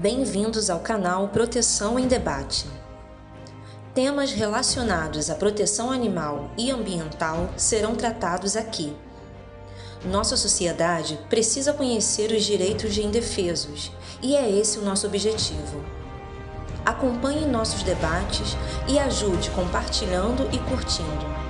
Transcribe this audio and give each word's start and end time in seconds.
Bem-vindos 0.00 0.70
ao 0.70 0.78
canal 0.78 1.26
Proteção 1.26 1.98
em 1.98 2.06
Debate. 2.06 2.66
Temas 3.92 4.30
relacionados 4.30 5.28
à 5.28 5.34
proteção 5.34 5.90
animal 5.90 6.52
e 6.56 6.70
ambiental 6.70 7.50
serão 7.56 7.96
tratados 7.96 8.54
aqui. 8.54 8.96
Nossa 10.04 10.36
sociedade 10.36 11.18
precisa 11.28 11.72
conhecer 11.72 12.30
os 12.30 12.44
direitos 12.44 12.94
de 12.94 13.04
indefesos 13.04 13.90
e 14.22 14.36
é 14.36 14.48
esse 14.48 14.78
o 14.78 14.84
nosso 14.84 15.04
objetivo. 15.04 15.84
Acompanhe 16.86 17.44
nossos 17.44 17.82
debates 17.82 18.56
e 18.86 19.00
ajude 19.00 19.50
compartilhando 19.50 20.48
e 20.52 20.58
curtindo. 20.58 21.47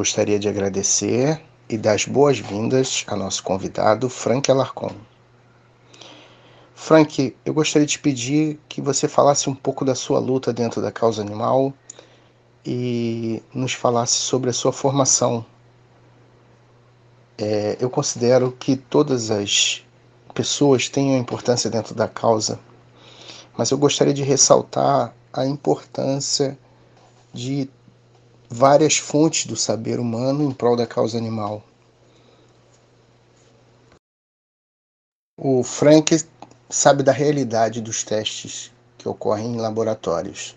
Gostaria 0.00 0.38
de 0.38 0.48
agradecer 0.48 1.38
e 1.68 1.76
dar 1.76 1.92
as 1.92 2.06
boas-vindas 2.06 3.04
ao 3.06 3.18
nosso 3.18 3.42
convidado, 3.42 4.08
Frank 4.08 4.50
Alarcon. 4.50 4.94
Frank, 6.74 7.36
eu 7.44 7.52
gostaria 7.52 7.86
de 7.86 7.98
pedir 7.98 8.58
que 8.66 8.80
você 8.80 9.06
falasse 9.06 9.50
um 9.50 9.54
pouco 9.54 9.84
da 9.84 9.94
sua 9.94 10.18
luta 10.18 10.54
dentro 10.54 10.80
da 10.80 10.90
causa 10.90 11.20
animal 11.20 11.74
e 12.64 13.42
nos 13.52 13.74
falasse 13.74 14.14
sobre 14.14 14.48
a 14.48 14.54
sua 14.54 14.72
formação. 14.72 15.44
É, 17.36 17.76
eu 17.78 17.90
considero 17.90 18.52
que 18.52 18.76
todas 18.76 19.30
as 19.30 19.84
pessoas 20.32 20.88
têm 20.88 21.10
uma 21.10 21.18
importância 21.18 21.68
dentro 21.68 21.94
da 21.94 22.08
causa, 22.08 22.58
mas 23.54 23.70
eu 23.70 23.76
gostaria 23.76 24.14
de 24.14 24.22
ressaltar 24.22 25.14
a 25.30 25.44
importância 25.44 26.58
de 27.34 27.68
várias 28.52 28.98
fontes 28.98 29.46
do 29.46 29.54
saber 29.54 30.00
humano 30.00 30.42
em 30.42 30.50
prol 30.50 30.74
da 30.74 30.84
causa 30.84 31.16
animal. 31.16 31.62
O 35.38 35.62
Frank 35.62 36.20
sabe 36.68 37.04
da 37.04 37.12
realidade 37.12 37.80
dos 37.80 38.02
testes 38.02 38.72
que 38.98 39.08
ocorrem 39.08 39.54
em 39.54 39.60
laboratórios, 39.60 40.56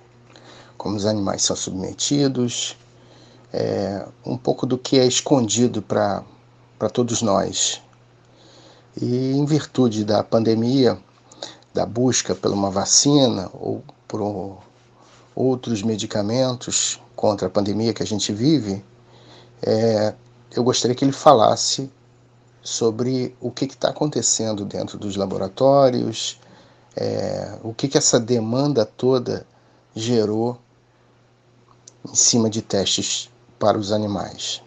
como 0.76 0.98
os 0.98 1.06
animais 1.06 1.44
são 1.44 1.56
submetidos, 1.56 2.76
é, 3.54 4.06
um 4.26 4.36
pouco 4.36 4.66
do 4.66 4.78
que 4.78 5.00
é 5.00 5.06
escondido 5.06 5.82
para 5.82 6.26
todos 6.92 7.22
nós. 7.22 7.80
E 9.00 9.32
em 9.32 9.46
virtude 9.46 10.04
da 10.04 10.24
pandemia, 10.24 11.00
da 11.74 11.86
busca 11.86 12.36
por 12.36 12.52
uma 12.52 12.70
vacina 12.70 13.50
ou 13.54 13.84
por 14.08 14.60
outros 15.36 15.82
medicamentos 15.82 17.00
contra 17.24 17.48
a 17.48 17.50
pandemia 17.50 17.94
que 17.94 18.04
a 18.04 18.06
gente 18.06 18.34
vive, 18.34 18.84
é, 19.66 20.14
eu 20.54 20.62
gostaria 20.62 20.94
que 20.94 21.06
ele 21.06 21.14
falasse 21.14 21.90
sobre 22.62 23.34
o 23.40 23.50
que 23.50 23.64
está 23.64 23.92
acontecendo 23.92 24.66
dentro 24.66 24.98
dos 24.98 25.16
laboratórios, 25.16 26.38
é, 26.98 27.58
o 27.64 27.74
que, 27.74 27.88
que 27.88 27.98
essa 27.98 28.20
demanda 28.20 28.86
toda 28.86 29.48
gerou 29.96 30.60
em 32.06 32.14
cima 32.14 32.50
de 32.50 32.62
testes 32.62 33.32
para 33.58 33.78
os 33.78 33.94
animais. 33.94 34.62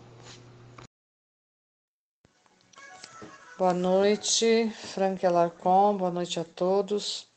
Boa 3.59 3.75
noite, 3.75 4.73
Frank 4.95 5.27
Alarcon, 5.27 5.99
boa 5.99 6.11
noite 6.11 6.41
a 6.41 6.45
todos. 6.45 7.29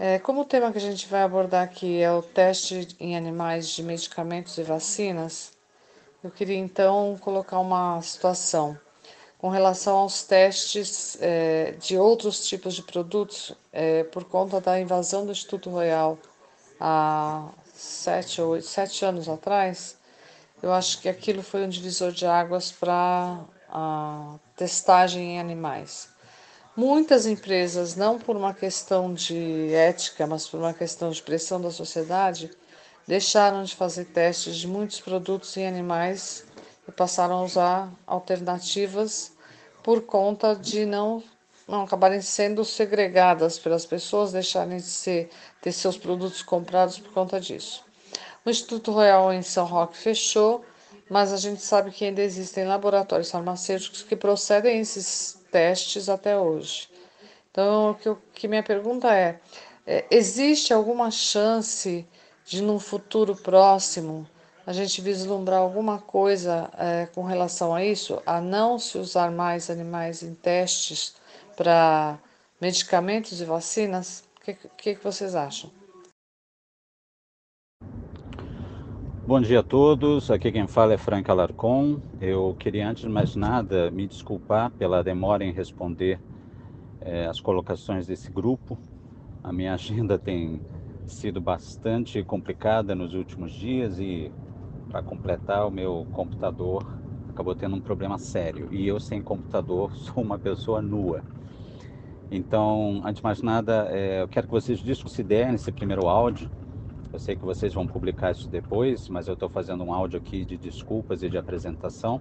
É, 0.00 0.16
como 0.20 0.42
o 0.42 0.44
tema 0.44 0.70
que 0.70 0.78
a 0.78 0.80
gente 0.80 1.08
vai 1.08 1.22
abordar 1.22 1.64
aqui 1.64 2.00
é 2.00 2.12
o 2.12 2.22
teste 2.22 2.88
em 3.00 3.16
animais 3.16 3.68
de 3.70 3.82
medicamentos 3.82 4.56
e 4.56 4.62
vacinas, 4.62 5.52
eu 6.22 6.30
queria 6.30 6.56
então 6.56 7.18
colocar 7.20 7.58
uma 7.58 8.00
situação 8.00 8.78
com 9.38 9.48
relação 9.48 9.96
aos 9.96 10.22
testes 10.22 11.18
é, 11.20 11.72
de 11.80 11.98
outros 11.98 12.46
tipos 12.46 12.74
de 12.74 12.82
produtos 12.82 13.52
é, 13.72 14.04
por 14.04 14.24
conta 14.24 14.60
da 14.60 14.80
invasão 14.80 15.26
do 15.26 15.32
Instituto 15.32 15.68
Royal 15.68 16.16
há 16.80 17.48
sete 17.74 18.40
ou 18.40 18.60
sete 18.62 19.04
anos 19.04 19.28
atrás. 19.28 19.96
Eu 20.62 20.72
acho 20.72 21.00
que 21.00 21.08
aquilo 21.08 21.42
foi 21.42 21.64
um 21.64 21.68
divisor 21.68 22.12
de 22.12 22.24
águas 22.24 22.70
para 22.70 23.40
a 23.68 24.36
testagem 24.56 25.34
em 25.34 25.40
animais. 25.40 26.08
Muitas 26.80 27.26
empresas, 27.26 27.96
não 27.96 28.20
por 28.20 28.36
uma 28.36 28.54
questão 28.54 29.12
de 29.12 29.74
ética, 29.74 30.28
mas 30.28 30.46
por 30.46 30.60
uma 30.60 30.72
questão 30.72 31.10
de 31.10 31.20
pressão 31.20 31.60
da 31.60 31.72
sociedade, 31.72 32.52
deixaram 33.04 33.64
de 33.64 33.74
fazer 33.74 34.04
testes 34.04 34.54
de 34.56 34.68
muitos 34.68 35.00
produtos 35.00 35.56
em 35.56 35.66
animais 35.66 36.46
e 36.86 36.92
passaram 36.92 37.38
a 37.38 37.42
usar 37.42 37.92
alternativas 38.06 39.32
por 39.82 40.02
conta 40.02 40.54
de 40.54 40.86
não, 40.86 41.20
não 41.66 41.82
acabarem 41.82 42.20
sendo 42.20 42.64
segregadas 42.64 43.58
pelas 43.58 43.84
pessoas, 43.84 44.30
deixarem 44.30 44.76
de 44.76 44.84
ser, 44.84 45.30
ter 45.60 45.72
seus 45.72 45.96
produtos 45.96 46.42
comprados 46.42 47.00
por 47.00 47.12
conta 47.12 47.40
disso. 47.40 47.84
O 48.46 48.50
Instituto 48.50 48.92
Royal 48.92 49.32
em 49.32 49.42
São 49.42 49.66
Roque 49.66 49.96
fechou, 49.96 50.64
mas 51.10 51.32
a 51.32 51.38
gente 51.38 51.60
sabe 51.60 51.90
que 51.90 52.04
ainda 52.04 52.22
existem 52.22 52.64
laboratórios 52.64 53.32
farmacêuticos 53.32 54.04
que 54.04 54.14
procedem 54.14 54.78
esses 54.78 55.37
testes 55.50 56.08
até 56.08 56.36
hoje. 56.38 56.88
Então, 57.50 57.90
o 57.90 57.94
que, 57.94 58.16
que 58.34 58.48
minha 58.48 58.62
pergunta 58.62 59.12
é, 59.14 59.40
é: 59.86 60.04
existe 60.10 60.72
alguma 60.72 61.10
chance 61.10 62.06
de, 62.44 62.62
num 62.62 62.78
futuro 62.78 63.34
próximo, 63.36 64.28
a 64.66 64.72
gente 64.72 65.00
vislumbrar 65.00 65.60
alguma 65.60 65.98
coisa 65.98 66.70
é, 66.78 67.06
com 67.14 67.22
relação 67.22 67.74
a 67.74 67.84
isso, 67.84 68.22
a 68.26 68.40
não 68.40 68.78
se 68.78 68.98
usar 68.98 69.30
mais 69.30 69.70
animais 69.70 70.22
em 70.22 70.34
testes 70.34 71.14
para 71.56 72.18
medicamentos 72.60 73.40
e 73.40 73.44
vacinas? 73.44 74.24
O 74.36 74.44
que, 74.44 74.54
que, 74.54 74.94
que 74.94 75.04
vocês 75.04 75.34
acham? 75.34 75.70
Bom 79.28 79.42
dia 79.42 79.60
a 79.60 79.62
todos, 79.62 80.30
aqui 80.30 80.50
quem 80.50 80.66
fala 80.66 80.94
é 80.94 80.96
Frank 80.96 81.30
Alarcon. 81.30 82.00
Eu 82.18 82.56
queria, 82.58 82.88
antes 82.88 83.02
de 83.02 83.10
mais 83.10 83.36
nada, 83.36 83.90
me 83.90 84.06
desculpar 84.06 84.70
pela 84.70 85.04
demora 85.04 85.44
em 85.44 85.52
responder 85.52 86.18
é, 86.98 87.26
as 87.26 87.38
colocações 87.38 88.06
desse 88.06 88.30
grupo. 88.30 88.78
A 89.44 89.52
minha 89.52 89.74
agenda 89.76 90.18
tem 90.18 90.62
sido 91.06 91.42
bastante 91.42 92.24
complicada 92.24 92.94
nos 92.94 93.12
últimos 93.12 93.52
dias 93.52 94.00
e, 94.00 94.32
para 94.88 95.02
completar, 95.02 95.66
o 95.66 95.70
meu 95.70 96.06
computador 96.10 96.86
acabou 97.28 97.54
tendo 97.54 97.76
um 97.76 97.82
problema 97.82 98.16
sério. 98.16 98.68
E 98.72 98.88
eu, 98.88 98.98
sem 98.98 99.20
computador, 99.20 99.92
sou 100.08 100.22
uma 100.22 100.38
pessoa 100.38 100.80
nua. 100.80 101.22
Então, 102.30 103.02
antes 103.04 103.16
de 103.16 103.24
mais 103.24 103.42
nada, 103.42 103.88
é, 103.90 104.22
eu 104.22 104.28
quero 104.28 104.46
que 104.46 104.52
vocês 104.54 104.80
desconsiderem 104.80 105.54
esse 105.54 105.70
primeiro 105.70 106.08
áudio 106.08 106.50
eu 107.12 107.18
sei 107.18 107.36
que 107.36 107.44
vocês 107.44 107.72
vão 107.72 107.86
publicar 107.86 108.32
isso 108.32 108.48
depois, 108.48 109.08
mas 109.08 109.28
eu 109.28 109.34
estou 109.34 109.48
fazendo 109.48 109.82
um 109.82 109.92
áudio 109.92 110.18
aqui 110.18 110.44
de 110.44 110.58
desculpas 110.58 111.22
e 111.22 111.28
de 111.28 111.38
apresentação. 111.38 112.20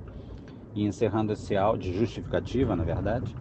E 0.73 0.85
encerrando 0.85 1.33
esse 1.33 1.57
áudio, 1.57 1.93
justificativa, 1.93 2.75
na 2.75 2.83
verdade. 2.83 3.35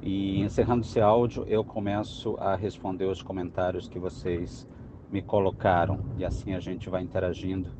E 0.00 0.40
encerrando 0.40 0.82
esse 0.82 1.00
áudio, 1.00 1.44
eu 1.48 1.64
começo 1.64 2.36
a 2.38 2.54
responder 2.54 3.06
os 3.06 3.20
comentários 3.20 3.88
que 3.88 3.98
vocês 3.98 4.68
me 5.10 5.20
colocaram. 5.20 5.98
E 6.16 6.24
assim 6.24 6.54
a 6.54 6.60
gente 6.60 6.88
vai 6.88 7.02
interagindo 7.02 7.70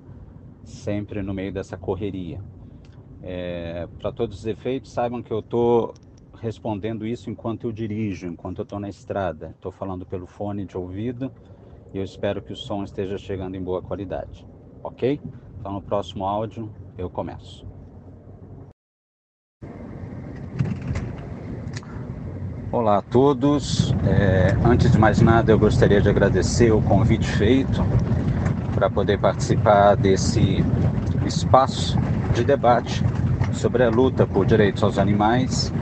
sempre 0.65 1.23
no 1.23 1.33
meio 1.33 1.53
dessa 1.53 1.77
correria. 1.77 2.43
É, 3.23 3.87
Para 4.01 4.11
todos 4.11 4.41
os 4.41 4.47
efeitos, 4.47 4.91
saibam 4.91 5.23
que 5.23 5.33
eu 5.33 5.41
estou 5.41 5.95
respondendo 6.41 7.07
isso 7.07 7.31
enquanto 7.31 7.69
eu 7.69 7.73
dirijo, 7.73 8.27
enquanto 8.27 8.59
eu 8.59 8.63
estou 8.65 8.81
na 8.81 8.89
estrada. 8.89 9.51
Estou 9.51 9.71
falando 9.71 10.05
pelo 10.05 10.27
fone 10.27 10.65
de 10.65 10.77
ouvido 10.77 11.31
e 11.93 11.99
eu 11.99 12.05
espero 12.05 12.41
que 12.41 12.53
o 12.53 12.57
som 12.57 12.85
esteja 12.85 13.19
chegando 13.19 13.57
em 13.57 13.63
boa 13.63 13.83
qualidade, 13.83 14.47
ok? 14.83 15.21
Então 15.59 15.73
no 15.73 15.83
próximo 15.83 16.25
áudio 16.25 16.71
eu 16.97 17.11
começo. 17.11 17.67
Olá 22.73 22.99
a 22.99 23.03
todos. 23.03 23.93
É, 24.07 24.57
antes 24.65 24.93
de 24.93 24.99
mais 24.99 25.21
nada, 25.21 25.51
eu 25.51 25.59
gostaria 25.59 26.01
de 26.01 26.09
agradecer 26.09 26.71
o 26.71 26.81
convite 26.81 27.27
feito 27.27 27.81
para 28.75 28.89
poder 28.89 29.19
participar 29.19 29.97
desse 29.97 30.65
espaço 31.27 31.99
de 32.33 32.45
debate 32.45 33.03
sobre 33.53 33.83
a 33.83 33.91
luta 33.91 34.25
por 34.25 34.47
direitos 34.47 34.85
aos 34.85 34.99
animais 34.99 35.73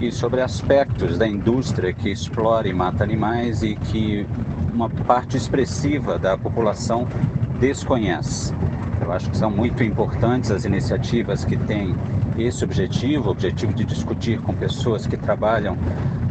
e 0.00 0.10
sobre 0.10 0.40
aspectos 0.40 1.18
da 1.18 1.28
indústria 1.28 1.92
que 1.92 2.08
explora 2.08 2.66
e 2.66 2.72
mata 2.72 3.04
animais 3.04 3.62
e 3.62 3.76
que 3.76 4.26
uma 4.78 4.88
parte 4.88 5.36
expressiva 5.36 6.20
da 6.20 6.38
população 6.38 7.04
desconhece. 7.58 8.54
Eu 9.00 9.10
acho 9.10 9.28
que 9.28 9.36
são 9.36 9.50
muito 9.50 9.82
importantes 9.82 10.52
as 10.52 10.64
iniciativas 10.64 11.44
que 11.44 11.56
têm 11.56 11.96
esse 12.38 12.62
objetivo, 12.62 13.26
o 13.26 13.32
objetivo 13.32 13.72
de 13.72 13.84
discutir 13.84 14.40
com 14.40 14.54
pessoas 14.54 15.04
que 15.04 15.16
trabalham 15.16 15.76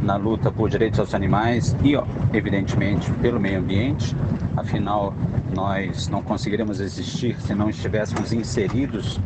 na 0.02 0.16
luta 0.16 0.50
por 0.50 0.70
direitos 0.70 0.98
aos 0.98 1.14
animais 1.14 1.76
e, 1.84 1.96
evidentemente, 2.34 3.12
pelo 3.16 3.38
meio 3.38 3.60
ambiente. 3.60 4.16
Afinal, 4.56 5.14
nós 5.54 6.08
não 6.08 6.24
conseguiríamos 6.24 6.80
existir 6.80 7.36
se 7.42 7.54
não 7.54 7.70
estivéssemos 7.70 8.32
inseridos 8.32 9.20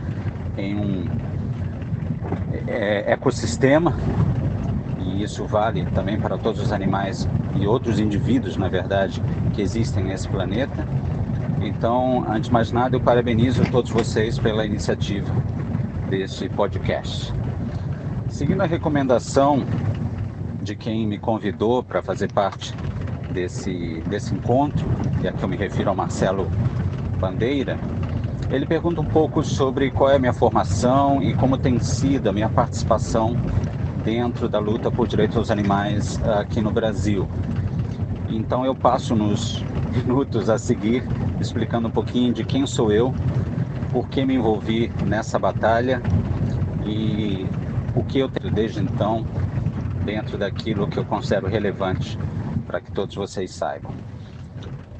em 0.57 0.75
um 0.75 1.05
é, 2.67 3.11
ecossistema 3.11 3.95
e 5.11 5.23
isso 5.23 5.45
vale 5.45 5.85
também 5.87 6.19
para 6.19 6.37
todos 6.37 6.61
os 6.61 6.71
animais 6.71 7.27
e 7.59 7.67
outros 7.67 7.99
indivíduos, 7.99 8.57
na 8.57 8.67
verdade, 8.67 9.21
que 9.53 9.61
existem 9.61 10.03
nesse 10.03 10.27
planeta. 10.27 10.87
Então, 11.61 12.25
antes 12.27 12.47
de 12.47 12.53
mais 12.53 12.71
nada, 12.71 12.95
eu 12.95 13.01
parabenizo 13.01 13.63
todos 13.69 13.91
vocês 13.91 14.39
pela 14.39 14.65
iniciativa 14.65 15.31
desse 16.09 16.49
podcast. 16.49 17.33
Seguindo 18.29 18.61
a 18.61 18.65
recomendação 18.65 19.63
de 20.61 20.75
quem 20.75 21.05
me 21.05 21.17
convidou 21.17 21.83
para 21.83 22.01
fazer 22.01 22.31
parte 22.31 22.73
desse, 23.31 24.01
desse 24.07 24.33
encontro, 24.33 24.85
e 25.21 25.27
aqui 25.27 25.43
eu 25.43 25.49
me 25.49 25.57
refiro 25.57 25.89
ao 25.89 25.95
Marcelo 25.95 26.49
Bandeira, 27.19 27.77
ele 28.49 28.65
pergunta 28.65 28.99
um 28.99 29.05
pouco 29.05 29.43
sobre 29.43 29.91
qual 29.91 30.09
é 30.09 30.15
a 30.15 30.19
minha 30.19 30.33
formação 30.33 31.23
e 31.23 31.33
como 31.33 31.57
tem 31.57 31.79
sido 31.79 32.29
a 32.29 32.33
minha 32.33 32.49
participação 32.49 33.37
dentro 34.03 34.49
da 34.49 34.59
luta 34.59 34.91
por 34.91 35.07
direitos 35.07 35.37
aos 35.37 35.51
animais 35.51 36.21
aqui 36.39 36.61
no 36.61 36.71
Brasil. 36.71 37.27
Então 38.29 38.65
eu 38.65 38.73
passo 38.73 39.15
nos 39.15 39.63
minutos 39.93 40.49
a 40.49 40.57
seguir 40.57 41.03
explicando 41.39 41.87
um 41.87 41.91
pouquinho 41.91 42.33
de 42.33 42.43
quem 42.43 42.65
sou 42.65 42.91
eu, 42.91 43.13
por 43.91 44.07
que 44.07 44.25
me 44.25 44.35
envolvi 44.35 44.91
nessa 45.05 45.37
batalha 45.37 46.01
e 46.85 47.45
o 47.95 48.03
que 48.03 48.19
eu 48.19 48.29
tenho 48.29 48.53
desde 48.53 48.79
então 48.79 49.25
dentro 50.03 50.37
daquilo 50.37 50.87
que 50.87 50.97
eu 50.97 51.05
considero 51.05 51.47
relevante 51.47 52.17
para 52.65 52.79
que 52.79 52.91
todos 52.91 53.15
vocês 53.15 53.51
saibam. 53.51 53.91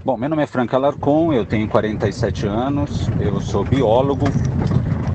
Bom, 0.03 0.17
meu 0.17 0.29
nome 0.29 0.43
é 0.43 0.47
Franca 0.47 0.77
Alarcon, 0.77 1.31
eu 1.31 1.45
tenho 1.45 1.67
47 1.67 2.47
anos, 2.47 3.07
eu 3.19 3.39
sou 3.39 3.63
biólogo, 3.63 4.25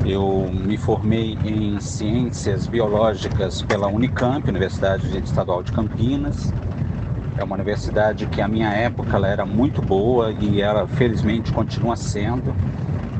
eu 0.08 0.48
me 0.52 0.76
formei 0.76 1.36
em 1.44 1.80
ciências 1.80 2.68
biológicas 2.68 3.62
pela 3.62 3.88
Unicamp, 3.88 4.48
Universidade 4.48 5.18
Estadual 5.18 5.64
de 5.64 5.72
Campinas. 5.72 6.54
É 7.36 7.42
uma 7.42 7.56
universidade 7.56 8.24
que 8.26 8.40
a 8.40 8.46
minha 8.46 8.72
época 8.72 9.16
ela 9.16 9.26
era 9.26 9.44
muito 9.44 9.82
boa 9.82 10.30
e 10.30 10.60
ela 10.60 10.86
felizmente 10.86 11.52
continua 11.52 11.96
sendo. 11.96 12.54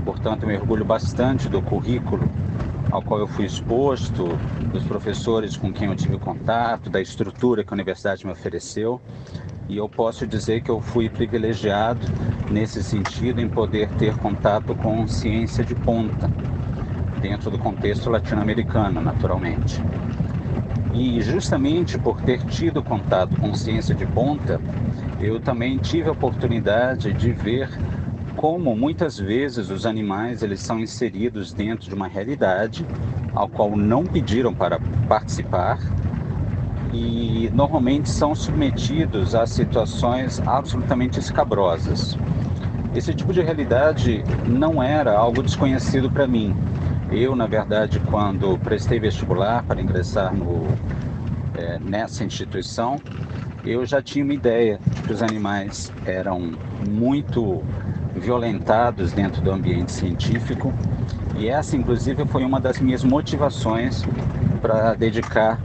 Portanto, 0.04 0.44
eu 0.44 0.48
me 0.48 0.56
orgulho 0.56 0.84
bastante 0.84 1.48
do 1.48 1.60
currículo 1.60 2.30
ao 2.92 3.02
qual 3.02 3.18
eu 3.18 3.26
fui 3.26 3.44
exposto, 3.44 4.38
dos 4.72 4.84
professores 4.84 5.56
com 5.56 5.72
quem 5.72 5.88
eu 5.88 5.96
tive 5.96 6.16
contato, 6.18 6.88
da 6.88 7.00
estrutura 7.00 7.64
que 7.64 7.74
a 7.74 7.74
universidade 7.74 8.24
me 8.24 8.30
ofereceu. 8.30 9.00
E 9.68 9.76
eu 9.76 9.88
posso 9.88 10.24
dizer 10.24 10.62
que 10.62 10.70
eu 10.70 10.80
fui 10.80 11.08
privilegiado 11.08 12.06
nesse 12.48 12.80
sentido 12.84 13.40
em 13.40 13.48
poder 13.48 13.88
ter 13.98 14.16
contato 14.16 14.72
com 14.76 15.04
ciência 15.08 15.64
de 15.64 15.74
ponta 15.74 16.30
dentro 17.26 17.50
do 17.50 17.58
contexto 17.58 18.08
latino-americano, 18.08 19.00
naturalmente. 19.00 19.82
E 20.94 21.20
justamente 21.20 21.98
por 21.98 22.20
ter 22.22 22.40
tido 22.44 22.82
contato 22.82 23.36
com 23.40 23.52
ciência 23.52 23.94
de 23.94 24.06
ponta, 24.06 24.60
eu 25.20 25.40
também 25.40 25.76
tive 25.76 26.08
a 26.08 26.12
oportunidade 26.12 27.12
de 27.12 27.32
ver 27.32 27.68
como 28.36 28.76
muitas 28.76 29.18
vezes 29.18 29.70
os 29.70 29.84
animais 29.84 30.42
eles 30.42 30.60
são 30.60 30.78
inseridos 30.78 31.52
dentro 31.52 31.88
de 31.88 31.94
uma 31.94 32.06
realidade 32.06 32.86
ao 33.34 33.48
qual 33.48 33.76
não 33.76 34.04
pediram 34.04 34.54
para 34.54 34.78
participar 35.08 35.78
e 36.92 37.50
normalmente 37.52 38.08
são 38.08 38.34
submetidos 38.34 39.34
a 39.34 39.46
situações 39.46 40.40
absolutamente 40.46 41.18
escabrosas. 41.18 42.16
Esse 42.94 43.12
tipo 43.12 43.32
de 43.32 43.42
realidade 43.42 44.24
não 44.46 44.82
era 44.82 45.14
algo 45.14 45.42
desconhecido 45.42 46.10
para 46.10 46.26
mim. 46.26 46.56
Eu, 47.10 47.36
na 47.36 47.46
verdade, 47.46 48.00
quando 48.00 48.58
prestei 48.58 48.98
vestibular 48.98 49.62
para 49.62 49.80
ingressar 49.80 50.34
no, 50.34 50.66
é, 51.56 51.78
nessa 51.78 52.24
instituição, 52.24 53.00
eu 53.64 53.86
já 53.86 54.02
tinha 54.02 54.24
uma 54.24 54.34
ideia 54.34 54.80
de 54.92 55.02
que 55.02 55.12
os 55.12 55.22
animais 55.22 55.92
eram 56.04 56.52
muito 56.88 57.62
violentados 58.14 59.12
dentro 59.12 59.40
do 59.40 59.50
ambiente 59.50 59.92
científico 59.92 60.72
e 61.38 61.48
essa, 61.48 61.76
inclusive, 61.76 62.24
foi 62.26 62.44
uma 62.44 62.58
das 62.58 62.80
minhas 62.80 63.04
motivações 63.04 64.02
para 64.62 64.94
dedicar 64.94 65.60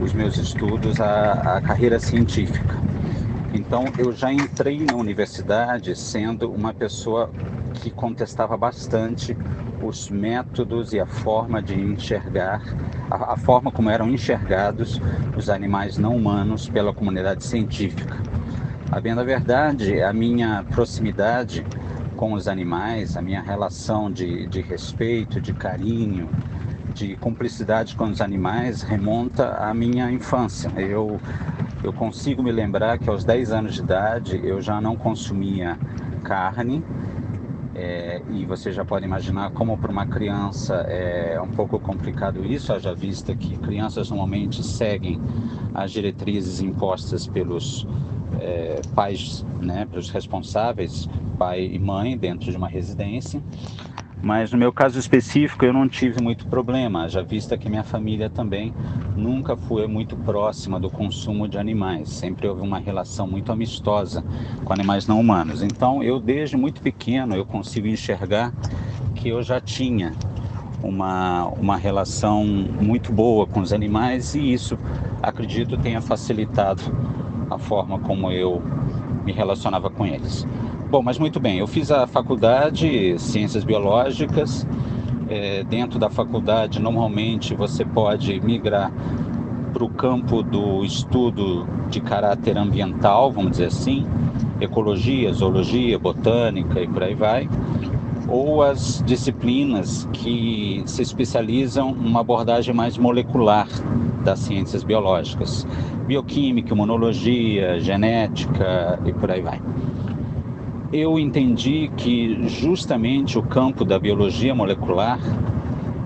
os 0.00 0.12
meus 0.12 0.36
estudos 0.36 1.00
à, 1.00 1.56
à 1.56 1.60
carreira 1.62 1.98
científica. 1.98 2.74
Então, 3.54 3.84
eu 3.96 4.12
já 4.12 4.32
entrei 4.32 4.84
na 4.84 4.94
universidade 4.94 5.96
sendo 5.96 6.50
uma 6.50 6.74
pessoa 6.74 7.30
que 7.74 7.90
contestava 7.90 8.56
bastante 8.56 9.36
os 9.82 10.08
métodos 10.08 10.92
e 10.92 11.00
a 11.00 11.06
forma 11.06 11.62
de 11.62 11.78
enxergar, 11.78 12.62
a, 13.10 13.34
a, 13.34 13.36
forma 13.36 13.70
como 13.70 13.90
eram 13.90 14.08
enxergados 14.08 15.00
os 15.36 15.50
animais 15.50 15.98
não 15.98 16.16
humanos 16.16 16.68
pela 16.68 16.94
comunidade 16.94 17.44
científica. 17.44 18.16
A 18.90 19.00
bem 19.00 19.14
da 19.14 19.24
verdade, 19.24 20.00
a 20.00 20.12
minha 20.12 20.64
proximidade 20.70 21.66
com 22.16 22.32
os 22.32 22.48
animais, 22.48 23.16
a 23.16 23.22
minha 23.22 23.42
relação 23.42 24.10
de, 24.10 24.46
de 24.46 24.60
respeito, 24.60 25.40
de 25.40 25.52
carinho, 25.52 26.28
de 26.94 27.16
cumplicidade 27.16 27.96
com 27.96 28.04
os 28.04 28.20
animais 28.20 28.82
remonta 28.82 29.56
à 29.56 29.74
minha 29.74 30.10
infância. 30.12 30.70
Eu, 30.76 31.20
eu 31.82 31.92
consigo 31.92 32.42
me 32.42 32.52
lembrar 32.52 32.98
que 32.98 33.10
aos 33.10 33.24
10 33.24 33.50
anos 33.50 33.74
de 33.74 33.80
idade 33.80 34.40
eu 34.44 34.60
já 34.62 34.80
não 34.80 34.96
consumia 34.96 35.76
carne, 36.22 36.82
é, 37.74 38.22
e 38.30 38.44
você 38.44 38.70
já 38.70 38.84
pode 38.84 39.04
imaginar 39.04 39.50
como 39.50 39.76
para 39.76 39.90
uma 39.90 40.06
criança 40.06 40.74
é 40.88 41.40
um 41.40 41.48
pouco 41.48 41.78
complicado 41.78 42.44
isso, 42.44 42.72
haja 42.72 42.94
vista 42.94 43.34
que 43.34 43.56
crianças 43.58 44.10
normalmente 44.10 44.62
seguem 44.62 45.20
as 45.74 45.90
diretrizes 45.90 46.60
impostas 46.60 47.26
pelos 47.26 47.86
é, 48.40 48.80
pais, 48.94 49.44
né, 49.60 49.86
pelos 49.86 50.10
responsáveis, 50.10 51.08
pai 51.38 51.64
e 51.64 51.78
mãe, 51.78 52.16
dentro 52.16 52.50
de 52.50 52.56
uma 52.56 52.68
residência. 52.68 53.42
Mas 54.24 54.50
no 54.50 54.56
meu 54.56 54.72
caso 54.72 54.98
específico 54.98 55.66
eu 55.66 55.72
não 55.74 55.86
tive 55.86 56.18
muito 56.18 56.46
problema, 56.46 57.06
já 57.10 57.20
vista 57.20 57.58
que 57.58 57.68
minha 57.68 57.84
família 57.84 58.30
também 58.30 58.72
nunca 59.14 59.54
foi 59.54 59.86
muito 59.86 60.16
próxima 60.16 60.80
do 60.80 60.88
consumo 60.88 61.46
de 61.46 61.58
animais, 61.58 62.08
sempre 62.08 62.48
houve 62.48 62.62
uma 62.62 62.78
relação 62.78 63.26
muito 63.26 63.52
amistosa 63.52 64.24
com 64.64 64.72
animais 64.72 65.06
não 65.06 65.20
humanos. 65.20 65.62
Então 65.62 66.02
eu 66.02 66.18
desde 66.18 66.56
muito 66.56 66.80
pequeno 66.80 67.36
eu 67.36 67.44
consigo 67.44 67.86
enxergar 67.86 68.50
que 69.14 69.28
eu 69.28 69.42
já 69.42 69.60
tinha 69.60 70.14
uma, 70.82 71.44
uma 71.48 71.76
relação 71.76 72.46
muito 72.46 73.12
boa 73.12 73.46
com 73.46 73.60
os 73.60 73.74
animais 73.74 74.34
e 74.34 74.54
isso 74.54 74.78
acredito 75.22 75.76
tenha 75.76 76.00
facilitado 76.00 76.82
a 77.50 77.58
forma 77.58 77.98
como 77.98 78.32
eu 78.32 78.62
me 79.22 79.32
relacionava 79.32 79.90
com 79.90 80.06
eles. 80.06 80.46
Bom, 80.90 81.02
mas 81.02 81.18
muito 81.18 81.40
bem, 81.40 81.58
eu 81.58 81.66
fiz 81.66 81.90
a 81.90 82.06
faculdade 82.06 83.18
Ciências 83.18 83.64
Biológicas. 83.64 84.66
É, 85.28 85.64
dentro 85.64 85.98
da 85.98 86.10
faculdade, 86.10 86.78
normalmente 86.78 87.54
você 87.54 87.84
pode 87.84 88.38
migrar 88.40 88.92
para 89.72 89.82
o 89.82 89.88
campo 89.88 90.42
do 90.42 90.84
estudo 90.84 91.66
de 91.88 92.00
caráter 92.00 92.58
ambiental, 92.58 93.32
vamos 93.32 93.52
dizer 93.52 93.66
assim, 93.66 94.06
ecologia, 94.60 95.32
zoologia, 95.32 95.98
botânica 95.98 96.80
e 96.80 96.86
por 96.86 97.02
aí 97.02 97.14
vai, 97.14 97.48
ou 98.28 98.62
as 98.62 99.02
disciplinas 99.04 100.06
que 100.12 100.82
se 100.84 101.00
especializam 101.00 101.92
numa 101.92 102.20
abordagem 102.20 102.74
mais 102.74 102.98
molecular 102.98 103.66
das 104.22 104.40
ciências 104.40 104.84
biológicas, 104.84 105.66
bioquímica, 106.06 106.74
imunologia, 106.74 107.80
genética 107.80 109.00
e 109.06 109.12
por 109.12 109.30
aí 109.30 109.40
vai 109.40 109.60
eu 110.94 111.18
entendi 111.18 111.90
que 111.96 112.48
justamente 112.48 113.36
o 113.36 113.42
campo 113.42 113.84
da 113.84 113.98
biologia 113.98 114.54
molecular 114.54 115.18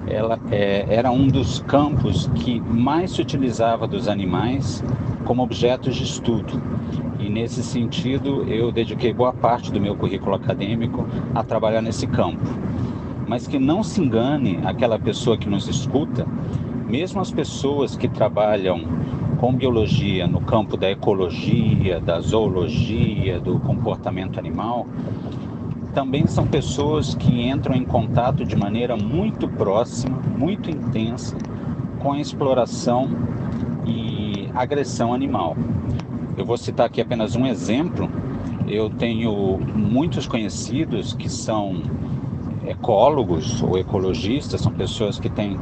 ela 0.06 0.38
é, 0.50 0.86
era 0.88 1.10
um 1.10 1.28
dos 1.28 1.60
campos 1.60 2.26
que 2.36 2.58
mais 2.58 3.10
se 3.10 3.20
utilizava 3.20 3.86
dos 3.86 4.08
animais 4.08 4.82
como 5.26 5.42
objetos 5.42 5.94
de 5.94 6.04
estudo. 6.04 6.62
E 7.20 7.28
nesse 7.28 7.62
sentido, 7.62 8.44
eu 8.44 8.72
dediquei 8.72 9.12
boa 9.12 9.34
parte 9.34 9.70
do 9.70 9.78
meu 9.78 9.94
currículo 9.94 10.36
acadêmico 10.36 11.06
a 11.34 11.44
trabalhar 11.44 11.82
nesse 11.82 12.06
campo. 12.06 12.48
Mas 13.26 13.46
que 13.46 13.58
não 13.58 13.82
se 13.82 14.00
engane 14.00 14.58
aquela 14.64 14.98
pessoa 14.98 15.36
que 15.36 15.50
nos 15.50 15.68
escuta, 15.68 16.26
mesmo 16.88 17.20
as 17.20 17.30
pessoas 17.30 17.94
que 17.94 18.08
trabalham 18.08 18.80
com 19.38 19.52
biologia 19.54 20.26
no 20.26 20.40
campo 20.40 20.76
da 20.76 20.90
ecologia, 20.90 22.00
da 22.00 22.20
zoologia, 22.20 23.38
do 23.38 23.58
comportamento 23.60 24.38
animal, 24.38 24.86
também 25.94 26.26
são 26.26 26.46
pessoas 26.46 27.14
que 27.14 27.48
entram 27.48 27.74
em 27.74 27.84
contato 27.84 28.44
de 28.44 28.56
maneira 28.56 28.96
muito 28.96 29.48
próxima, 29.48 30.18
muito 30.36 30.68
intensa 30.70 31.36
com 32.00 32.12
a 32.12 32.20
exploração 32.20 33.08
e 33.86 34.48
agressão 34.54 35.14
animal. 35.14 35.56
Eu 36.36 36.44
vou 36.44 36.56
citar 36.56 36.86
aqui 36.86 37.00
apenas 37.00 37.36
um 37.36 37.46
exemplo. 37.46 38.10
Eu 38.66 38.90
tenho 38.90 39.58
muitos 39.74 40.26
conhecidos 40.26 41.14
que 41.14 41.28
são 41.28 41.80
ecólogos 42.66 43.62
ou 43.62 43.78
ecologistas, 43.78 44.60
são 44.60 44.72
pessoas 44.72 45.18
que 45.18 45.30
têm 45.30 45.56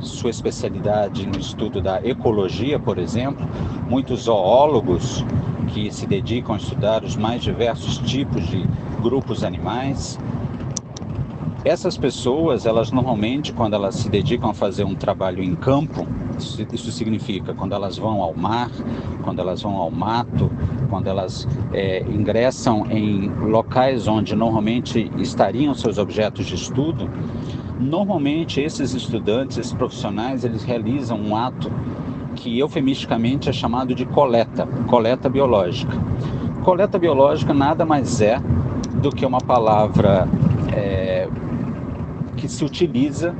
sua 0.00 0.30
especialidade 0.30 1.26
no 1.26 1.38
estudo 1.38 1.80
da 1.80 2.00
ecologia, 2.04 2.78
por 2.78 2.98
exemplo, 2.98 3.46
muitos 3.88 4.22
zoólogos 4.22 5.24
que 5.68 5.90
se 5.90 6.06
dedicam 6.06 6.54
a 6.54 6.58
estudar 6.58 7.04
os 7.04 7.16
mais 7.16 7.42
diversos 7.42 7.98
tipos 7.98 8.46
de 8.46 8.64
grupos 9.02 9.42
animais. 9.42 10.18
Essas 11.64 11.96
pessoas, 11.96 12.66
elas 12.66 12.90
normalmente, 12.92 13.52
quando 13.52 13.74
elas 13.74 13.94
se 13.94 14.08
dedicam 14.08 14.50
a 14.50 14.54
fazer 14.54 14.84
um 14.84 14.94
trabalho 14.94 15.42
em 15.42 15.54
campo, 15.54 16.06
isso 16.72 16.92
significa 16.92 17.54
quando 17.54 17.74
elas 17.74 17.96
vão 17.96 18.22
ao 18.22 18.34
mar, 18.34 18.70
quando 19.22 19.38
elas 19.40 19.62
vão 19.62 19.76
ao 19.76 19.90
mato, 19.90 20.50
quando 20.90 21.06
elas 21.06 21.48
é, 21.72 22.02
ingressam 22.02 22.86
em 22.90 23.28
locais 23.28 24.06
onde 24.06 24.34
normalmente 24.36 25.10
estariam 25.18 25.74
seus 25.74 25.96
objetos 25.96 26.46
de 26.46 26.54
estudo, 26.54 27.08
Normalmente 27.78 28.60
esses 28.60 28.94
estudantes, 28.94 29.58
esses 29.58 29.72
profissionais, 29.72 30.44
eles 30.44 30.62
realizam 30.62 31.18
um 31.20 31.36
ato 31.36 31.70
que 32.36 32.58
eufemisticamente 32.58 33.48
é 33.48 33.52
chamado 33.52 33.94
de 33.94 34.04
coleta, 34.06 34.66
coleta 34.86 35.28
biológica. 35.28 35.92
Coleta 36.62 36.98
biológica 36.98 37.52
nada 37.52 37.84
mais 37.84 38.20
é 38.20 38.40
do 39.02 39.10
que 39.10 39.26
uma 39.26 39.40
palavra 39.40 40.28
é, 40.72 41.28
que 42.36 42.48
se 42.48 42.64
utiliza 42.64 43.34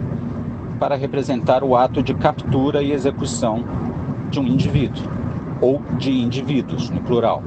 para 0.78 0.96
representar 0.96 1.62
o 1.62 1.76
ato 1.76 2.02
de 2.02 2.14
captura 2.14 2.82
e 2.82 2.92
execução 2.92 3.64
de 4.30 4.40
um 4.40 4.46
indivíduo 4.46 5.02
ou 5.60 5.80
de 5.96 6.10
indivíduos, 6.10 6.90
no 6.90 7.00
plural. 7.00 7.42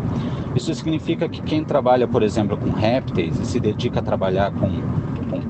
Isso 0.56 0.74
significa 0.74 1.30
que 1.30 1.42
quem 1.42 1.64
trabalha, 1.64 2.08
por 2.08 2.24
exemplo, 2.24 2.58
com 2.58 2.72
répteis 2.72 3.40
e 3.40 3.46
se 3.46 3.60
dedica 3.60 4.00
a 4.00 4.02
trabalhar 4.04 4.52
com 4.52 4.72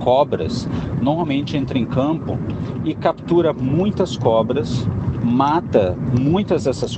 cobras, 0.08 0.70
normalmente 1.02 1.58
entra 1.58 1.78
em 1.78 1.86
campo 1.86 2.40
e 2.86 2.96
captura 2.96 3.52
muitas 3.52 4.16
cobras, 4.16 4.88
mata 5.22 5.98
muitas 6.18 6.64
dessas 6.64 6.98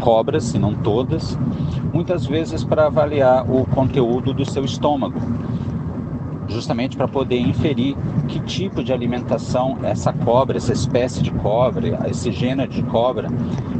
cobras, 0.00 0.42
se 0.42 0.58
não 0.58 0.74
todas, 0.74 1.38
muitas 1.92 2.26
vezes 2.26 2.64
para 2.64 2.86
avaliar 2.86 3.48
o 3.48 3.64
conteúdo 3.66 4.34
do 4.34 4.44
seu 4.44 4.64
estômago, 4.64 5.20
justamente 6.48 6.96
para 6.96 7.06
poder 7.06 7.38
inferir 7.38 7.96
que 8.26 8.40
tipo 8.40 8.82
de 8.82 8.92
alimentação 8.92 9.78
essa 9.84 10.12
cobra, 10.12 10.56
essa 10.56 10.72
espécie 10.72 11.22
de 11.22 11.30
cobra, 11.30 12.10
esse 12.10 12.32
gênero 12.32 12.72
de 12.72 12.82
cobra 12.82 13.28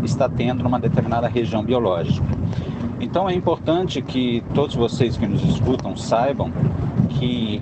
está 0.05 0.29
tendo 0.29 0.63
numa 0.63 0.79
determinada 0.79 1.27
região 1.27 1.65
biológica. 1.65 2.25
Então 3.01 3.29
é 3.29 3.35
importante 3.35 4.01
que 4.01 4.41
todos 4.55 4.77
vocês 4.77 5.17
que 5.17 5.27
nos 5.27 5.43
escutam 5.43 5.97
saibam 5.97 6.53
que 7.09 7.61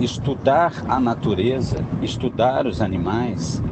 estudar 0.00 0.72
a 0.88 0.98
natureza, 0.98 1.78
estudar 2.02 2.66
os 2.66 2.80
animais, 2.80 3.62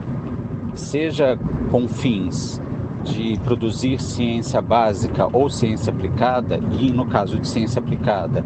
seja 0.74 1.38
com 1.70 1.88
fins 1.88 2.60
de 3.04 3.36
produzir 3.40 4.00
ciência 4.00 4.62
básica 4.62 5.28
ou 5.32 5.50
ciência 5.50 5.92
aplicada, 5.92 6.60
e 6.78 6.90
no 6.90 7.06
caso 7.06 7.38
de 7.38 7.48
ciência 7.48 7.80
aplicada, 7.80 8.44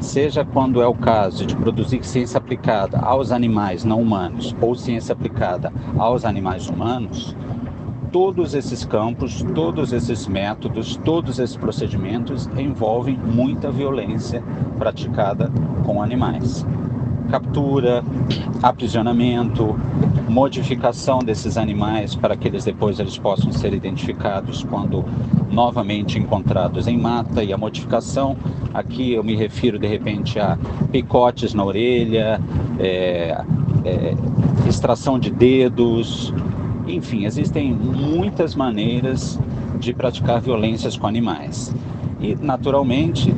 seja 0.00 0.44
quando 0.44 0.80
é 0.80 0.86
o 0.86 0.94
caso 0.94 1.44
de 1.44 1.56
produzir 1.56 2.04
ciência 2.04 2.38
aplicada 2.38 2.98
aos 2.98 3.32
animais 3.32 3.84
não 3.84 4.00
humanos 4.00 4.54
ou 4.60 4.76
ciência 4.76 5.12
aplicada 5.12 5.72
aos 5.98 6.24
animais 6.24 6.68
humanos, 6.68 7.36
todos 8.12 8.54
esses 8.54 8.84
campos, 8.84 9.44
todos 9.54 9.92
esses 9.92 10.28
métodos, 10.28 10.96
todos 11.04 11.40
esses 11.40 11.56
procedimentos 11.56 12.48
envolvem 12.56 13.18
muita 13.18 13.72
violência 13.72 14.42
praticada 14.78 15.50
com 15.84 16.00
animais 16.00 16.64
captura, 17.30 18.02
aprisionamento, 18.62 19.78
modificação 20.28 21.20
desses 21.20 21.56
animais 21.56 22.14
para 22.14 22.36
que 22.36 22.48
eles 22.48 22.64
depois 22.64 22.98
eles 22.98 23.16
possam 23.16 23.52
ser 23.52 23.72
identificados 23.72 24.64
quando 24.64 25.04
novamente 25.50 26.18
encontrados 26.18 26.86
em 26.86 26.98
mata 26.98 27.42
e 27.42 27.52
a 27.52 27.56
modificação 27.56 28.36
aqui 28.74 29.14
eu 29.14 29.24
me 29.24 29.34
refiro 29.34 29.78
de 29.78 29.86
repente 29.86 30.38
a 30.38 30.58
picotes 30.92 31.54
na 31.54 31.64
orelha, 31.64 32.40
é, 32.78 33.42
é, 33.84 34.14
extração 34.68 35.18
de 35.18 35.30
dedos, 35.30 36.34
enfim, 36.86 37.24
existem 37.24 37.72
muitas 37.72 38.54
maneiras 38.54 39.38
de 39.78 39.92
praticar 39.94 40.40
violências 40.40 40.96
com 40.96 41.06
animais. 41.06 41.74
E, 42.26 42.34
naturalmente, 42.42 43.32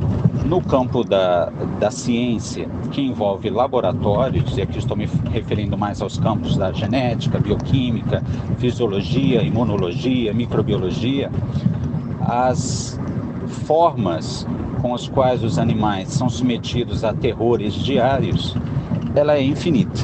no 0.45 0.59
campo 0.59 1.03
da, 1.03 1.51
da 1.79 1.91
ciência, 1.91 2.67
que 2.91 3.01
envolve 3.01 3.47
laboratórios, 3.47 4.57
e 4.57 4.63
aqui 4.63 4.79
estou 4.79 4.97
me 4.97 5.07
referindo 5.31 5.77
mais 5.77 6.01
aos 6.01 6.17
campos 6.17 6.57
da 6.57 6.71
genética, 6.71 7.37
bioquímica, 7.37 8.23
fisiologia, 8.57 9.43
imunologia, 9.43 10.33
microbiologia, 10.33 11.29
as 12.19 12.99
formas 13.65 14.47
com 14.81 14.95
as 14.95 15.07
quais 15.07 15.43
os 15.43 15.59
animais 15.59 16.07
são 16.07 16.27
submetidos 16.27 17.03
a 17.03 17.13
terrores 17.13 17.75
diários, 17.75 18.55
ela 19.13 19.35
é 19.35 19.43
infinita. 19.43 20.01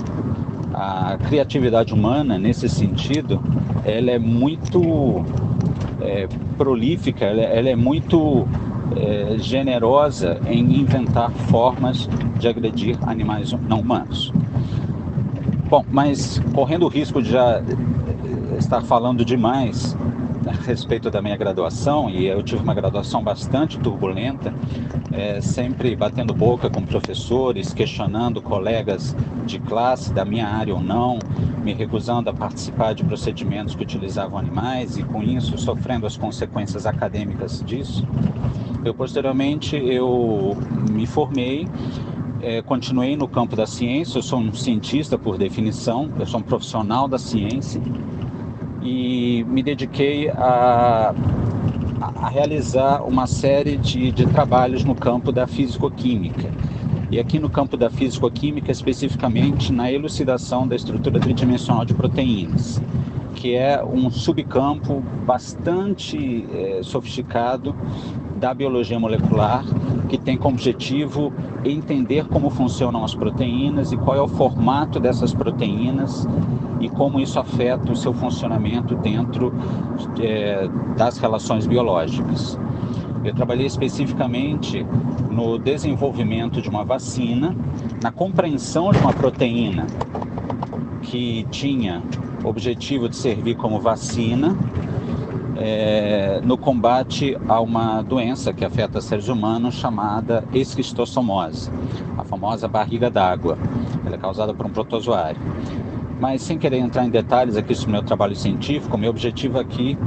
A 0.71 1.17
criatividade 1.27 1.91
humana, 1.91 2.37
nesse 2.37 2.69
sentido, 2.69 3.41
ela 3.83 4.11
é 4.11 4.19
muito 4.19 5.25
é, 6.01 6.27
prolífica, 6.55 7.25
ela, 7.25 7.41
ela 7.41 7.69
é 7.69 7.75
muito 7.75 8.45
é, 8.95 9.37
generosa 9.37 10.39
em 10.47 10.79
inventar 10.79 11.31
formas 11.31 12.09
de 12.37 12.47
agredir 12.47 12.97
animais 13.01 13.51
não 13.67 13.79
humanos. 13.79 14.31
Bom, 15.69 15.83
mas 15.89 16.41
correndo 16.53 16.83
o 16.83 16.89
risco 16.89 17.21
de 17.21 17.31
já 17.31 17.61
é, 17.61 18.57
estar 18.57 18.81
falando 18.81 19.25
demais 19.25 19.97
respeito 20.55 21.09
da 21.09 21.21
minha 21.21 21.38
graduação, 21.38 22.09
e 22.09 22.25
eu 22.25 22.41
tive 22.43 22.62
uma 22.62 22.74
graduação 22.74 23.24
bastante 23.24 23.79
turbulenta, 23.79 24.53
é, 25.12 25.41
sempre 25.41 25.95
batendo 25.95 26.33
boca 26.33 26.69
com 26.69 26.83
professores, 26.83 27.74
questionando 27.74 28.41
colegas 28.41 29.15
de 29.45 29.59
classe 29.59 30.13
da 30.13 30.25
minha 30.25 30.47
área 30.47 30.74
ou 30.74 30.81
não, 30.81 31.19
me 31.63 31.74
recusando 31.74 32.29
a 32.29 32.33
participar 32.33 32.93
de 32.93 33.03
procedimentos 33.03 33.75
que 33.75 33.83
utilizavam 33.83 34.38
animais 34.38 34.97
e 34.97 35.03
com 35.03 35.24
isso 35.24 35.57
sofrendo 35.57 36.05
as 36.05 36.15
consequências 36.15 36.85
acadêmicas 36.85 37.63
disso. 37.65 38.07
Eu 38.83 38.93
posteriormente 38.93 39.75
eu 39.75 40.55
me 40.91 41.07
formei, 41.07 41.67
é, 42.41 42.62
continuei 42.62 43.17
no 43.17 43.27
campo 43.27 43.55
da 43.55 43.65
ciência. 43.65 44.19
Eu 44.19 44.21
sou 44.21 44.39
um 44.39 44.53
cientista 44.53 45.17
por 45.17 45.38
definição, 45.38 46.12
eu 46.19 46.25
sou 46.27 46.39
um 46.39 46.43
profissional 46.43 47.07
da 47.07 47.17
ciência 47.17 47.81
e 48.85 49.43
me 49.47 49.63
dediquei 49.63 50.29
a, 50.29 51.13
a 51.99 52.29
realizar 52.29 53.03
uma 53.03 53.25
série 53.25 53.77
de, 53.77 54.11
de 54.11 54.27
trabalhos 54.27 54.83
no 54.83 54.93
campo 54.93 55.31
da 55.31 55.47
físico-química. 55.47 56.51
E 57.09 57.19
aqui 57.19 57.39
no 57.39 57.49
campo 57.49 57.75
da 57.75 57.89
físico-química, 57.89 58.71
especificamente 58.71 59.73
na 59.73 59.91
elucidação 59.91 60.67
da 60.67 60.75
estrutura 60.75 61.19
tridimensional 61.19 61.83
de 61.83 61.93
proteínas 61.93 62.81
que 63.35 63.53
é 63.53 63.83
um 63.83 64.09
subcampo 64.09 65.03
bastante 65.25 66.47
é, 66.51 66.79
sofisticado 66.81 67.75
da 68.37 68.53
biologia 68.53 68.99
molecular, 68.99 69.63
que 70.09 70.17
tem 70.17 70.37
como 70.37 70.55
objetivo 70.55 71.31
entender 71.63 72.25
como 72.27 72.49
funcionam 72.49 73.03
as 73.03 73.13
proteínas 73.13 73.91
e 73.91 73.97
qual 73.97 74.17
é 74.17 74.21
o 74.21 74.27
formato 74.27 74.99
dessas 74.99 75.33
proteínas 75.33 76.27
e 76.79 76.89
como 76.89 77.20
isso 77.20 77.39
afeta 77.39 77.91
o 77.91 77.96
seu 77.96 78.13
funcionamento 78.13 78.96
dentro 78.96 79.53
é, 80.20 80.67
das 80.98 81.17
relações 81.17 81.65
biológicas. 81.65 82.60
Eu 83.24 83.34
trabalhei 83.34 83.65
especificamente 83.65 84.86
no 85.32 85.58
desenvolvimento 85.58 86.62
de 86.62 86.70
uma 86.70 86.84
vacina, 86.84 87.55
na 88.01 88.12
compreensão 88.12 88.91
de 88.91 89.00
uma 89.00 89.13
proteína 89.13 89.88
que 91.01 91.46
tinha 91.50 92.03
objetivo 92.44 93.10
de 93.10 93.15
servir 93.15 93.55
como 93.55 93.79
vacina 93.79 94.55
é, 95.58 96.41
no 96.44 96.58
combate 96.58 97.38
a 97.48 97.60
uma 97.60 98.01
doença 98.01 98.53
que 98.53 98.65
afeta 98.65 99.01
seres 99.01 99.27
humanos 99.27 99.75
chamada 99.75 100.44
esquistossomose, 100.53 101.72
a 102.17 102.24
famosa 102.24 102.67
barriga 102.67 103.10
d'água. 103.10 103.58
Ela 104.05 104.15
é 104.15 104.20
causada 104.20 104.53
por 104.53 104.65
um 104.65 104.70
protozoário. 104.70 105.39
Mas 106.19 106.41
sem 106.41 106.57
querer 106.57 106.77
entrar 106.77 107.05
em 107.05 107.10
detalhes 107.10 107.57
aqui 107.57 107.75
sobre 107.75 107.91
o 107.91 107.93
meu 107.93 108.03
trabalho 108.03 108.36
científico, 108.36 108.98
meu 108.98 109.10
objetivo 109.10 109.60
aqui 109.60 109.98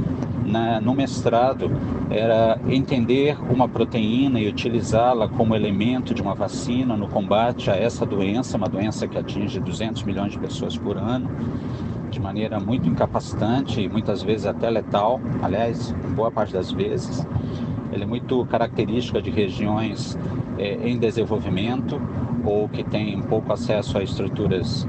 na, 0.43 0.81
no 0.81 0.93
mestrado 0.95 1.71
era 2.09 2.59
entender 2.67 3.37
uma 3.51 3.69
proteína 3.69 4.39
e 4.39 4.47
utilizá-la 4.47 5.27
como 5.29 5.55
elemento 5.55 6.13
de 6.13 6.21
uma 6.21 6.33
vacina 6.33 6.97
no 6.97 7.07
combate 7.07 7.69
a 7.69 7.75
essa 7.75 8.05
doença, 8.05 8.57
uma 8.57 8.67
doença 8.67 9.07
que 9.07 9.17
atinge 9.17 9.59
200 9.59 10.01
milhões 10.03 10.31
de 10.31 10.39
pessoas 10.39 10.75
por 10.75 10.97
ano, 10.97 11.29
de 12.09 12.19
maneira 12.19 12.59
muito 12.59 12.89
incapacitante 12.89 13.79
e 13.79 13.87
muitas 13.87 14.23
vezes 14.23 14.47
até 14.47 14.67
letal, 14.69 15.21
aliás, 15.43 15.93
boa 16.15 16.31
parte 16.31 16.53
das 16.53 16.71
vezes. 16.71 17.25
Ele 17.91 18.03
é 18.03 18.07
muito 18.07 18.43
característica 18.45 19.21
de 19.21 19.29
regiões 19.29 20.17
é, 20.57 20.89
em 20.89 20.97
desenvolvimento 20.97 22.01
ou 22.43 22.67
que 22.67 22.83
têm 22.83 23.21
pouco 23.21 23.53
acesso 23.53 23.97
a 23.97 24.03
estruturas 24.03 24.87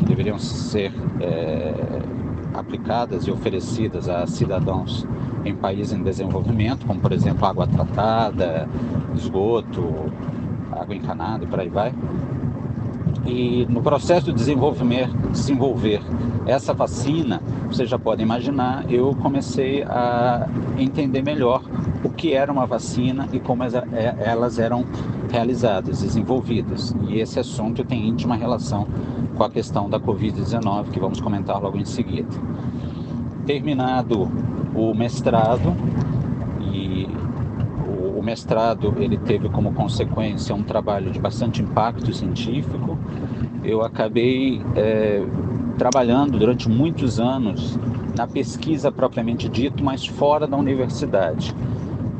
que 0.00 0.06
deveriam 0.06 0.38
ser 0.38 0.92
é, 1.20 1.74
aplicadas 2.54 3.26
e 3.26 3.30
oferecidas 3.30 4.08
a 4.08 4.26
cidadãos 4.26 5.06
em 5.44 5.54
países 5.54 5.92
em 5.92 6.02
desenvolvimento, 6.02 6.86
como 6.86 7.00
por 7.00 7.12
exemplo 7.12 7.46
água 7.46 7.66
tratada, 7.66 8.68
esgoto, 9.14 10.10
água 10.72 10.94
encanada 10.94 11.44
e 11.44 11.46
por 11.46 11.60
aí 11.60 11.68
vai. 11.68 11.92
E 13.26 13.66
no 13.68 13.82
processo 13.82 14.26
de 14.26 14.32
desenvolver, 14.32 15.08
desenvolver 15.30 16.00
essa 16.46 16.72
vacina, 16.72 17.42
vocês 17.66 17.88
já 17.88 17.98
podem 17.98 18.24
imaginar, 18.24 18.90
eu 18.90 19.14
comecei 19.14 19.82
a 19.82 20.48
entender 20.78 21.22
melhor 21.22 21.62
o 22.02 22.08
que 22.08 22.32
era 22.32 22.50
uma 22.50 22.66
vacina 22.66 23.28
e 23.32 23.38
como 23.38 23.62
é, 23.62 23.70
elas 24.18 24.58
eram 24.58 24.84
realizadas, 25.30 26.00
desenvolvidas. 26.02 26.94
E 27.08 27.20
esse 27.20 27.38
assunto 27.38 27.84
tem 27.84 28.08
íntima 28.08 28.36
relação 28.36 28.86
com 29.36 29.44
a 29.44 29.50
questão 29.50 29.88
da 29.88 30.00
Covid-19, 30.00 30.90
que 30.90 30.98
vamos 30.98 31.20
comentar 31.20 31.60
logo 31.60 31.78
em 31.78 31.84
seguida. 31.84 32.28
Terminado 33.46 34.30
o 34.74 34.94
mestrado, 34.94 35.74
o 38.20 38.22
mestrado 38.22 38.94
ele 38.98 39.16
teve 39.16 39.48
como 39.48 39.72
consequência 39.72 40.54
um 40.54 40.62
trabalho 40.62 41.10
de 41.10 41.18
bastante 41.18 41.62
impacto 41.62 42.12
científico, 42.12 42.98
eu 43.64 43.82
acabei 43.82 44.60
é, 44.76 45.24
trabalhando 45.78 46.38
durante 46.38 46.68
muitos 46.68 47.18
anos 47.18 47.78
na 48.14 48.26
pesquisa 48.26 48.92
propriamente 48.92 49.48
dito, 49.48 49.82
mas 49.82 50.04
fora 50.04 50.46
da 50.46 50.54
universidade. 50.54 51.54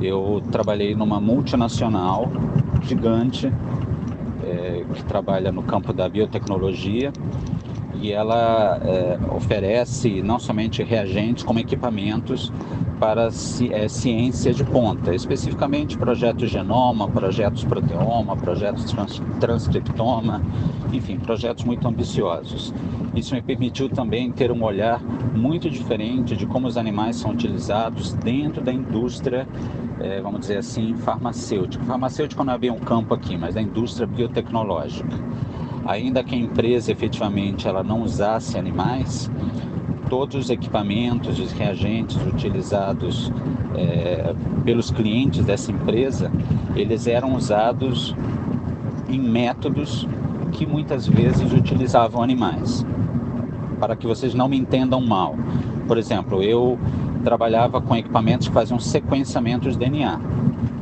Eu 0.01 0.43
trabalhei 0.51 0.95
numa 0.95 1.21
multinacional 1.21 2.33
gigante 2.81 3.53
é, 4.43 4.83
que 4.95 5.05
trabalha 5.05 5.53
no 5.53 5.63
campo 5.63 5.93
da 5.93 6.09
biotecnologia 6.09 7.13
e 8.01 8.11
ela 8.11 8.81
é, 8.83 9.19
oferece 9.37 10.23
não 10.23 10.39
somente 10.39 10.83
reagentes, 10.83 11.45
como 11.45 11.59
equipamentos 11.59 12.51
para 13.01 13.29
é, 13.29 13.89
ciência 13.89 14.53
de 14.53 14.63
ponta, 14.63 15.15
especificamente 15.15 15.97
projetos 15.97 16.51
genoma, 16.51 17.09
projetos 17.09 17.65
proteoma, 17.65 18.37
projetos 18.37 18.85
trans, 18.85 19.23
transcriptoma, 19.41 20.43
enfim, 20.93 21.19
projetos 21.19 21.65
muito 21.65 21.89
ambiciosos. 21.89 22.75
Isso 23.15 23.35
me 23.35 23.41
permitiu 23.41 23.89
também 23.89 24.31
ter 24.31 24.53
um 24.53 24.63
olhar 24.63 25.03
muito 25.35 25.71
diferente 25.71 26.37
de 26.37 26.45
como 26.45 26.67
os 26.67 26.77
animais 26.77 27.17
são 27.17 27.31
utilizados 27.31 28.13
dentro 28.13 28.63
da 28.63 28.73
indústria, 28.73 29.49
é, 29.99 30.21
vamos 30.21 30.41
dizer 30.41 30.59
assim, 30.59 30.95
farmacêutica. 30.95 31.83
Farmacêutica 31.85 32.45
não 32.45 32.53
é 32.53 32.59
bem 32.59 32.71
um 32.71 32.79
campo 32.79 33.15
aqui, 33.15 33.37
mas 33.37 33.55
da 33.55 33.63
indústria 33.63 34.07
biotecnológica 34.07 35.19
ainda 35.87 36.23
que 36.23 36.35
a 36.35 36.39
empresa 36.39 36.93
efetivamente 36.93 37.67
ela 37.67 37.83
não 37.83 38.03
usasse 38.03 38.59
animais, 38.59 39.31
todos 40.11 40.35
os 40.35 40.51
equipamentos, 40.51 41.39
os 41.39 41.53
reagentes 41.53 42.19
utilizados 42.27 43.33
é, 43.77 44.35
pelos 44.65 44.91
clientes 44.91 45.45
dessa 45.45 45.71
empresa, 45.71 46.31
eles 46.75 47.07
eram 47.07 47.35
usados 47.35 48.15
em 49.09 49.21
métodos 49.21 50.07
que 50.53 50.67
muitas 50.67 51.07
vezes 51.07 51.53
utilizavam 51.53 52.23
animais. 52.23 52.85
Para 53.79 53.95
que 53.95 54.07
vocês 54.07 54.35
não 54.35 54.49
me 54.49 54.59
entendam 54.59 55.01
mal. 55.01 55.37
Por 55.87 55.97
exemplo, 55.97 56.43
eu 56.43 56.79
trabalhava 57.25 57.81
com 57.81 57.95
equipamentos 57.97 58.49
que 58.49 58.55
faziam 58.55 58.79
sequenciamento 58.79 59.71
de 59.71 59.79
DNA. 59.79 60.21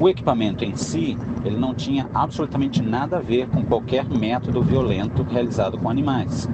O 0.01 0.09
equipamento 0.09 0.65
em 0.65 0.75
si, 0.75 1.19
ele 1.45 1.57
não 1.57 1.75
tinha 1.75 2.09
absolutamente 2.15 2.83
nada 2.83 3.19
a 3.19 3.21
ver 3.21 3.47
com 3.49 3.63
qualquer 3.63 4.05
método 4.09 4.63
violento 4.63 5.23
realizado 5.23 5.77
com 5.77 5.91
animais. 5.91 6.49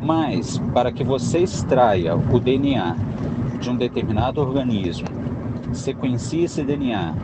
Mas, 0.00 0.58
para 0.72 0.92
que 0.92 1.02
você 1.02 1.40
extraia 1.40 2.14
o 2.14 2.38
DNA 2.38 2.96
de 3.60 3.68
um 3.68 3.76
determinado 3.76 4.40
organismo, 4.40 5.08
sequencie 5.72 6.44
esse 6.44 6.62
DNA 6.62 7.14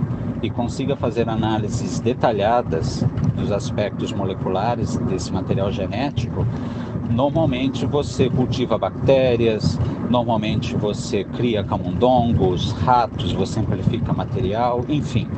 e 0.43 0.51
consiga 0.51 0.97
fazer 0.97 1.29
análises 1.29 2.01
detalhadas 2.01 3.05
dos 3.37 3.51
aspectos 3.53 4.13
moleculares 4.13 4.97
desse 4.97 5.33
material 5.33 5.71
genético, 5.71 6.47
normalmente 7.11 7.87
você 7.87 8.29
cultiva 8.29 8.77
bactérias, 8.77 9.79
normalmente 10.11 10.77
você 10.77 11.25
cria 11.25 11.63
camundongos, 11.63 12.73
ratos, 12.73 13.33
você 13.33 13.61
amplifica 13.61 14.13
material, 14.13 14.85
enfim. 14.89 15.29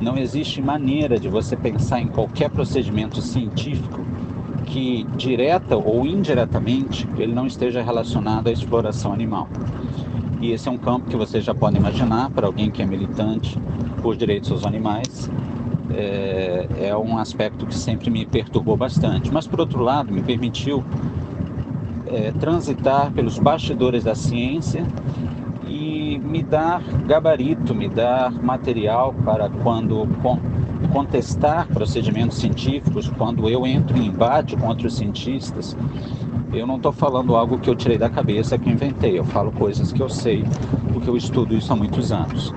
Não 0.00 0.16
existe 0.16 0.62
maneira 0.62 1.18
de 1.18 1.28
você 1.28 1.56
pensar 1.56 2.00
em 2.00 2.06
qualquer 2.06 2.50
procedimento 2.50 3.20
científico 3.20 4.07
que, 4.68 5.04
direta 5.16 5.76
ou 5.76 6.06
indiretamente, 6.06 7.08
ele 7.16 7.34
não 7.34 7.46
esteja 7.46 7.82
relacionado 7.82 8.48
à 8.48 8.52
exploração 8.52 9.12
animal. 9.12 9.48
E 10.40 10.52
esse 10.52 10.68
é 10.68 10.70
um 10.70 10.78
campo 10.78 11.08
que 11.08 11.16
vocês 11.16 11.44
já 11.44 11.54
podem 11.54 11.80
imaginar, 11.80 12.30
para 12.30 12.46
alguém 12.46 12.70
que 12.70 12.82
é 12.82 12.86
militante 12.86 13.58
por 14.02 14.14
direitos 14.14 14.52
aos 14.52 14.64
animais, 14.64 15.30
é, 15.90 16.66
é 16.80 16.96
um 16.96 17.18
aspecto 17.18 17.66
que 17.66 17.74
sempre 17.74 18.10
me 18.10 18.24
perturbou 18.26 18.76
bastante. 18.76 19.32
Mas, 19.32 19.46
por 19.46 19.58
outro 19.58 19.82
lado, 19.82 20.12
me 20.12 20.22
permitiu 20.22 20.84
é, 22.06 22.30
transitar 22.32 23.10
pelos 23.10 23.38
bastidores 23.38 24.04
da 24.04 24.14
ciência 24.14 24.86
e 25.66 26.20
me 26.22 26.42
dar 26.42 26.82
gabarito, 27.06 27.74
me 27.74 27.88
dar 27.88 28.30
material 28.30 29.14
para 29.24 29.48
quando 29.48 30.06
contestar 30.92 31.66
procedimentos 31.68 32.38
científicos, 32.38 33.08
quando 33.08 33.48
eu 33.48 33.66
entro 33.66 33.96
em 33.98 34.06
embate 34.06 34.56
com 34.56 34.68
outros 34.68 34.96
cientistas, 34.96 35.76
eu 36.52 36.66
não 36.66 36.76
estou 36.76 36.92
falando 36.92 37.36
algo 37.36 37.58
que 37.58 37.68
eu 37.68 37.74
tirei 37.74 37.98
da 37.98 38.08
cabeça, 38.08 38.56
que 38.56 38.68
eu 38.68 38.72
inventei. 38.72 39.18
Eu 39.18 39.24
falo 39.24 39.52
coisas 39.52 39.92
que 39.92 40.02
eu 40.02 40.08
sei, 40.08 40.44
porque 40.92 41.08
eu 41.08 41.16
estudo 41.16 41.54
isso 41.54 41.72
há 41.72 41.76
muitos 41.76 42.10
anos. 42.10 42.54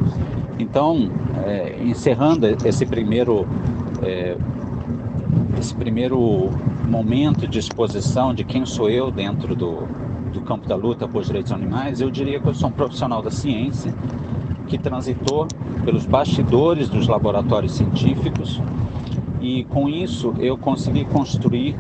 Então, 0.58 1.10
é, 1.46 1.78
encerrando 1.84 2.48
esse 2.66 2.86
primeiro, 2.86 3.48
é, 4.02 4.38
esse 5.60 5.76
primeiro 5.76 6.50
momento 6.88 7.48
de 7.48 7.60
exposição 7.60 8.34
de 8.34 8.44
quem 8.44 8.66
sou 8.66 8.90
eu 8.90 9.12
dentro 9.12 9.56
do, 9.56 9.88
do 10.32 10.42
campo 10.42 10.68
da 10.68 10.76
luta 10.76 11.08
por 11.08 11.24
direitos 11.24 11.52
animais, 11.52 12.00
eu 12.00 12.10
diria 12.10 12.40
que 12.40 12.48
eu 12.48 12.54
sou 12.54 12.70
um 12.70 12.72
profissional 12.72 13.22
da 13.22 13.32
ciência 13.32 13.94
que 14.72 14.78
transitou 14.78 15.46
pelos 15.84 16.06
bastidores 16.06 16.88
dos 16.88 17.06
laboratórios 17.06 17.74
científicos 17.74 18.62
e 19.42 19.66
com 19.66 19.90
isso 19.90 20.34
eu 20.40 20.58
consegui 20.58 21.04
construir 21.04 21.76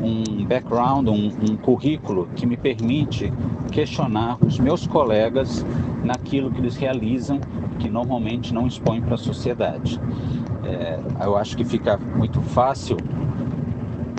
um 0.00 0.44
background, 0.44 1.08
um, 1.08 1.26
um, 1.26 1.56
currículo 1.56 2.28
que 2.36 2.46
me 2.46 2.56
permite 2.56 3.32
questionar 3.72 4.36
os 4.40 4.60
meus 4.60 4.86
colegas 4.86 5.66
naquilo 6.04 6.52
que 6.52 6.60
eles 6.60 6.76
realizam 6.76 7.40
que 7.80 7.88
normalmente 7.90 8.54
não 8.54 8.64
expõem 8.64 9.00
para 9.00 9.16
a 9.16 9.18
sociedade. 9.18 10.00
É, 10.64 11.00
eu 11.24 11.36
acho 11.36 11.56
que 11.56 11.64
fica 11.64 11.98
muito 11.98 12.40
fácil 12.40 12.96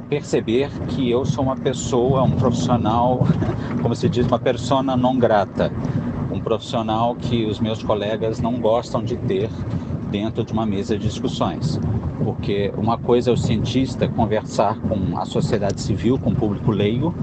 perceber 0.10 0.70
que 0.90 1.10
eu 1.10 1.24
sou 1.24 1.46
uma 1.46 1.56
pessoa, 1.56 2.24
um 2.24 2.32
profissional, 2.32 3.26
como 3.82 3.96
se 3.96 4.10
diz, 4.10 4.28
uma 4.28 4.40
persona 4.40 4.98
não 4.98 5.18
grata, 5.18 5.72
profissional 6.48 7.14
que 7.14 7.46
os 7.46 7.60
meus 7.60 7.84
colegas 7.84 8.40
não 8.40 8.54
gostam 8.54 9.04
de 9.04 9.18
ter 9.18 9.50
dentro 10.10 10.46
de 10.46 10.54
uma 10.54 10.66
mesa 10.66 10.98
de 10.98 11.06
discussões. 11.06 11.78
Porque 12.24 12.72
uma 12.78 12.98
coisa 12.98 13.32
é 13.32 13.34
o 13.34 13.38
cientista 13.38 14.08
conversar 14.08 14.80
com 14.80 15.20
a 15.20 15.26
sociedade 15.26 15.82
civil, 15.82 16.18
com 16.18 16.30
o 16.30 16.36
público 16.36 16.72
leigo, 16.72 17.14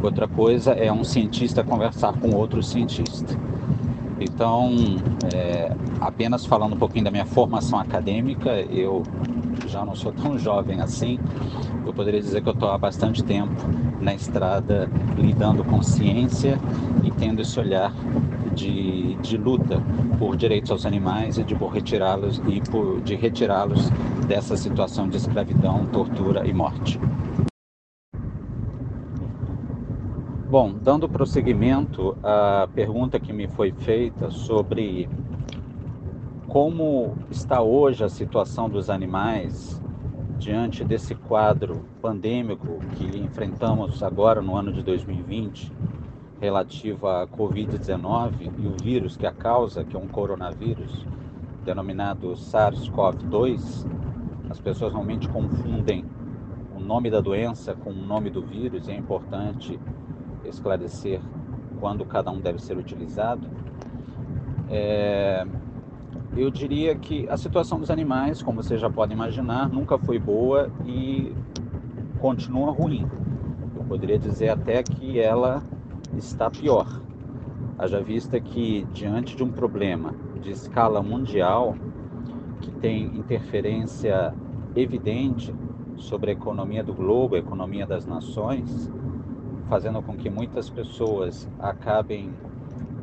outra 0.00 0.28
coisa 0.28 0.70
é 0.70 0.90
um 0.92 1.02
cientista 1.02 1.64
conversar 1.64 2.12
com 2.12 2.30
outro 2.30 2.62
cientista. 2.62 3.36
Então, 4.20 4.70
é, 5.34 5.74
apenas 6.00 6.46
falando 6.46 6.74
um 6.74 6.78
pouquinho 6.78 7.06
da 7.06 7.10
minha 7.10 7.26
formação 7.26 7.76
acadêmica, 7.76 8.50
eu 8.70 9.02
já 9.66 9.84
não 9.84 9.94
sou 9.94 10.12
tão 10.12 10.38
jovem 10.38 10.80
assim, 10.80 11.18
eu 11.86 11.92
poderia 11.92 12.20
dizer 12.20 12.42
que 12.42 12.48
eu 12.48 12.52
estou 12.52 12.70
há 12.70 12.78
bastante 12.78 13.22
tempo 13.22 13.54
na 14.00 14.14
estrada 14.14 14.88
lidando 15.16 15.64
com 15.64 15.82
ciência 15.82 16.58
e 17.04 17.10
tendo 17.10 17.42
esse 17.42 17.58
olhar 17.58 17.92
de, 18.54 19.14
de 19.16 19.36
luta 19.36 19.82
por 20.18 20.36
direitos 20.36 20.70
aos 20.70 20.86
animais 20.86 21.38
e 21.38 21.44
de 21.44 21.54
retirá-los 21.54 22.40
e 22.48 22.60
por, 22.60 23.00
de 23.00 23.14
retirá-los 23.14 23.90
dessa 24.26 24.56
situação 24.56 25.08
de 25.08 25.16
escravidão, 25.16 25.86
tortura 25.86 26.46
e 26.46 26.52
morte. 26.52 26.98
Bom, 30.50 30.74
dando 30.82 31.08
prosseguimento 31.08 32.16
à 32.24 32.68
pergunta 32.74 33.20
que 33.20 33.32
me 33.32 33.46
foi 33.46 33.70
feita 33.70 34.30
sobre 34.30 35.08
como 36.50 37.16
está 37.30 37.62
hoje 37.62 38.02
a 38.02 38.08
situação 38.08 38.68
dos 38.68 38.90
animais 38.90 39.80
diante 40.36 40.84
desse 40.84 41.14
quadro 41.14 41.84
pandêmico 42.02 42.80
que 42.96 43.18
enfrentamos 43.18 44.02
agora 44.02 44.42
no 44.42 44.56
ano 44.56 44.72
de 44.72 44.82
2020, 44.82 45.72
relativo 46.40 47.06
à 47.06 47.24
Covid-19 47.28 48.50
e 48.58 48.66
o 48.66 48.74
vírus 48.82 49.16
que 49.16 49.26
a 49.26 49.32
causa, 49.32 49.84
que 49.84 49.94
é 49.94 49.98
um 49.98 50.08
coronavírus, 50.08 51.06
denominado 51.64 52.32
SARS-CoV-2. 52.32 53.86
As 54.50 54.58
pessoas 54.58 54.92
normalmente 54.92 55.28
confundem 55.28 56.04
o 56.76 56.80
nome 56.80 57.12
da 57.12 57.20
doença 57.20 57.74
com 57.74 57.90
o 57.90 57.94
nome 57.94 58.28
do 58.28 58.42
vírus 58.42 58.88
e 58.88 58.90
é 58.90 58.96
importante 58.96 59.78
esclarecer 60.44 61.20
quando 61.78 62.04
cada 62.04 62.28
um 62.32 62.40
deve 62.40 62.60
ser 62.60 62.76
utilizado. 62.76 63.46
É, 64.68 65.46
eu 66.36 66.50
diria 66.50 66.94
que 66.94 67.28
a 67.28 67.36
situação 67.36 67.80
dos 67.80 67.90
animais, 67.90 68.42
como 68.42 68.62
vocês 68.62 68.80
já 68.80 68.88
podem 68.88 69.16
imaginar, 69.16 69.68
nunca 69.68 69.98
foi 69.98 70.18
boa 70.18 70.70
e 70.86 71.34
continua 72.18 72.70
ruim. 72.70 73.06
Eu 73.76 73.84
poderia 73.84 74.18
dizer 74.18 74.50
até 74.50 74.82
que 74.82 75.18
ela 75.18 75.62
está 76.16 76.48
pior. 76.50 77.00
Haja 77.78 78.00
vista 78.00 78.38
que, 78.38 78.86
diante 78.92 79.36
de 79.36 79.42
um 79.42 79.50
problema 79.50 80.14
de 80.40 80.50
escala 80.50 81.02
mundial, 81.02 81.74
que 82.60 82.70
tem 82.70 83.06
interferência 83.16 84.34
evidente 84.76 85.54
sobre 85.96 86.30
a 86.30 86.32
economia 86.32 86.84
do 86.84 86.94
globo, 86.94 87.34
a 87.34 87.38
economia 87.38 87.86
das 87.86 88.06
nações, 88.06 88.90
fazendo 89.68 90.02
com 90.02 90.16
que 90.16 90.30
muitas 90.30 90.70
pessoas 90.70 91.48
acabem 91.58 92.32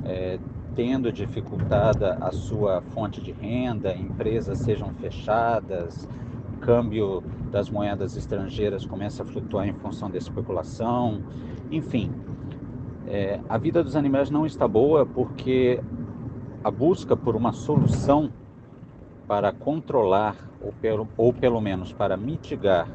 é, 0.05 0.39
tendo 0.77 1.11
dificultada 1.11 2.19
a 2.21 2.31
sua 2.31 2.83
fonte 2.93 3.19
de 3.19 3.31
renda, 3.31 3.95
empresas 3.95 4.59
sejam 4.59 4.93
fechadas, 4.93 6.07
câmbio 6.61 7.23
das 7.49 7.67
moedas 7.67 8.15
estrangeiras 8.15 8.85
começa 8.85 9.23
a 9.23 9.25
flutuar 9.25 9.67
em 9.67 9.73
função 9.73 10.07
da 10.07 10.19
especulação, 10.19 11.23
enfim. 11.71 12.11
É, 13.07 13.39
a 13.49 13.57
vida 13.57 13.83
dos 13.83 13.95
animais 13.95 14.29
não 14.29 14.45
está 14.45 14.67
boa 14.67 15.03
porque 15.03 15.81
a 16.63 16.69
busca 16.69 17.17
por 17.17 17.35
uma 17.35 17.53
solução 17.53 18.31
para 19.27 19.51
controlar, 19.51 20.35
ou 20.61 20.71
pelo, 20.73 21.07
ou 21.17 21.33
pelo 21.33 21.59
menos 21.59 21.91
para 21.91 22.15
mitigar 22.15 22.87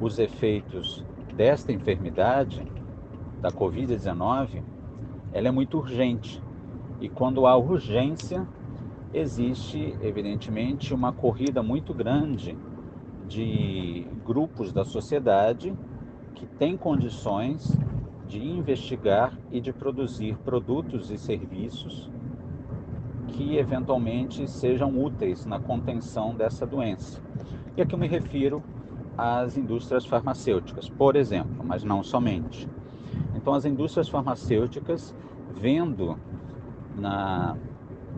os 0.00 0.20
efeitos 0.20 1.04
desta 1.34 1.72
enfermidade, 1.72 2.64
da 3.40 3.50
Covid-19, 3.50 4.62
ela 5.32 5.48
é 5.48 5.50
muito 5.50 5.78
urgente. 5.78 6.43
E 7.00 7.08
quando 7.08 7.46
há 7.46 7.56
urgência, 7.56 8.46
existe, 9.12 9.96
evidentemente, 10.02 10.94
uma 10.94 11.12
corrida 11.12 11.62
muito 11.62 11.94
grande 11.94 12.56
de 13.28 14.06
grupos 14.24 14.72
da 14.72 14.84
sociedade 14.84 15.72
que 16.34 16.46
têm 16.46 16.76
condições 16.76 17.76
de 18.26 18.42
investigar 18.42 19.32
e 19.50 19.60
de 19.60 19.72
produzir 19.72 20.36
produtos 20.44 21.10
e 21.10 21.18
serviços 21.18 22.10
que 23.28 23.56
eventualmente 23.56 24.48
sejam 24.48 24.96
úteis 24.96 25.44
na 25.44 25.58
contenção 25.58 26.34
dessa 26.34 26.64
doença. 26.64 27.20
E 27.76 27.82
aqui 27.82 27.94
eu 27.94 27.98
me 27.98 28.06
refiro 28.06 28.62
às 29.18 29.56
indústrias 29.56 30.04
farmacêuticas, 30.06 30.88
por 30.88 31.16
exemplo, 31.16 31.64
mas 31.64 31.82
não 31.82 32.02
somente. 32.02 32.68
Então, 33.34 33.52
as 33.52 33.64
indústrias 33.64 34.08
farmacêuticas, 34.08 35.14
vendo 35.54 36.16
na, 36.96 37.56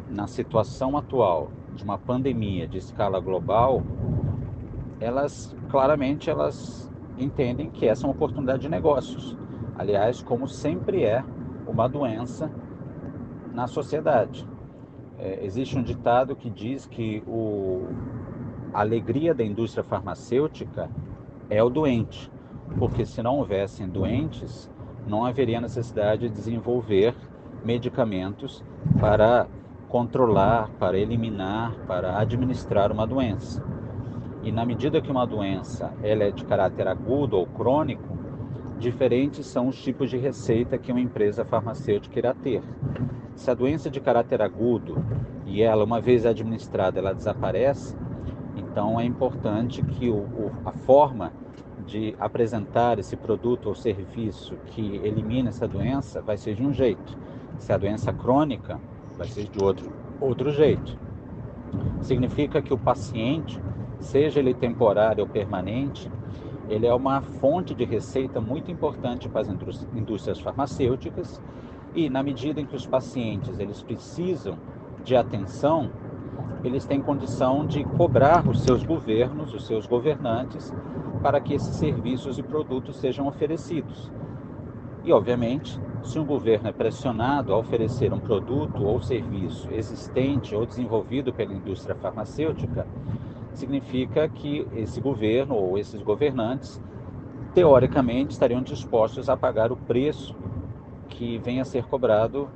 na 0.08 0.26
situação 0.26 0.96
atual 0.96 1.50
de 1.74 1.84
uma 1.84 1.98
pandemia 1.98 2.66
de 2.66 2.78
escala 2.78 3.20
global, 3.20 3.82
elas 5.00 5.54
claramente 5.68 6.30
elas 6.30 6.90
entendem 7.18 7.70
que 7.70 7.86
essa 7.86 8.04
é 8.04 8.06
uma 8.06 8.14
oportunidade 8.14 8.62
de 8.62 8.68
negócios. 8.68 9.36
Aliás, 9.76 10.22
como 10.22 10.48
sempre 10.48 11.04
é 11.04 11.24
uma 11.66 11.88
doença 11.88 12.50
na 13.52 13.66
sociedade. 13.66 14.46
É, 15.18 15.44
existe 15.44 15.78
um 15.78 15.82
ditado 15.82 16.36
que 16.36 16.50
diz 16.50 16.86
que 16.86 17.22
o, 17.26 17.88
a 18.72 18.80
alegria 18.80 19.34
da 19.34 19.42
indústria 19.42 19.82
farmacêutica 19.82 20.90
é 21.48 21.62
o 21.62 21.70
doente, 21.70 22.30
porque 22.78 23.06
se 23.06 23.22
não 23.22 23.38
houvessem 23.38 23.88
doentes, 23.88 24.70
não 25.06 25.24
haveria 25.24 25.60
necessidade 25.60 26.28
de 26.28 26.34
desenvolver 26.34 27.14
medicamentos 27.64 28.62
para 29.00 29.46
controlar, 29.88 30.68
para 30.78 30.98
eliminar, 30.98 31.74
para 31.86 32.18
administrar 32.18 32.90
uma 32.92 33.06
doença. 33.06 33.62
E 34.42 34.52
na 34.52 34.64
medida 34.64 35.00
que 35.00 35.10
uma 35.10 35.26
doença 35.26 35.92
ela 36.02 36.24
é 36.24 36.30
de 36.30 36.44
caráter 36.44 36.86
agudo 36.86 37.36
ou 37.36 37.46
crônico, 37.46 38.16
diferentes 38.78 39.46
são 39.46 39.68
os 39.68 39.82
tipos 39.82 40.10
de 40.10 40.16
receita 40.16 40.78
que 40.78 40.92
uma 40.92 41.00
empresa 41.00 41.44
farmacêutica 41.44 42.18
irá 42.18 42.34
ter. 42.34 42.62
Se 43.34 43.50
a 43.50 43.54
doença 43.54 43.88
é 43.88 43.90
de 43.90 44.00
caráter 44.00 44.40
agudo 44.42 45.04
e 45.46 45.62
ela, 45.62 45.84
uma 45.84 46.00
vez 46.00 46.26
administrada, 46.26 46.98
ela 46.98 47.12
desaparece, 47.12 47.96
então 48.56 49.00
é 49.00 49.04
importante 49.04 49.82
que 49.82 50.08
o, 50.08 50.18
o, 50.18 50.52
a 50.64 50.72
forma 50.72 51.32
de 51.86 52.14
apresentar 52.18 52.98
esse 52.98 53.16
produto 53.16 53.66
ou 53.66 53.74
serviço 53.74 54.56
que 54.66 54.96
elimina 55.04 55.50
essa 55.50 55.68
doença 55.68 56.20
vai 56.20 56.36
ser 56.36 56.54
de 56.54 56.64
um 56.64 56.72
jeito. 56.72 57.16
Se 57.58 57.72
a 57.72 57.78
doença 57.78 58.12
crônica, 58.12 58.78
vai 59.16 59.26
ser 59.26 59.48
de 59.48 59.62
outro, 59.62 59.92
outro 60.20 60.50
jeito. 60.50 60.96
Significa 62.00 62.62
que 62.62 62.72
o 62.72 62.78
paciente, 62.78 63.60
seja 64.00 64.40
ele 64.40 64.54
temporário 64.54 65.24
ou 65.24 65.28
permanente, 65.28 66.10
ele 66.68 66.86
é 66.86 66.94
uma 66.94 67.20
fonte 67.20 67.74
de 67.74 67.84
receita 67.84 68.40
muito 68.40 68.70
importante 68.70 69.28
para 69.28 69.42
as 69.42 69.48
indústrias 69.48 70.40
farmacêuticas 70.40 71.40
e 71.94 72.10
na 72.10 72.22
medida 72.22 72.60
em 72.60 72.66
que 72.66 72.76
os 72.76 72.86
pacientes 72.86 73.58
eles 73.58 73.82
precisam 73.82 74.58
de 75.04 75.16
atenção, 75.16 75.90
eles 76.64 76.84
têm 76.84 77.00
condição 77.00 77.64
de 77.66 77.84
cobrar 77.84 78.46
os 78.46 78.62
seus 78.62 78.84
governos, 78.84 79.54
os 79.54 79.66
seus 79.66 79.86
governantes, 79.86 80.74
para 81.22 81.40
que 81.40 81.54
esses 81.54 81.76
serviços 81.76 82.38
e 82.38 82.42
produtos 82.42 82.96
sejam 82.96 83.26
oferecidos. 83.26 84.10
E, 85.06 85.12
obviamente, 85.12 85.80
se 86.02 86.18
um 86.18 86.24
governo 86.24 86.68
é 86.68 86.72
pressionado 86.72 87.54
a 87.54 87.56
oferecer 87.56 88.12
um 88.12 88.18
produto 88.18 88.84
ou 88.84 89.00
serviço 89.00 89.72
existente 89.72 90.52
ou 90.52 90.66
desenvolvido 90.66 91.32
pela 91.32 91.54
indústria 91.54 91.94
farmacêutica, 91.94 92.84
significa 93.54 94.28
que 94.28 94.66
esse 94.74 95.00
governo 95.00 95.54
ou 95.54 95.78
esses 95.78 96.02
governantes, 96.02 96.82
teoricamente, 97.54 98.32
estariam 98.32 98.60
dispostos 98.60 99.28
a 99.28 99.36
pagar 99.36 99.70
o 99.70 99.76
preço 99.76 100.34
que 101.08 101.38
venha 101.38 101.62
a 101.62 101.64
ser 101.64 101.84
cobrado 101.84 102.48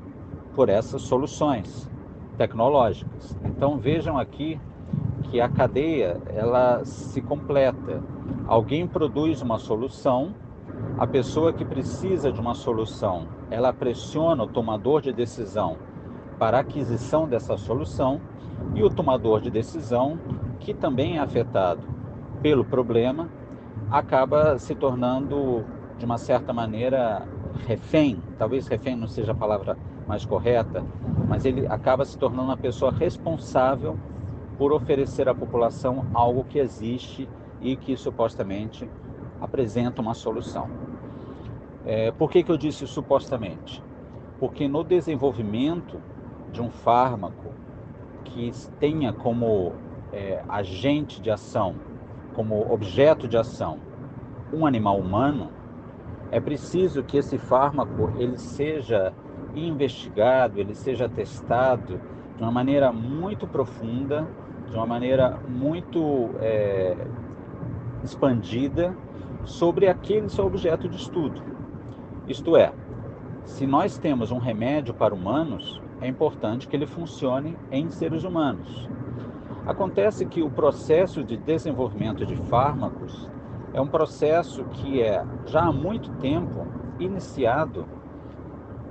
por 0.53 0.69
essas 0.69 1.03
soluções 1.03 1.89
tecnológicas. 2.37 3.39
Então 3.45 3.79
vejam 3.79 4.19
aqui 4.19 4.61
que 5.31 5.41
a 5.41 5.49
cadeia 5.49 6.21
ela 6.27 6.85
se 6.85 7.23
completa. 7.23 8.03
Alguém 8.49 8.89
produz 8.89 9.41
uma 9.41 9.61
solução, 9.61 10.35
a 10.99 11.07
pessoa 11.07 11.53
que 11.53 11.65
precisa 11.65 12.31
de 12.31 12.41
uma 12.41 12.55
solução, 12.55 13.27
ela 13.51 13.73
pressiona 13.73 14.45
o 14.45 14.47
tomador 14.47 15.01
de 15.01 15.13
decisão 15.13 15.77
para 16.39 16.59
a 16.59 16.61
aquisição 16.61 17.29
dessa 17.29 17.57
solução 17.57 18.21
e 18.75 18.83
o 18.83 18.91
tomador 18.91 19.41
de 19.41 19.51
decisão, 19.51 20.19
que 20.59 20.75
também 20.75 21.17
é 21.17 21.21
afetado 21.21 21.83
pelo 22.43 22.65
problema, 22.65 23.29
acaba 23.91 24.59
se 24.59 24.75
tornando 24.75 25.65
de 25.99 26.05
uma 26.05 26.19
certa 26.19 26.53
maneira 26.53 27.27
refém, 27.67 28.23
talvez 28.39 28.67
refém 28.67 28.97
não 28.97 29.07
seja 29.07 29.33
a 29.33 29.35
palavra 29.35 29.77
mais 30.07 30.25
correta, 30.25 30.85
mas 31.29 31.45
ele 31.45 31.67
acaba 31.67 32.05
se 32.05 32.19
tornando 32.19 32.49
uma 32.49 32.57
pessoa 32.57 32.91
responsável 32.91 33.99
por 34.59 34.73
oferecer 34.73 35.29
à 35.29 35.35
população 35.35 36.07
algo 36.13 36.45
que 36.45 36.59
existe 36.59 37.29
e 37.61 37.77
que 37.77 37.97
supostamente 37.97 38.89
apresenta 39.41 40.03
uma 40.03 40.15
solução. 40.15 40.69
É, 41.85 42.11
por 42.11 42.31
que, 42.31 42.43
que 42.43 42.53
eu 42.53 42.57
disse 42.57 42.87
supostamente? 42.87 43.83
Porque 44.39 44.69
no 44.69 44.85
desenvolvimento 44.85 46.01
de 46.53 46.61
um 46.61 46.71
fármaco 46.71 47.53
que 48.25 48.53
tenha 48.79 49.13
como 49.13 49.73
é, 50.13 50.43
agente 50.49 51.21
de 51.21 51.31
ação, 51.31 51.75
como 52.35 52.73
objeto 52.73 53.27
de 53.27 53.37
ação, 53.37 53.79
um 54.53 54.67
animal 54.67 54.99
humano, 54.99 55.51
é 56.31 56.41
preciso 56.41 57.03
que 57.03 57.17
esse 57.17 57.39
fármaco 57.39 58.13
ele 58.17 58.39
seja 58.39 59.13
investigado, 59.55 60.61
ele 60.61 60.75
seja 60.75 61.09
testado 61.09 62.01
de 62.37 62.43
uma 62.43 62.53
maneira 62.53 62.93
muito 62.93 63.47
profunda, 63.47 64.29
de 64.69 64.77
uma 64.77 64.87
maneira 64.87 65.39
muito 65.49 66.31
é, 66.41 66.97
expandida 68.05 68.95
sobre 69.45 69.89
aquele 69.89 70.29
seu 70.29 70.47
objeto 70.47 70.89
de 70.89 70.97
estudo. 70.97 71.43
Isto 72.29 72.57
é, 72.57 72.73
se 73.45 73.67
nós 73.67 73.99
temos 73.99 74.31
um 74.31 74.39
remédio 74.39 74.95
para 74.95 75.15
humanos, 75.15 75.81
é 76.01 76.09
importante 76.09 76.69
que 76.69 76.77
ele 76.77 76.87
funcione 76.87 77.57
em 77.71 77.91
seres 77.91 78.25
humanos. 78.25 78.89
Acontece 79.67 80.25
que 80.25 80.43
o 80.43 80.51
processo 80.51 81.23
de 81.23 81.37
desenvolvimento 81.37 82.25
de 82.25 82.37
fármacos 82.37 83.29
é 83.73 83.81
um 83.81 83.87
processo 83.87 84.65
que 84.65 85.03
é 85.03 85.25
já 85.47 85.63
há 85.63 85.73
muito 85.73 86.11
tempo 86.13 86.67
iniciado 86.99 87.87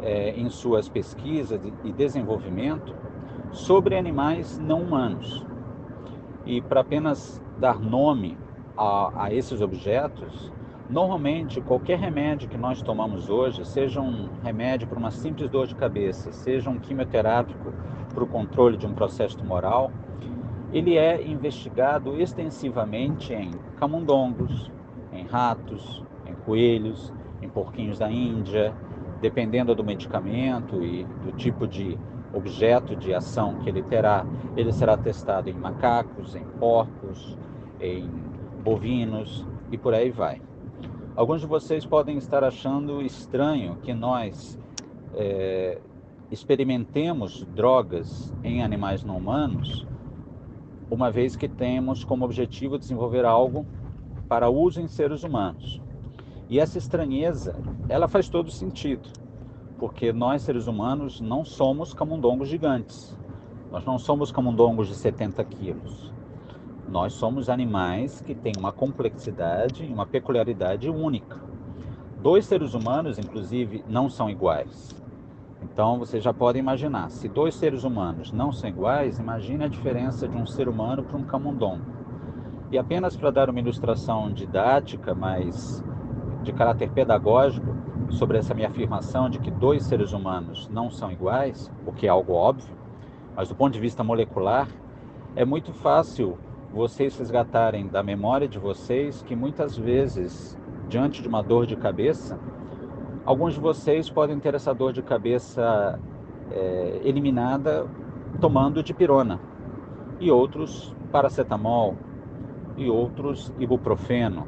é, 0.01 0.31
em 0.31 0.49
suas 0.49 0.87
pesquisas 0.87 1.59
e 1.83 1.91
desenvolvimento 1.91 2.95
sobre 3.51 3.97
animais 3.97 4.57
não 4.59 4.81
humanos. 4.81 5.45
E 6.45 6.61
para 6.61 6.81
apenas 6.81 7.41
dar 7.57 7.79
nome 7.79 8.37
a, 8.79 9.25
a 9.25 9.33
esses 9.33 9.61
objetos, 9.61 10.51
Normalmente, 10.89 11.61
qualquer 11.61 11.99
remédio 11.99 12.49
que 12.49 12.57
nós 12.57 12.81
tomamos 12.81 13.29
hoje, 13.29 13.63
seja 13.63 14.01
um 14.01 14.27
remédio 14.43 14.87
para 14.87 14.97
uma 14.97 15.11
simples 15.11 15.47
dor 15.47 15.67
de 15.67 15.75
cabeça, 15.75 16.31
seja 16.31 16.67
um 16.67 16.79
quimioterápico 16.79 17.71
para 18.11 18.23
o 18.23 18.27
controle 18.27 18.75
de 18.75 18.87
um 18.87 18.93
processo 18.95 19.37
tumoral, 19.37 19.91
ele 20.73 20.97
é 20.97 21.21
investigado 21.23 22.19
extensivamente 22.19 23.31
em 23.31 23.51
camundongos, 23.77 24.71
em 25.13 25.27
ratos, 25.27 26.03
em 26.25 26.33
coelhos, 26.33 27.13
em 27.39 27.47
porquinhos 27.47 27.99
da 27.99 28.09
Índia, 28.09 28.73
dependendo 29.21 29.75
do 29.75 29.83
medicamento 29.83 30.83
e 30.83 31.03
do 31.23 31.31
tipo 31.33 31.67
de 31.67 31.99
objeto 32.33 32.95
de 32.95 33.13
ação 33.13 33.59
que 33.59 33.69
ele 33.69 33.83
terá, 33.83 34.25
ele 34.57 34.71
será 34.71 34.97
testado 34.97 35.51
em 35.51 35.53
macacos, 35.53 36.35
em 36.35 36.43
porcos, 36.59 37.37
em 37.79 38.09
bovinos 38.63 39.45
e 39.71 39.77
por 39.77 39.93
aí 39.93 40.11
vai. 40.11 40.41
Alguns 41.15 41.41
de 41.41 41.47
vocês 41.47 41.85
podem 41.85 42.17
estar 42.17 42.43
achando 42.43 43.01
estranho 43.01 43.77
que 43.81 43.93
nós 43.93 44.57
é, 45.13 45.79
experimentemos 46.31 47.45
drogas 47.55 48.33
em 48.43 48.63
animais 48.63 49.03
não 49.03 49.17
humanos, 49.17 49.85
uma 50.89 51.11
vez 51.11 51.35
que 51.35 51.47
temos 51.47 52.03
como 52.03 52.25
objetivo 52.25 52.77
desenvolver 52.77 53.25
algo 53.25 53.65
para 54.27 54.49
uso 54.49 54.79
em 54.81 54.87
seres 54.87 55.23
humanos. 55.23 55.81
E 56.47 56.59
essa 56.59 56.77
estranheza, 56.77 57.55
ela 57.87 58.07
faz 58.07 58.29
todo 58.29 58.49
sentido, 58.49 59.09
porque 59.77 60.11
nós 60.11 60.41
seres 60.41 60.67
humanos 60.67 61.21
não 61.21 61.43
somos 61.45 61.93
camundongos 61.93 62.47
gigantes. 62.47 63.17
Nós 63.71 63.85
não 63.85 63.99
somos 63.99 64.31
camundongos 64.31 64.87
de 64.87 64.95
70 64.95 65.43
quilos. 65.45 66.11
Nós 66.91 67.13
somos 67.13 67.49
animais 67.49 68.19
que 68.19 68.33
têm 68.33 68.53
uma 68.57 68.71
complexidade 68.71 69.85
e 69.85 69.93
uma 69.93 70.07
peculiaridade 70.07 70.89
única. 70.89 71.37
Dois 72.19 72.47
seres 72.47 72.73
humanos, 72.73 73.19
inclusive, 73.19 73.83
não 73.87 74.09
são 74.09 74.27
iguais. 74.27 74.99
Então 75.61 75.99
você 75.99 76.19
já 76.19 76.33
pode 76.33 76.57
imaginar, 76.57 77.11
se 77.11 77.29
dois 77.29 77.53
seres 77.53 77.83
humanos 77.83 78.31
não 78.31 78.51
são 78.51 78.67
iguais, 78.67 79.19
imagine 79.19 79.65
a 79.65 79.67
diferença 79.67 80.27
de 80.27 80.35
um 80.35 80.47
ser 80.47 80.67
humano 80.67 81.03
para 81.03 81.15
um 81.15 81.23
camundongo. 81.23 81.85
E 82.71 82.77
apenas 82.77 83.15
para 83.15 83.29
dar 83.29 83.51
uma 83.51 83.59
ilustração 83.59 84.31
didática, 84.31 85.13
mas 85.13 85.83
de 86.41 86.51
caráter 86.51 86.89
pedagógico, 86.89 87.67
sobre 88.09 88.39
essa 88.39 88.55
minha 88.55 88.67
afirmação 88.67 89.29
de 89.29 89.37
que 89.37 89.51
dois 89.51 89.83
seres 89.83 90.11
humanos 90.11 90.67
não 90.69 90.89
são 90.89 91.11
iguais, 91.11 91.71
o 91.85 91.91
que 91.91 92.07
é 92.07 92.09
algo 92.09 92.33
óbvio, 92.33 92.75
mas 93.35 93.47
do 93.47 93.53
ponto 93.53 93.73
de 93.73 93.79
vista 93.79 94.03
molecular, 94.03 94.67
é 95.35 95.45
muito 95.45 95.71
fácil 95.71 96.37
vocês 96.73 97.17
resgatarem 97.17 97.87
da 97.87 98.03
memória 98.03 98.47
de 98.47 98.59
vocês 98.59 99.21
que 99.23 99.35
muitas 99.35 99.77
vezes, 99.77 100.57
diante 100.87 101.21
de 101.21 101.27
uma 101.27 101.41
dor 101.41 101.65
de 101.65 101.75
cabeça, 101.75 102.39
alguns 103.25 103.55
de 103.55 103.59
vocês 103.59 104.09
podem 104.09 104.39
ter 104.39 104.53
essa 104.53 104.73
dor 104.73 104.93
de 104.93 105.01
cabeça 105.01 105.99
é, 106.51 107.01
eliminada 107.03 107.87
tomando 108.39 108.83
dipirona, 108.83 109.39
e 110.19 110.29
outros 110.29 110.95
paracetamol, 111.11 111.95
e 112.77 112.89
outros 112.89 113.51
ibuprofeno. 113.59 114.47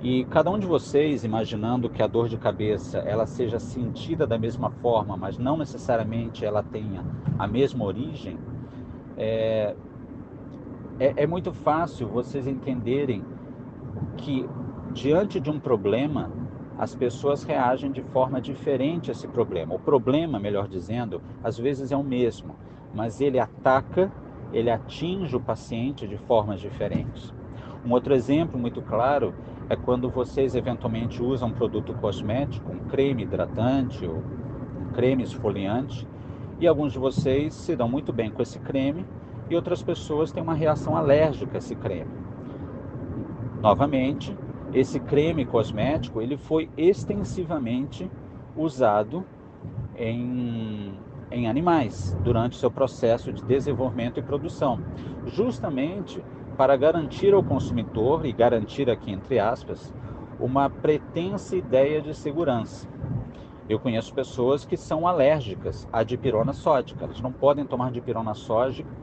E 0.00 0.24
cada 0.26 0.50
um 0.50 0.58
de 0.58 0.66
vocês, 0.66 1.24
imaginando 1.24 1.88
que 1.88 2.02
a 2.02 2.06
dor 2.06 2.28
de 2.28 2.36
cabeça 2.36 2.98
ela 2.98 3.26
seja 3.26 3.58
sentida 3.58 4.26
da 4.26 4.38
mesma 4.38 4.70
forma, 4.70 5.16
mas 5.16 5.38
não 5.38 5.56
necessariamente 5.56 6.44
ela 6.44 6.62
tenha 6.62 7.04
a 7.36 7.48
mesma 7.48 7.84
origem, 7.84 8.38
é, 9.16 9.74
é, 10.98 11.14
é 11.16 11.26
muito 11.26 11.52
fácil 11.52 12.08
vocês 12.08 12.46
entenderem 12.46 13.24
que 14.16 14.48
diante 14.92 15.38
de 15.38 15.50
um 15.50 15.58
problema 15.58 16.30
as 16.78 16.94
pessoas 16.94 17.42
reagem 17.42 17.90
de 17.90 18.02
forma 18.02 18.40
diferente 18.40 19.10
a 19.10 19.12
esse 19.12 19.26
problema. 19.26 19.74
O 19.74 19.78
problema, 19.78 20.38
melhor 20.38 20.68
dizendo, 20.68 21.20
às 21.42 21.58
vezes 21.58 21.90
é 21.90 21.96
o 21.96 22.04
mesmo, 22.04 22.54
mas 22.94 23.20
ele 23.20 23.38
ataca, 23.38 24.12
ele 24.52 24.70
atinge 24.70 25.34
o 25.34 25.40
paciente 25.40 26.06
de 26.06 26.16
formas 26.16 26.60
diferentes. 26.60 27.34
Um 27.84 27.92
outro 27.92 28.14
exemplo 28.14 28.58
muito 28.58 28.80
claro 28.80 29.34
é 29.68 29.74
quando 29.76 30.08
vocês 30.08 30.54
eventualmente 30.54 31.22
usam 31.22 31.48
um 31.48 31.52
produto 31.52 31.92
cosmético, 31.94 32.72
um 32.72 32.78
creme 32.88 33.24
hidratante 33.24 34.06
ou 34.06 34.22
um 34.80 34.92
creme 34.92 35.24
esfoliante, 35.24 36.06
e 36.60 36.66
alguns 36.66 36.92
de 36.92 36.98
vocês 36.98 37.54
se 37.54 37.76
dão 37.76 37.88
muito 37.88 38.12
bem 38.12 38.30
com 38.30 38.42
esse 38.42 38.58
creme 38.60 39.04
e 39.50 39.56
outras 39.56 39.82
pessoas 39.82 40.32
têm 40.32 40.42
uma 40.42 40.54
reação 40.54 40.96
alérgica 40.96 41.56
a 41.56 41.58
esse 41.58 41.74
creme. 41.74 42.10
Novamente, 43.60 44.36
esse 44.72 45.00
creme 45.00 45.44
cosmético 45.44 46.20
ele 46.20 46.36
foi 46.36 46.68
extensivamente 46.76 48.08
usado 48.56 49.24
em, 49.96 50.92
em 51.30 51.48
animais 51.48 52.16
durante 52.22 52.56
seu 52.56 52.70
processo 52.70 53.32
de 53.32 53.42
desenvolvimento 53.42 54.20
e 54.20 54.22
produção, 54.22 54.80
justamente 55.26 56.22
para 56.56 56.76
garantir 56.76 57.32
ao 57.32 57.42
consumidor 57.42 58.26
e 58.26 58.32
garantir 58.32 58.90
aqui 58.90 59.10
entre 59.10 59.38
aspas 59.38 59.92
uma 60.38 60.68
pretensa 60.70 61.56
ideia 61.56 62.00
de 62.00 62.14
segurança. 62.14 62.86
Eu 63.68 63.78
conheço 63.78 64.14
pessoas 64.14 64.64
que 64.64 64.78
são 64.78 65.06
alérgicas 65.06 65.86
à 65.92 66.02
dipirona 66.02 66.54
sódica. 66.54 67.04
Elas 67.04 67.20
não 67.20 67.30
podem 67.30 67.66
tomar 67.66 67.90
dipirona 67.90 68.32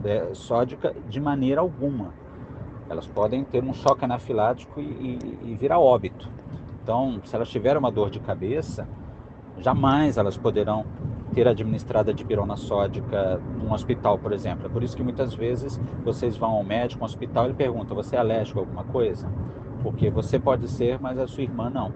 é, 0.03 0.33
sódica 0.33 0.95
de 1.07 1.21
maneira 1.21 1.61
alguma. 1.61 2.13
Elas 2.89 3.05
podem 3.05 3.43
ter 3.43 3.63
um 3.63 3.73
choque 3.73 4.05
anafilático 4.05 4.81
e, 4.81 4.83
e, 4.83 5.51
e 5.51 5.55
virar 5.55 5.79
óbito. 5.79 6.31
Então, 6.81 7.21
se 7.23 7.35
elas 7.35 7.49
tiverem 7.49 7.77
uma 7.77 7.91
dor 7.91 8.09
de 8.09 8.19
cabeça, 8.19 8.87
jamais 9.59 10.17
elas 10.17 10.35
poderão 10.35 10.83
ter 11.33 11.47
administrada 11.47 12.13
dipirona 12.13 12.55
sódica 12.55 13.39
num 13.61 13.71
hospital, 13.71 14.17
por 14.17 14.33
exemplo. 14.33 14.65
É 14.65 14.69
por 14.69 14.81
isso 14.81 14.95
que 14.95 15.03
muitas 15.03 15.35
vezes 15.35 15.79
vocês 16.03 16.37
vão 16.37 16.51
ao 16.51 16.63
médico, 16.63 17.03
ao 17.03 17.05
hospital, 17.05 17.45
e 17.45 17.47
ele 17.47 17.53
pergunta: 17.55 17.93
você 17.93 18.15
é 18.15 18.19
alérgico 18.19 18.59
a 18.59 18.61
alguma 18.63 18.83
coisa? 18.85 19.29
Porque 19.83 20.09
você 20.09 20.39
pode 20.39 20.67
ser, 20.67 20.99
mas 20.99 21.19
a 21.19 21.27
sua 21.27 21.43
irmã 21.43 21.69
não. 21.69 21.91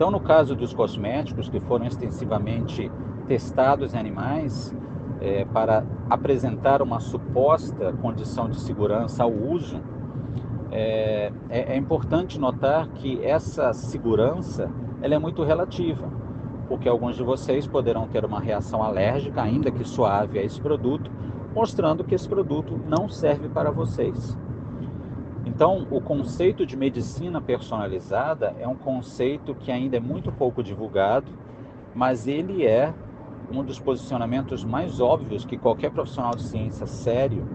Então, 0.00 0.10
no 0.10 0.20
caso 0.20 0.56
dos 0.56 0.72
cosméticos 0.72 1.50
que 1.50 1.60
foram 1.60 1.84
extensivamente 1.84 2.90
testados 3.28 3.92
em 3.92 3.98
animais 3.98 4.74
é, 5.20 5.44
para 5.44 5.84
apresentar 6.08 6.80
uma 6.80 7.00
suposta 7.00 7.92
condição 8.00 8.48
de 8.48 8.58
segurança 8.58 9.24
ao 9.24 9.30
uso, 9.30 9.78
é, 10.72 11.30
é, 11.50 11.74
é 11.74 11.76
importante 11.76 12.40
notar 12.40 12.88
que 12.88 13.22
essa 13.22 13.74
segurança 13.74 14.70
ela 15.02 15.16
é 15.16 15.18
muito 15.18 15.44
relativa, 15.44 16.08
porque 16.66 16.88
alguns 16.88 17.16
de 17.16 17.22
vocês 17.22 17.66
poderão 17.66 18.06
ter 18.06 18.24
uma 18.24 18.40
reação 18.40 18.82
alérgica, 18.82 19.42
ainda 19.42 19.70
que 19.70 19.84
suave, 19.84 20.38
a 20.38 20.42
esse 20.42 20.58
produto, 20.58 21.10
mostrando 21.54 22.04
que 22.04 22.14
esse 22.14 22.26
produto 22.26 22.80
não 22.88 23.06
serve 23.06 23.50
para 23.50 23.70
vocês. 23.70 24.34
Então, 25.60 25.86
o 25.90 26.00
conceito 26.00 26.64
de 26.64 26.74
medicina 26.74 27.38
personalizada 27.38 28.56
é 28.58 28.66
um 28.66 28.74
conceito 28.74 29.54
que 29.54 29.70
ainda 29.70 29.98
é 29.98 30.00
muito 30.00 30.32
pouco 30.32 30.62
divulgado, 30.62 31.30
mas 31.94 32.26
ele 32.26 32.64
é 32.64 32.94
um 33.52 33.62
dos 33.62 33.78
posicionamentos 33.78 34.64
mais 34.64 35.00
óbvios 35.00 35.44
que 35.44 35.58
qualquer 35.58 35.90
profissional 35.90 36.34
de 36.34 36.44
ciência 36.44 36.86
sério 36.86 37.46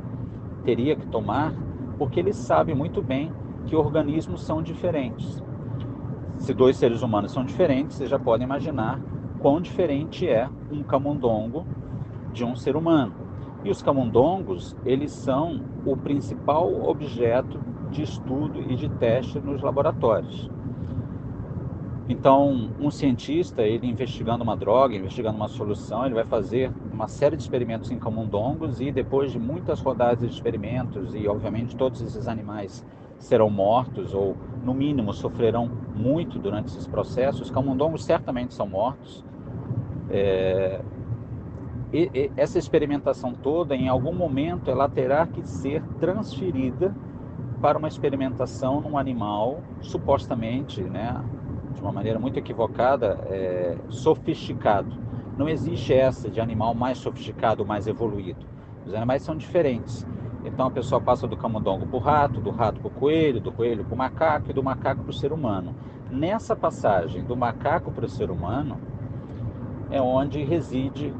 teria 0.63 0.95
que 0.95 1.07
tomar, 1.07 1.51
porque 1.97 2.19
ele 2.19 2.31
sabe 2.31 2.75
muito 2.75 3.01
bem 3.01 3.33
que 3.65 3.75
organismos 3.75 4.43
são 4.43 4.61
diferentes. 4.61 5.43
Se 6.37 6.53
dois 6.53 6.77
seres 6.77 7.01
humanos 7.01 7.31
são 7.31 7.43
diferentes, 7.43 7.97
você 7.97 8.05
já 8.05 8.19
pode 8.19 8.43
imaginar 8.43 9.01
quão 9.39 9.59
diferente 9.59 10.29
é 10.29 10.47
um 10.71 10.83
camundongo 10.83 11.65
de 12.31 12.45
um 12.45 12.55
ser 12.55 12.75
humano. 12.75 13.13
E 13.63 13.71
os 13.71 13.81
camundongos, 13.81 14.77
eles 14.85 15.11
são 15.11 15.59
o 15.83 15.97
principal 15.97 16.87
objeto 16.87 17.73
de 17.91 18.03
estudo 18.03 18.61
e 18.61 18.75
de 18.75 18.89
teste 18.89 19.39
nos 19.39 19.61
laboratórios. 19.61 20.49
Então, 22.07 22.69
um 22.79 22.91
cientista, 22.91 23.63
ele 23.63 23.87
investigando 23.87 24.43
uma 24.43 24.55
droga, 24.55 24.95
investigando 24.95 25.35
uma 25.35 25.47
solução, 25.47 26.05
ele 26.05 26.13
vai 26.13 26.23
fazer 26.23 26.71
uma 26.93 27.07
série 27.07 27.35
de 27.35 27.41
experimentos 27.41 27.89
em 27.89 27.97
camundongos 27.97 28.79
e 28.79 28.91
depois 28.91 29.31
de 29.31 29.39
muitas 29.39 29.79
rodadas 29.79 30.19
de 30.19 30.35
experimentos 30.35 31.15
e, 31.15 31.27
obviamente, 31.27 31.75
todos 31.75 32.01
esses 32.01 32.27
animais 32.27 32.85
serão 33.17 33.49
mortos 33.49 34.13
ou, 34.13 34.35
no 34.63 34.73
mínimo, 34.73 35.13
sofrerão 35.13 35.69
muito 35.95 36.37
durante 36.37 36.67
esses 36.67 36.85
processos. 36.85 37.41
Os 37.41 37.51
camundongos 37.51 38.05
certamente 38.05 38.53
são 38.53 38.67
mortos. 38.67 39.25
É, 40.07 40.81
e, 41.91 42.11
e, 42.13 42.31
essa 42.37 42.59
experimentação 42.59 43.33
toda, 43.33 43.75
em 43.75 43.87
algum 43.87 44.13
momento, 44.13 44.69
ela 44.69 44.87
terá 44.87 45.25
que 45.25 45.41
ser 45.47 45.81
transferida 45.99 46.93
para 47.61 47.77
uma 47.77 47.87
experimentação 47.87 48.81
num 48.81 48.97
animal 48.97 49.61
supostamente, 49.81 50.81
né, 50.81 51.21
de 51.73 51.81
uma 51.81 51.91
maneira 51.91 52.19
muito 52.19 52.37
equivocada, 52.37 53.19
é, 53.27 53.77
sofisticado. 53.89 54.95
Não 55.37 55.49
existe 55.49 55.93
essa 55.93 56.29
de 56.29 56.39
animal 56.39 56.73
mais 56.73 56.97
sofisticado, 56.97 57.65
mais 57.65 57.87
evoluído. 57.87 58.45
Os 58.85 58.93
animais 58.93 59.21
são 59.23 59.35
diferentes. 59.35 60.05
Então 60.45 60.67
a 60.67 60.71
pessoa 60.71 61.01
passa 61.01 61.27
do 61.27 61.35
camundongo 61.35 61.87
para 61.87 61.97
o 61.97 61.99
rato, 61.99 62.39
do 62.39 62.51
rato 62.51 62.79
para 62.79 62.87
o 62.87 62.91
coelho, 62.91 63.41
do 63.41 63.51
coelho 63.51 63.83
para 63.83 63.95
o 63.95 63.97
macaco 63.97 64.51
e 64.51 64.53
do 64.53 64.63
macaco 64.63 65.01
para 65.01 65.09
o 65.09 65.13
ser 65.13 65.33
humano. 65.33 65.75
Nessa 66.11 66.55
passagem 66.55 67.23
do 67.23 67.35
macaco 67.35 67.91
para 67.91 68.05
o 68.05 68.09
ser 68.09 68.29
humano 68.29 68.77
é 69.89 69.99
onde 69.99 70.43
reside 70.43 71.13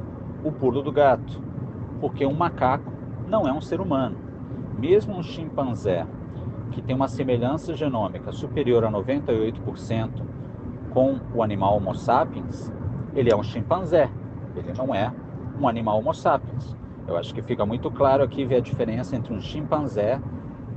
o 0.44 0.52
pulo 0.52 0.82
do 0.82 0.92
gato, 0.92 1.42
porque 2.00 2.26
um 2.26 2.34
macaco 2.34 2.94
não 3.28 3.48
é 3.48 3.52
um 3.52 3.62
ser 3.62 3.82
humano. 3.82 4.16
Mesmo 4.78 5.18
um 5.18 5.24
chimpanzé 5.24 6.06
que 6.72 6.82
tem 6.82 6.96
uma 6.96 7.08
semelhança 7.08 7.76
genômica 7.76 8.32
superior 8.32 8.84
a 8.84 8.92
98% 8.92 10.10
com 10.92 11.20
o 11.34 11.44
animal 11.44 11.78
Homo 11.78 11.94
sapiens, 11.94 12.72
ele 13.14 13.32
é 13.32 13.36
um 13.36 13.44
chimpanzé, 13.44 14.10
ele 14.56 14.74
não 14.74 14.94
é 14.94 15.12
um 15.60 15.68
animal 15.68 16.00
Homo 16.00 16.14
sapiens. 16.14 16.76
Eu 17.08 17.18
acho 17.18 17.34
que 17.34 17.42
fica 17.42 17.66
muito 17.66 17.92
claro 17.92 18.24
aqui 18.24 18.46
ver 18.46 18.56
a 18.56 18.60
diferença 18.60 19.16
entre 19.16 19.34
um 19.34 19.40
chimpanzé 19.40 20.20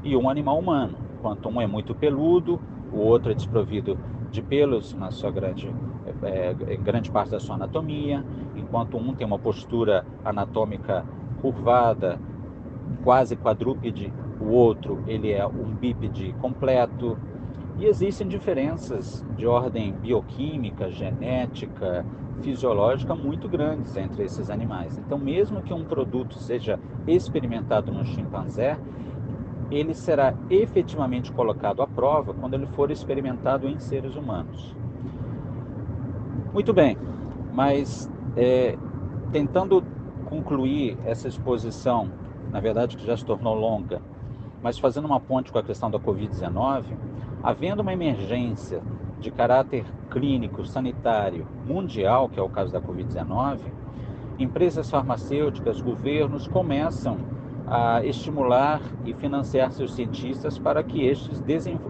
e 0.03 0.17
um 0.17 0.29
animal 0.29 0.59
humano. 0.59 0.99
Enquanto 1.19 1.49
um 1.49 1.61
é 1.61 1.67
muito 1.67 1.95
peludo, 1.95 2.61
o 2.93 2.99
outro 2.99 3.33
é 3.33 3.35
desprovido 3.35 3.99
de 4.31 4.43
pelos 4.43 4.95
na 4.95 5.11
sua 5.11 5.31
grande, 5.31 5.73
é, 6.23 6.55
é, 6.67 6.77
grande 6.77 7.11
parte 7.11 7.31
da 7.31 7.41
sua 7.41 7.55
anatomia, 7.55 8.25
enquanto 8.55 8.97
um 8.97 9.15
tem 9.15 9.27
uma 9.27 9.39
postura 9.39 10.05
anatômica 10.25 11.05
curvada, 11.41 12.19
quase 13.03 13.37
quadrúpede, 13.37 14.13
o 14.41 14.49
outro 14.49 15.03
ele 15.07 15.33
é 15.33 15.47
um 15.47 15.75
bípede 15.75 16.35
completo. 16.41 17.19
E 17.79 17.87
existem 17.87 18.27
diferenças 18.27 19.25
de 19.37 19.47
ordem 19.47 19.93
bioquímica, 19.93 20.91
genética, 20.91 22.05
fisiológica 22.43 23.15
muito 23.15 23.49
grandes 23.49 23.97
entre 23.97 24.25
esses 24.25 24.51
animais. 24.51 24.99
Então, 24.99 25.19
mesmo 25.19 25.63
que 25.63 25.73
um 25.73 25.85
produto 25.85 26.39
seja 26.39 26.79
experimentado 27.07 27.93
no 27.93 28.05
chimpanzé, 28.05 28.77
ele 29.71 29.95
será 29.95 30.35
efetivamente 30.49 31.31
colocado 31.31 31.83
à 31.83 31.87
prova 31.87 32.33
quando 32.33 32.55
ele 32.55 32.67
for 32.67 32.91
experimentado 32.91 33.69
em 33.69 33.79
seres 33.79 34.17
humanos. 34.17 34.75
Muito 36.53 36.73
bem, 36.73 36.97
mas 37.53 38.11
é, 38.37 38.77
tentando 39.31 39.85
concluir 40.25 40.97
essa 41.05 41.29
exposição, 41.29 42.11
na 42.51 42.61
verdade 42.61 42.97
que 42.97 43.07
já 43.07 43.17
se 43.17 43.25
tornou 43.25 43.55
longa, 43.55 44.01
mas 44.63 44.79
fazendo 44.79 45.07
uma 45.07 45.21
ponte 45.21 45.53
com 45.53 45.59
a 45.59 45.63
questão 45.63 45.91
da 45.91 45.99
Covid-19, 45.99 46.85
havendo 47.43 47.83
uma 47.83 47.93
emergência 47.93 48.83
de 49.21 49.31
caráter 49.31 49.85
clínico, 50.11 50.65
sanitário, 50.65 51.47
mundial, 51.67 52.29
que 52.29 52.39
é 52.39 52.43
o 52.43 52.49
caso 52.49 52.73
da 52.73 52.81
Covid-19, 52.81 53.59
empresas 54.39 54.91
farmacêuticas, 54.91 55.81
governos 55.81 56.47
começam 56.47 57.19
a 57.67 58.05
estimular 58.05 58.81
e 59.05 59.13
financiar 59.13 59.71
seus 59.73 59.95
cientistas 59.95 60.59
para 60.59 60.83
que 60.83 61.05
estes 61.05 61.43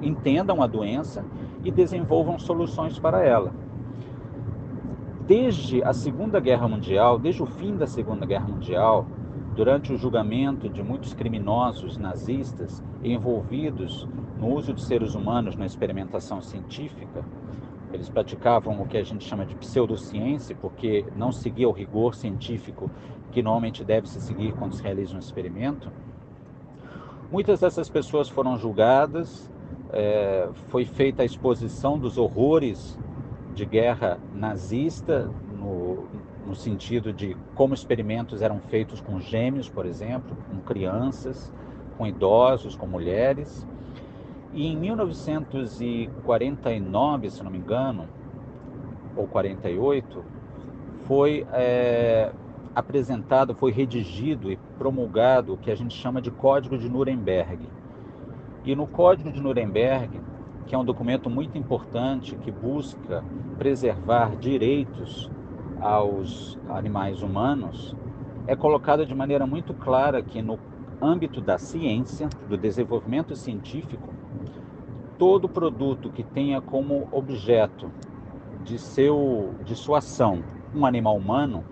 entendam 0.03 0.63
a 0.63 0.67
doença 0.67 1.25
e 1.63 1.71
desenvolvam 1.71 2.39
soluções 2.39 2.99
para 2.99 3.23
ela. 3.23 3.53
Desde 5.27 5.83
a 5.85 5.93
Segunda 5.93 6.41
Guerra 6.41 6.67
Mundial, 6.67 7.19
desde 7.19 7.43
o 7.43 7.47
fim 7.47 7.77
da 7.77 7.87
Segunda 7.87 8.27
Guerra 8.27 8.49
Mundial, 8.49 9.07
durante 9.59 9.92
o 9.92 9.99
julgamento 9.99 10.68
de 10.68 10.85
muitos 10.85 11.12
criminosos 11.12 11.99
nazistas 11.99 12.81
envolvidos 13.03 14.07
no 14.38 14.55
uso 14.55 14.73
de 14.73 14.81
seres 14.81 15.16
humanos 15.16 15.57
na 15.57 15.66
experimentação 15.66 16.40
científica, 16.40 17.25
eles 17.92 18.09
praticavam 18.09 18.81
o 18.81 18.87
que 18.87 18.97
a 18.97 19.03
gente 19.03 19.25
chama 19.25 19.44
de 19.44 19.57
pseudociência, 19.57 20.57
porque 20.61 21.05
não 21.16 21.33
seguia 21.33 21.68
o 21.68 21.73
rigor 21.73 22.14
científico 22.14 22.88
que 23.33 23.42
normalmente 23.42 23.83
deve 23.83 24.09
se 24.09 24.21
seguir 24.21 24.53
quando 24.53 24.77
se 24.77 24.83
realiza 24.85 25.16
um 25.16 25.18
experimento. 25.18 25.90
Muitas 27.29 27.59
dessas 27.59 27.90
pessoas 27.90 28.29
foram 28.29 28.57
julgadas, 28.57 29.51
é, 29.92 30.49
foi 30.68 30.85
feita 30.85 31.23
a 31.23 31.27
exposição 31.27 31.99
dos 31.99 32.16
horrores 32.16 32.97
de 33.57 33.66
guerra 33.66 34.21
nazista 34.33 35.29
no, 36.49 36.55
sentido 36.55 37.13
de 37.13 37.37
como 37.55 37.75
experimentos 37.75 38.41
eram 38.43 38.59
feitos 38.59 39.01
com 39.01 39.21
gêmeos, 39.21 39.69
por 39.69 39.87
exemplo, 39.87 40.37
com 40.51 40.59
crianças, 40.61 41.53
com 41.97 42.05
idosos, 42.07 42.75
com 42.75 42.87
mulheres. 42.87 43.65
E 44.55 44.67
em 44.67 44.75
1949, 44.77 47.31
se 47.31 47.43
não 47.43 47.51
me 47.51 47.59
engano, 47.59 48.09
ou 49.15 49.27
48, 49.27 50.25
foi 51.07 51.47
é, 51.53 52.33
apresentado, 52.75 53.55
foi 53.55 53.71
redigido 53.73 54.51
e 54.51 54.57
promulgado 54.79 55.53
o 55.55 55.57
que 55.57 55.71
a 55.71 55.75
gente 55.75 55.95
chama 55.95 56.23
de 56.23 56.31
Código 56.31 56.79
de 56.79 56.89
Nuremberg. 56.89 57.69
E 58.65 58.75
no 58.75 58.87
Código 58.87 59.31
de 59.31 59.39
Nuremberg, 59.41 60.19
que 60.67 60.75
é 60.75 60.79
um 60.79 60.85
documento 60.85 61.31
muito 61.31 61.57
importante 61.57 62.35
que 62.37 62.51
busca 62.51 63.23
preservar 63.59 64.37
direitos 64.37 65.31
aos 65.81 66.59
animais 66.69 67.23
humanos, 67.23 67.95
é 68.47 68.57
colocado 68.57 69.05
de 69.05 69.14
maneira 69.14 69.47
muito 69.47 69.75
clara 69.75 70.23
que 70.23 70.41
no 70.41 70.59
âmbito 71.01 71.41
da 71.41 71.59
ciência, 71.59 72.29
do 72.49 72.57
desenvolvimento 72.57 73.37
científico, 73.37 74.09
todo 75.19 75.49
produto 75.49 76.11
que 76.11 76.23
tenha 76.23 76.61
como 76.61 77.09
objeto 77.12 77.91
de, 78.64 78.79
seu, 78.79 79.55
de 79.64 79.75
sua 79.75 79.99
ação 79.99 80.43
um 80.75 80.85
animal 80.85 81.17
humano, 81.17 81.64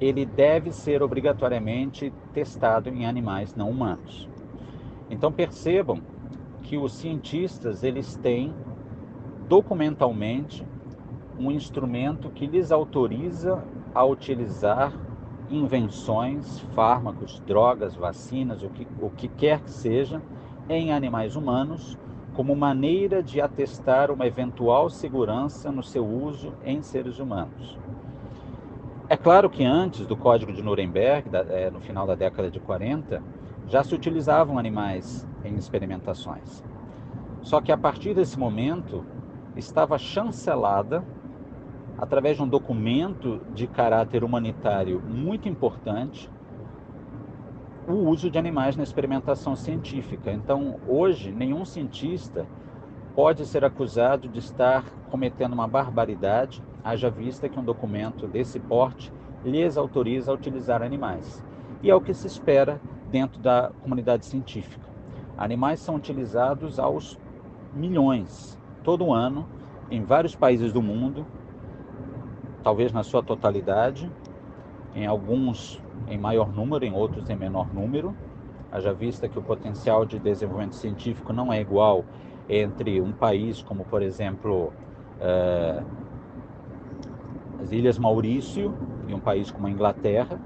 ele 0.00 0.24
deve 0.24 0.72
ser 0.72 1.02
obrigatoriamente 1.02 2.12
testado 2.32 2.88
em 2.88 3.06
animais 3.06 3.54
não 3.54 3.70
humanos. 3.70 4.28
Então 5.08 5.30
percebam 5.30 6.00
que 6.62 6.76
os 6.76 6.92
cientistas 6.92 7.84
eles 7.84 8.16
têm 8.16 8.52
documentalmente 9.48 10.64
um 11.38 11.50
instrumento 11.50 12.30
que 12.30 12.46
lhes 12.46 12.70
autoriza 12.70 13.62
a 13.94 14.04
utilizar 14.04 14.92
invenções, 15.50 16.60
fármacos, 16.74 17.40
drogas, 17.46 17.94
vacinas, 17.94 18.62
o 18.62 18.70
que, 18.70 18.86
o 19.00 19.10
que 19.10 19.28
quer 19.28 19.60
que 19.60 19.70
seja, 19.70 20.22
em 20.68 20.92
animais 20.92 21.36
humanos, 21.36 21.98
como 22.34 22.56
maneira 22.56 23.22
de 23.22 23.40
atestar 23.40 24.10
uma 24.10 24.26
eventual 24.26 24.88
segurança 24.88 25.70
no 25.70 25.82
seu 25.82 26.06
uso 26.06 26.54
em 26.64 26.80
seres 26.82 27.18
humanos. 27.18 27.76
É 29.08 29.16
claro 29.16 29.50
que 29.50 29.62
antes 29.62 30.06
do 30.06 30.16
Código 30.16 30.52
de 30.52 30.62
Nuremberg, 30.62 31.28
é, 31.50 31.70
no 31.70 31.80
final 31.80 32.06
da 32.06 32.14
década 32.14 32.50
de 32.50 32.58
40, 32.58 33.22
já 33.68 33.84
se 33.84 33.94
utilizavam 33.94 34.58
animais 34.58 35.26
em 35.44 35.54
experimentações. 35.56 36.64
Só 37.42 37.60
que 37.60 37.70
a 37.70 37.76
partir 37.76 38.14
desse 38.14 38.38
momento 38.38 39.04
estava 39.54 39.98
chancelada 39.98 41.04
através 42.02 42.36
de 42.36 42.42
um 42.42 42.48
documento 42.48 43.40
de 43.54 43.68
caráter 43.68 44.24
humanitário 44.24 45.00
muito 45.00 45.48
importante, 45.48 46.28
o 47.86 47.92
uso 47.92 48.28
de 48.28 48.36
animais 48.36 48.74
na 48.74 48.82
experimentação 48.82 49.54
científica. 49.54 50.32
Então, 50.32 50.80
hoje, 50.88 51.30
nenhum 51.30 51.64
cientista 51.64 52.44
pode 53.14 53.46
ser 53.46 53.64
acusado 53.64 54.26
de 54.26 54.40
estar 54.40 54.84
cometendo 55.12 55.52
uma 55.52 55.68
barbaridade, 55.68 56.60
haja 56.82 57.08
vista 57.08 57.48
que 57.48 57.60
um 57.60 57.62
documento 57.62 58.26
desse 58.26 58.58
porte 58.58 59.12
lhes 59.44 59.76
autoriza 59.76 60.32
a 60.32 60.34
utilizar 60.34 60.82
animais. 60.82 61.40
E 61.84 61.88
é 61.88 61.94
o 61.94 62.00
que 62.00 62.12
se 62.12 62.26
espera 62.26 62.80
dentro 63.12 63.38
da 63.38 63.70
comunidade 63.80 64.26
científica. 64.26 64.88
Animais 65.38 65.78
são 65.78 65.94
utilizados 65.94 66.80
aos 66.80 67.16
milhões 67.72 68.58
todo 68.82 69.12
ano 69.12 69.46
em 69.88 70.02
vários 70.02 70.34
países 70.34 70.72
do 70.72 70.82
mundo 70.82 71.24
talvez 72.62 72.92
na 72.92 73.02
sua 73.02 73.22
totalidade, 73.22 74.10
em 74.94 75.06
alguns 75.06 75.82
em 76.08 76.18
maior 76.18 76.52
número, 76.52 76.84
em 76.84 76.92
outros 76.92 77.28
em 77.28 77.36
menor 77.36 77.72
número. 77.72 78.14
Haja 78.70 78.92
vista 78.92 79.28
que 79.28 79.38
o 79.38 79.42
potencial 79.42 80.06
de 80.06 80.18
desenvolvimento 80.18 80.76
científico 80.76 81.32
não 81.32 81.52
é 81.52 81.60
igual 81.60 82.04
entre 82.48 83.00
um 83.00 83.12
país 83.12 83.62
como, 83.62 83.84
por 83.84 84.02
exemplo, 84.02 84.72
é, 85.20 85.82
as 87.62 87.70
Ilhas 87.70 87.98
Maurício 87.98 88.74
e 89.08 89.14
um 89.14 89.20
país 89.20 89.50
como 89.50 89.66
a 89.66 89.70
Inglaterra. 89.70 90.40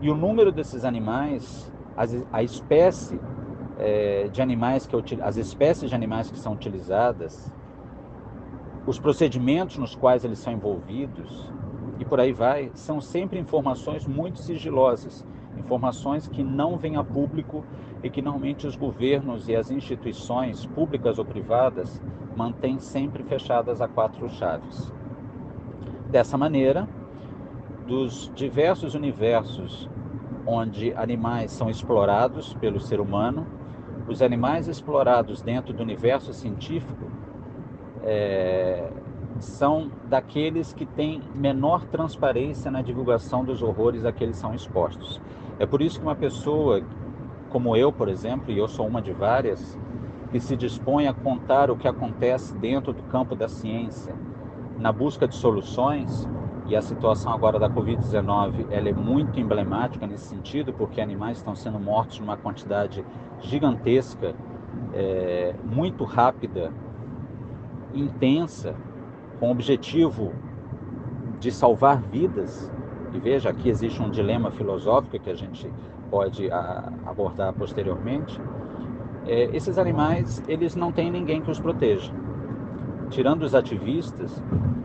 E 0.00 0.10
o 0.10 0.16
número 0.16 0.50
desses 0.50 0.84
animais, 0.84 1.70
a 2.32 2.42
espécie 2.42 3.20
é, 3.78 4.28
de 4.32 4.42
animais 4.42 4.86
que 4.86 4.96
as 5.22 5.36
espécies 5.36 5.90
de 5.90 5.94
animais 5.94 6.30
que 6.30 6.38
são 6.38 6.52
utilizadas, 6.52 7.52
os 8.86 8.98
procedimentos 8.98 9.78
nos 9.78 9.94
quais 9.94 10.24
eles 10.24 10.38
são 10.38 10.52
envolvidos 10.52 11.50
e 11.98 12.04
por 12.04 12.18
aí 12.18 12.32
vai, 12.32 12.70
são 12.74 13.00
sempre 13.00 13.38
informações 13.38 14.06
muito 14.06 14.40
sigilosas, 14.40 15.24
informações 15.56 16.26
que 16.26 16.42
não 16.42 16.76
vêm 16.76 16.96
a 16.96 17.04
público 17.04 17.64
e 18.02 18.10
que 18.10 18.20
normalmente 18.20 18.66
os 18.66 18.74
governos 18.74 19.48
e 19.48 19.54
as 19.54 19.70
instituições 19.70 20.66
públicas 20.66 21.18
ou 21.18 21.24
privadas 21.24 22.02
mantêm 22.36 22.80
sempre 22.80 23.22
fechadas 23.22 23.80
a 23.80 23.86
quatro 23.86 24.28
chaves. 24.30 24.92
Dessa 26.10 26.36
maneira, 26.36 26.88
dos 27.86 28.32
diversos 28.34 28.94
universos 28.94 29.88
onde 30.44 30.92
animais 30.94 31.52
são 31.52 31.70
explorados 31.70 32.52
pelo 32.54 32.80
ser 32.80 33.00
humano, 33.00 33.46
os 34.08 34.20
animais 34.20 34.66
explorados 34.66 35.40
dentro 35.40 35.72
do 35.72 35.82
universo 35.84 36.32
científico 36.32 37.11
é, 38.04 38.90
são 39.38 39.90
daqueles 40.08 40.72
que 40.72 40.86
têm 40.86 41.22
menor 41.34 41.84
transparência 41.86 42.70
na 42.70 42.82
divulgação 42.82 43.44
dos 43.44 43.62
horrores 43.62 44.04
a 44.04 44.12
que 44.12 44.22
eles 44.22 44.36
são 44.36 44.54
expostos. 44.54 45.20
É 45.58 45.66
por 45.66 45.82
isso 45.82 45.98
que 45.98 46.04
uma 46.04 46.16
pessoa 46.16 46.82
como 47.52 47.76
eu, 47.76 47.92
por 47.92 48.08
exemplo, 48.08 48.50
e 48.50 48.56
eu 48.56 48.66
sou 48.66 48.86
uma 48.86 49.02
de 49.02 49.12
várias, 49.12 49.78
que 50.30 50.40
se 50.40 50.56
dispõe 50.56 51.06
a 51.06 51.12
contar 51.12 51.70
o 51.70 51.76
que 51.76 51.86
acontece 51.86 52.56
dentro 52.56 52.94
do 52.94 53.02
campo 53.02 53.36
da 53.36 53.46
ciência, 53.46 54.14
na 54.78 54.90
busca 54.90 55.28
de 55.28 55.34
soluções, 55.34 56.26
e 56.66 56.74
a 56.74 56.80
situação 56.80 57.30
agora 57.30 57.58
da 57.58 57.68
Covid-19 57.68 58.68
ela 58.70 58.88
é 58.88 58.92
muito 58.92 59.38
emblemática 59.38 60.06
nesse 60.06 60.24
sentido, 60.24 60.72
porque 60.72 61.02
animais 61.02 61.36
estão 61.36 61.54
sendo 61.54 61.78
mortos 61.78 62.18
numa 62.18 62.38
quantidade 62.38 63.04
gigantesca, 63.40 64.34
é, 64.94 65.54
muito 65.62 66.04
rápida, 66.04 66.72
intensa, 67.94 68.74
com 69.38 69.48
o 69.48 69.50
objetivo 69.50 70.32
de 71.40 71.50
salvar 71.50 72.00
vidas. 72.00 72.70
E 73.12 73.18
veja, 73.18 73.50
aqui 73.50 73.68
existe 73.68 74.00
um 74.00 74.10
dilema 74.10 74.50
filosófico 74.50 75.18
que 75.18 75.30
a 75.30 75.34
gente 75.34 75.70
pode 76.10 76.50
a, 76.50 76.92
abordar 77.06 77.52
posteriormente. 77.52 78.40
É, 79.26 79.54
esses 79.54 79.78
animais, 79.78 80.42
eles 80.48 80.74
não 80.74 80.92
têm 80.92 81.10
ninguém 81.10 81.40
que 81.40 81.50
os 81.50 81.60
proteja. 81.60 82.12
Tirando 83.10 83.42
os 83.42 83.54
ativistas, 83.54 84.42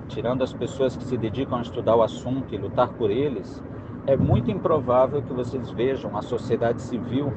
tirando 0.08 0.44
as 0.44 0.54
pessoas 0.54 0.96
que 0.96 1.04
se 1.04 1.18
dedicam 1.18 1.60
a 1.60 1.62
estudar 1.62 1.96
o 1.96 2.02
assunto 2.02 2.54
e 2.54 2.58
lutar 2.58 2.90
por 2.90 3.10
eles, 3.10 3.64
é 4.06 4.16
muito 4.16 4.50
improvável 4.50 5.22
que 5.22 5.34
vocês 5.34 5.70
vejam 5.72 6.16
a 6.18 6.22
sociedade 6.22 6.82
civil 6.82 7.34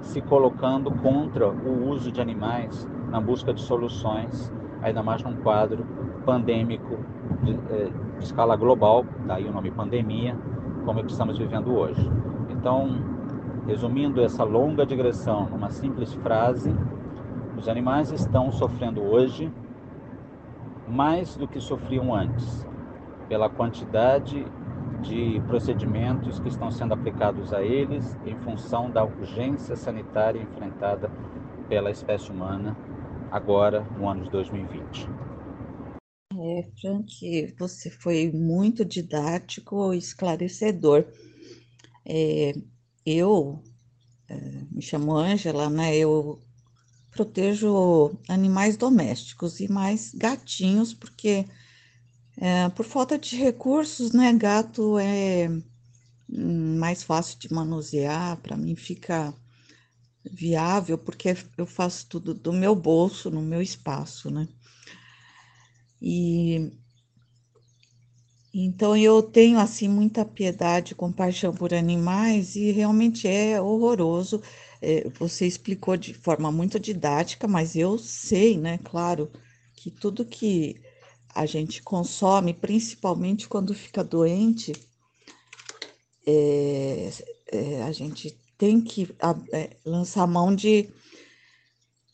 se 0.00 0.20
colocando 0.20 0.90
contra 0.90 1.48
o 1.48 1.88
uso 1.88 2.10
de 2.10 2.20
animais 2.20 2.88
na 3.10 3.20
busca 3.20 3.52
de 3.52 3.60
soluções, 3.60 4.52
ainda 4.84 5.02
mais 5.02 5.22
num 5.22 5.34
quadro 5.36 5.84
pandêmico 6.26 6.98
de, 7.42 7.58
é, 7.70 7.90
de 8.18 8.24
escala 8.24 8.54
global, 8.54 9.04
daí 9.26 9.46
o 9.46 9.52
nome 9.52 9.70
pandemia, 9.70 10.36
como 10.84 11.02
que 11.02 11.10
estamos 11.10 11.38
vivendo 11.38 11.74
hoje. 11.74 12.08
Então, 12.50 13.02
resumindo 13.66 14.20
essa 14.20 14.44
longa 14.44 14.84
digressão 14.84 15.48
numa 15.48 15.70
simples 15.70 16.12
frase, 16.14 16.74
os 17.56 17.66
animais 17.66 18.12
estão 18.12 18.52
sofrendo 18.52 19.02
hoje 19.02 19.50
mais 20.86 21.34
do 21.34 21.48
que 21.48 21.58
sofriam 21.60 22.14
antes, 22.14 22.66
pela 23.26 23.48
quantidade 23.48 24.46
de 25.00 25.42
procedimentos 25.46 26.38
que 26.38 26.48
estão 26.48 26.70
sendo 26.70 26.92
aplicados 26.92 27.54
a 27.54 27.62
eles 27.62 28.18
em 28.26 28.36
função 28.36 28.90
da 28.90 29.02
urgência 29.02 29.76
sanitária 29.76 30.40
enfrentada 30.40 31.10
pela 31.68 31.90
espécie 31.90 32.30
humana 32.30 32.76
agora 33.34 33.82
no 33.98 34.08
ano 34.08 34.22
de 34.22 34.30
2020. 34.30 35.08
É, 36.32 36.70
Frank, 36.80 37.54
você 37.58 37.90
foi 37.90 38.30
muito 38.30 38.84
didático 38.84 39.92
esclarecedor. 39.92 41.04
É, 42.06 42.52
eu 43.04 43.60
é, 44.28 44.36
me 44.70 44.80
chamo 44.80 45.16
Ângela, 45.16 45.68
né? 45.68 45.96
Eu 45.96 46.40
protejo 47.10 48.16
animais 48.28 48.76
domésticos 48.76 49.58
e 49.58 49.66
mais 49.68 50.14
gatinhos, 50.14 50.94
porque 50.94 51.44
é, 52.36 52.68
por 52.68 52.84
falta 52.84 53.18
de 53.18 53.36
recursos, 53.36 54.12
né? 54.12 54.32
Gato 54.32 54.96
é 54.96 55.48
hum, 56.28 56.78
mais 56.78 57.02
fácil 57.02 57.36
de 57.40 57.52
manusear, 57.52 58.36
para 58.36 58.56
mim 58.56 58.76
fica 58.76 59.34
viável, 60.24 60.96
porque 60.98 61.34
eu 61.56 61.66
faço 61.66 62.06
tudo 62.08 62.34
do 62.34 62.52
meu 62.52 62.74
bolso, 62.74 63.30
no 63.30 63.42
meu 63.42 63.60
espaço, 63.60 64.30
né? 64.30 64.48
E 66.00 66.72
então 68.56 68.96
eu 68.96 69.20
tenho 69.20 69.58
assim 69.58 69.88
muita 69.88 70.24
piedade 70.24 70.94
compaixão 70.94 71.52
por 71.52 71.74
animais 71.74 72.54
e 72.54 72.70
realmente 72.70 73.26
é 73.26 73.60
horroroso. 73.60 74.40
É, 74.80 75.08
você 75.18 75.46
explicou 75.46 75.96
de 75.96 76.14
forma 76.14 76.52
muito 76.52 76.78
didática, 76.78 77.48
mas 77.48 77.74
eu 77.74 77.98
sei, 77.98 78.56
né, 78.56 78.78
claro, 78.84 79.30
que 79.74 79.90
tudo 79.90 80.24
que 80.24 80.80
a 81.34 81.46
gente 81.46 81.82
consome, 81.82 82.54
principalmente 82.54 83.48
quando 83.48 83.74
fica 83.74 84.04
doente, 84.04 84.72
é, 86.26 87.10
é, 87.50 87.82
a 87.82 87.90
gente 87.90 88.38
tem 88.64 88.80
que 88.80 89.14
é, 89.52 89.76
lançar 89.84 90.26
mão 90.26 90.54
de 90.54 90.88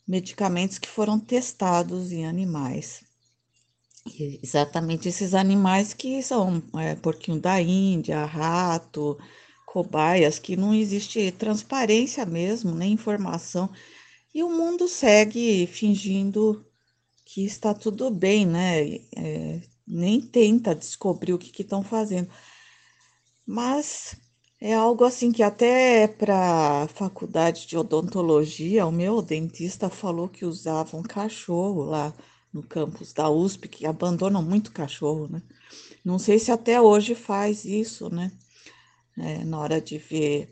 medicamentos 0.05 0.77
que 0.77 0.89
foram 0.89 1.17
testados 1.17 2.11
em 2.11 2.25
animais. 2.25 3.05
Exatamente 4.43 5.07
esses 5.07 5.33
animais 5.33 5.93
que 5.93 6.21
são 6.21 6.61
é, 6.77 6.93
porquinho 6.95 7.39
da 7.39 7.61
Índia, 7.61 8.25
rato, 8.25 9.17
cobaias, 9.65 10.39
que 10.39 10.57
não 10.57 10.73
existe 10.73 11.31
transparência 11.31 12.25
mesmo, 12.25 12.75
nem 12.75 12.91
informação. 12.91 13.71
E 14.35 14.43
o 14.43 14.49
mundo 14.49 14.89
segue 14.89 15.65
fingindo 15.67 16.65
que 17.23 17.45
está 17.45 17.73
tudo 17.73 18.11
bem, 18.11 18.45
né? 18.45 18.95
É, 19.15 19.61
nem 19.87 20.19
tenta 20.19 20.75
descobrir 20.75 21.31
o 21.31 21.39
que 21.39 21.61
estão 21.61 21.81
fazendo. 21.81 22.29
Mas 23.45 24.17
é 24.61 24.73
algo 24.73 25.03
assim 25.03 25.31
que 25.31 25.43
até 25.43 26.07
para 26.07 26.83
a 26.83 26.87
faculdade 26.87 27.67
de 27.67 27.77
odontologia, 27.77 28.85
o 28.85 28.91
meu 28.91 29.21
dentista 29.21 29.89
falou 29.89 30.29
que 30.29 30.45
usava 30.45 30.95
um 30.97 31.03
cachorro 31.03 31.83
lá 31.83 32.13
no 32.53 32.63
campus 32.63 33.11
da 33.13 33.29
USP, 33.29 33.67
que 33.67 33.85
abandonam 33.87 34.41
muito 34.43 34.71
cachorro, 34.71 35.27
né? 35.27 35.41
Não 36.05 36.19
sei 36.19 36.39
se 36.39 36.51
até 36.51 36.81
hoje 36.81 37.15
faz 37.15 37.65
isso, 37.65 38.09
né? 38.13 38.31
É, 39.17 39.43
na 39.45 39.59
hora 39.59 39.81
de 39.81 39.97
ver 39.97 40.49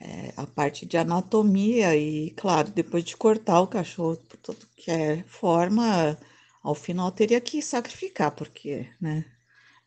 é, 0.00 0.32
a 0.36 0.46
parte 0.46 0.86
de 0.86 0.96
anatomia 0.98 1.96
e, 1.96 2.30
claro, 2.32 2.70
depois 2.72 3.04
de 3.04 3.16
cortar 3.16 3.60
o 3.62 3.68
cachorro 3.68 4.16
por 4.28 4.36
tudo 4.38 4.66
que 4.76 4.90
é 4.90 5.22
forma, 5.24 6.18
ao 6.62 6.74
final 6.74 7.12
teria 7.12 7.40
que 7.40 7.62
sacrificar, 7.62 8.32
porque, 8.32 8.88
né? 9.00 9.24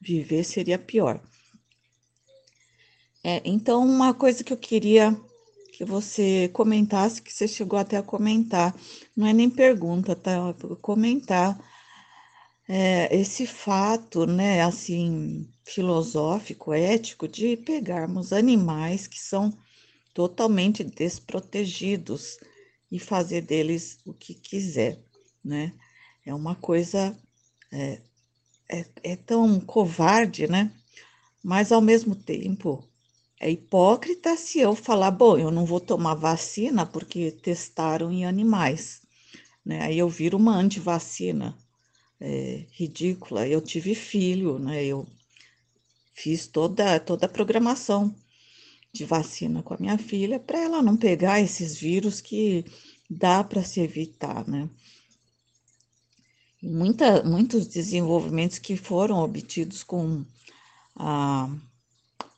Viver 0.01 0.43
seria 0.45 0.79
pior. 0.79 1.21
É, 3.23 3.41
então, 3.45 3.85
uma 3.85 4.13
coisa 4.13 4.43
que 4.43 4.51
eu 4.51 4.57
queria 4.57 5.17
que 5.71 5.85
você 5.85 6.49
comentasse, 6.49 7.21
que 7.21 7.33
você 7.33 7.47
chegou 7.47 7.79
até 7.79 7.97
a 7.97 8.03
comentar, 8.03 8.75
não 9.15 9.25
é 9.25 9.33
nem 9.33 9.49
pergunta, 9.49 10.15
tá? 10.15 10.53
Comentar 10.81 11.57
é, 12.67 13.15
esse 13.15 13.47
fato, 13.47 14.25
né, 14.25 14.61
assim, 14.61 15.49
filosófico, 15.65 16.73
ético, 16.73 17.27
de 17.27 17.57
pegarmos 17.57 18.33
animais 18.33 19.07
que 19.07 19.19
são 19.19 19.57
totalmente 20.13 20.83
desprotegidos 20.83 22.37
e 22.91 22.99
fazer 22.99 23.41
deles 23.41 23.99
o 24.05 24.13
que 24.13 24.33
quiser, 24.35 24.99
né? 25.43 25.73
É 26.25 26.33
uma 26.33 26.55
coisa 26.55 27.17
é, 27.71 28.01
é, 28.69 28.85
é 29.03 29.15
tão 29.15 29.59
covarde, 29.59 30.47
né? 30.47 30.71
Mas 31.43 31.71
ao 31.71 31.81
mesmo 31.81 32.15
tempo 32.15 32.87
é 33.43 33.51
hipócrita 33.51 34.37
se 34.37 34.59
eu 34.59 34.73
falar, 34.73 35.11
bom, 35.11 35.37
eu 35.37 35.51
não 35.51 35.65
vou 35.65 35.81
tomar 35.81 36.15
vacina 36.15 36.85
porque 36.85 37.29
testaram 37.29 38.09
em 38.09 38.25
animais, 38.25 39.01
né? 39.65 39.81
Aí 39.81 39.99
eu 39.99 40.07
viro 40.07 40.37
uma 40.37 40.55
antivacina 40.55 41.53
é, 42.21 42.65
ridícula. 42.71 43.45
Eu 43.45 43.59
tive 43.59 43.95
filho, 43.95 44.57
né? 44.57 44.85
Eu 44.85 45.05
fiz 46.13 46.47
toda, 46.47 46.97
toda 47.01 47.25
a 47.25 47.29
programação 47.29 48.15
de 48.93 49.03
vacina 49.03 49.61
com 49.61 49.73
a 49.73 49.77
minha 49.77 49.97
filha 49.97 50.39
para 50.39 50.59
ela 50.59 50.81
não 50.81 50.95
pegar 50.95 51.41
esses 51.41 51.75
vírus 51.75 52.21
que 52.21 52.63
dá 53.09 53.43
para 53.43 53.61
se 53.61 53.81
evitar, 53.81 54.47
né? 54.47 54.69
Muita, 56.61 57.23
muitos 57.23 57.67
desenvolvimentos 57.67 58.57
que 58.57 58.77
foram 58.77 59.17
obtidos 59.17 59.83
com 59.83 60.23
a 60.95 61.53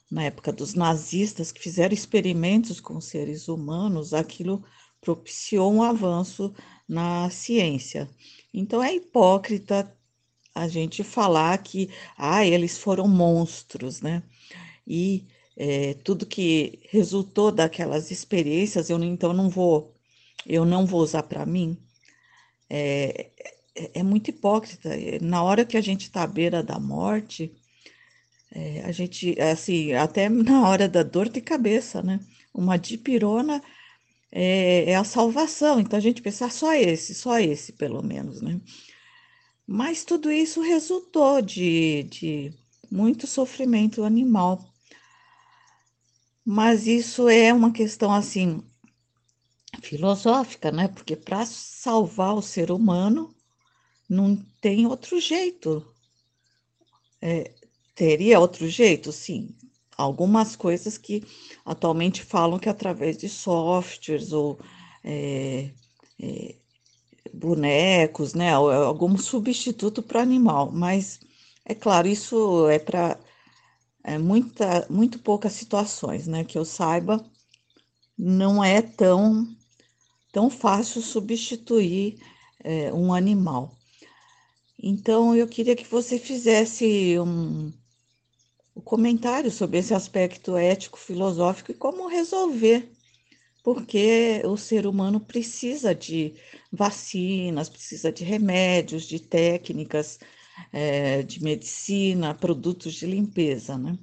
na 0.09 0.23
época 0.23 0.51
dos 0.51 0.73
nazistas, 0.73 1.51
que 1.51 1.61
fizeram 1.61 1.93
experimentos 1.93 2.79
com 2.79 2.99
seres 3.01 3.47
humanos, 3.47 4.13
aquilo 4.13 4.63
propiciou 5.01 5.73
um 5.73 5.83
avanço 5.83 6.53
na 6.87 7.29
ciência. 7.29 8.09
Então 8.53 8.83
é 8.83 8.95
hipócrita 8.95 9.91
a 10.53 10.67
gente 10.67 11.03
falar 11.03 11.57
que 11.59 11.89
ah, 12.17 12.45
eles 12.45 12.77
foram 12.77 13.07
monstros, 13.07 14.01
né? 14.01 14.23
E 14.87 15.25
é, 15.57 15.93
tudo 15.95 16.25
que 16.25 16.79
resultou 16.89 17.51
daquelas 17.51 18.11
experiências, 18.11 18.89
eu 18.89 19.01
então 19.03 19.33
não 19.33 19.49
vou, 19.49 19.95
eu 20.45 20.65
não 20.65 20.85
vou 20.85 21.01
usar 21.01 21.23
para 21.23 21.45
mim. 21.45 21.77
É, 22.69 23.31
é, 23.75 23.99
é, 23.99 24.03
muito 24.03 24.29
hipócrita. 24.29 24.89
Na 25.21 25.43
hora 25.43 25.65
que 25.65 25.77
a 25.77 25.81
gente 25.81 26.03
está 26.03 26.23
à 26.23 26.27
beira 26.27 26.63
da 26.63 26.79
morte, 26.79 27.53
é, 28.55 28.85
a 28.85 28.91
gente, 28.93 29.37
assim, 29.39 29.91
até 29.91 30.29
na 30.29 30.69
hora 30.69 30.87
da 30.87 31.03
dor 31.03 31.27
de 31.27 31.41
cabeça, 31.41 32.01
né? 32.01 32.21
Uma 32.53 32.77
dipirona 32.77 33.61
é, 34.31 34.91
é 34.91 34.95
a 34.95 35.03
salvação. 35.03 35.77
Então 35.77 35.97
a 35.97 36.01
gente 36.01 36.21
pensa 36.21 36.45
ah, 36.45 36.49
só 36.49 36.73
esse, 36.73 37.13
só 37.13 37.37
esse, 37.37 37.73
pelo 37.73 38.01
menos, 38.01 38.41
né? 38.41 38.61
Mas 39.67 40.05
tudo 40.05 40.31
isso 40.31 40.61
resultou 40.61 41.41
de, 41.41 42.03
de 42.03 42.53
muito 42.89 43.27
sofrimento 43.27 44.05
animal. 44.05 44.73
Mas 46.45 46.87
isso 46.87 47.27
é 47.27 47.53
uma 47.53 47.73
questão 47.73 48.13
assim 48.13 48.63
filosófica, 49.81 50.71
né? 50.71 50.87
Porque 50.87 51.17
para 51.17 51.45
salvar 51.45 52.35
o 52.35 52.41
ser 52.41 52.71
humano 52.71 53.35
não 54.09 54.37
tem 54.61 54.85
outro 54.87 55.19
jeito. 55.19 55.85
É, 57.21 57.53
teria 57.95 58.39
outro 58.39 58.67
jeito, 58.67 59.11
sim. 59.11 59.55
Algumas 59.97 60.55
coisas 60.55 60.97
que 60.97 61.23
atualmente 61.65 62.21
falam 62.23 62.59
que 62.59 62.69
através 62.69 63.17
de 63.17 63.29
softwares 63.29 64.33
ou 64.33 64.59
é, 65.03 65.71
é, 66.21 66.55
bonecos, 67.33 68.33
né, 68.33 68.53
algum 68.53 69.17
substituto 69.17 70.03
para 70.03 70.21
animal, 70.21 70.71
mas 70.71 71.19
é 71.65 71.73
claro, 71.73 72.07
isso 72.07 72.67
é 72.69 72.79
para 72.79 73.17
é, 74.03 74.17
muita, 74.17 74.85
muito 74.89 75.19
poucas 75.19 75.53
situações, 75.53 76.27
né, 76.27 76.43
que 76.43 76.57
eu 76.57 76.65
saiba, 76.65 77.23
não 78.17 78.63
é 78.63 78.81
tão, 78.81 79.47
tão 80.31 80.49
fácil 80.49 81.01
substituir 81.01 82.19
é, 82.63 82.93
um 82.93 83.13
animal. 83.13 83.75
Então, 84.77 85.35
eu 85.35 85.47
queria 85.47 85.75
que 85.75 85.85
você 85.85 86.19
fizesse 86.19 87.17
um, 87.19 87.71
um 88.75 88.81
comentário 88.81 89.49
sobre 89.51 89.79
esse 89.79 89.93
aspecto 89.93 90.57
ético, 90.57 90.97
filosófico 90.99 91.71
e 91.71 91.75
como 91.75 92.07
resolver 92.07 92.91
porque 93.65 94.43
o 94.45 94.55
ser 94.55 94.85
humano 94.85 95.19
precisa 95.19 95.95
de 95.95 96.35
vacinas, 96.71 97.67
precisa 97.67 98.11
de 98.11 98.23
remédios, 98.23 99.05
de 99.05 99.19
técnicas 99.19 100.19
é, 100.71 101.23
de 101.23 101.41
medicina, 101.43 102.35
produtos 102.35 102.93
de 102.93 103.07
limpeza, 103.07 103.75
né? 103.75 103.97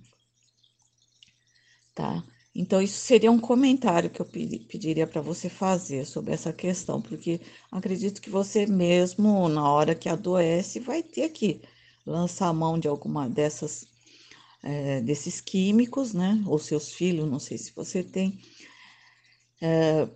Tá? 1.95 2.25
Então, 2.53 2.83
isso 2.83 2.99
seria 2.99 3.31
um 3.31 3.39
comentário 3.39 4.11
que 4.11 4.21
eu 4.21 4.27
pediria 4.27 5.07
para 5.07 5.21
você 5.21 5.49
fazer 5.49 6.07
sobre 6.07 6.35
essa 6.35 6.53
questão, 6.53 7.01
porque 7.01 7.41
acredito 7.71 8.21
que 8.21 8.29
você 8.29 8.67
mesmo, 8.67 9.49
na 9.49 9.71
hora 9.71 9.95
que 9.95 10.09
adoece, 10.09 10.81
vai 10.81 11.05
ter 11.05 11.29
que 11.29 11.63
lançar 12.05 12.49
a 12.49 12.53
mão 12.53 12.81
de 12.81 12.89
alguma 12.89 13.29
dessas, 13.29 13.87
é, 14.63 15.01
desses 15.01 15.41
químicos, 15.41 16.15
né? 16.15 16.43
Ou 16.47 16.59
seus 16.59 16.93
filhos, 16.93 17.29
não 17.29 17.39
sei 17.39 17.59
se 17.59 17.73
você 17.75 18.03
tem, 18.03 18.39
é, 19.61 20.09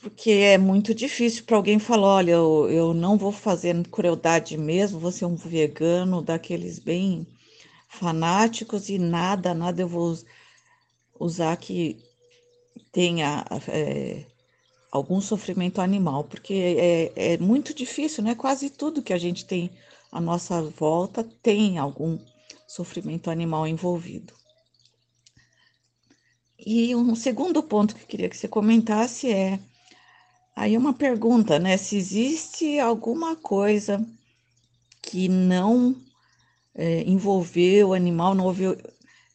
porque 0.00 0.30
é 0.30 0.58
muito 0.58 0.94
difícil 0.94 1.44
para 1.44 1.56
alguém 1.56 1.78
falar: 1.78 2.16
olha, 2.16 2.32
eu, 2.32 2.70
eu 2.70 2.94
não 2.94 3.16
vou 3.16 3.32
fazer 3.32 3.74
crueldade 3.88 4.56
mesmo, 4.56 5.00
vou 5.00 5.12
ser 5.12 5.24
um 5.24 5.36
vegano 5.36 6.22
daqueles 6.22 6.78
bem 6.78 7.26
fanáticos 7.88 8.88
e 8.88 8.98
nada, 8.98 9.54
nada 9.54 9.82
eu 9.82 9.88
vou 9.88 10.16
usar 11.18 11.56
que 11.56 11.96
tenha 12.92 13.44
é, 13.68 14.24
algum 14.90 15.20
sofrimento 15.20 15.80
animal, 15.80 16.24
porque 16.24 16.54
é, 17.16 17.34
é 17.34 17.38
muito 17.38 17.74
difícil, 17.74 18.22
né? 18.22 18.34
Quase 18.34 18.70
tudo 18.70 19.02
que 19.02 19.12
a 19.12 19.18
gente 19.18 19.44
tem 19.44 19.70
à 20.12 20.20
nossa 20.20 20.62
volta 20.62 21.24
tem 21.42 21.78
algum 21.78 22.18
sofrimento 22.66 23.30
animal 23.30 23.66
envolvido. 23.66 24.32
E 26.58 26.94
um 26.94 27.14
segundo 27.14 27.62
ponto 27.62 27.94
que 27.94 28.02
eu 28.02 28.06
queria 28.06 28.28
que 28.28 28.36
você 28.36 28.48
comentasse 28.48 29.30
é 29.30 29.58
aí 30.56 30.76
uma 30.76 30.94
pergunta, 30.94 31.58
né? 31.58 31.76
Se 31.76 31.96
existe 31.96 32.78
alguma 32.78 33.36
coisa 33.36 34.04
que 35.02 35.28
não 35.28 35.94
é, 36.74 37.02
envolveu 37.02 37.88
o 37.88 37.94
animal, 37.94 38.34
não 38.34 38.46
houve, 38.46 38.64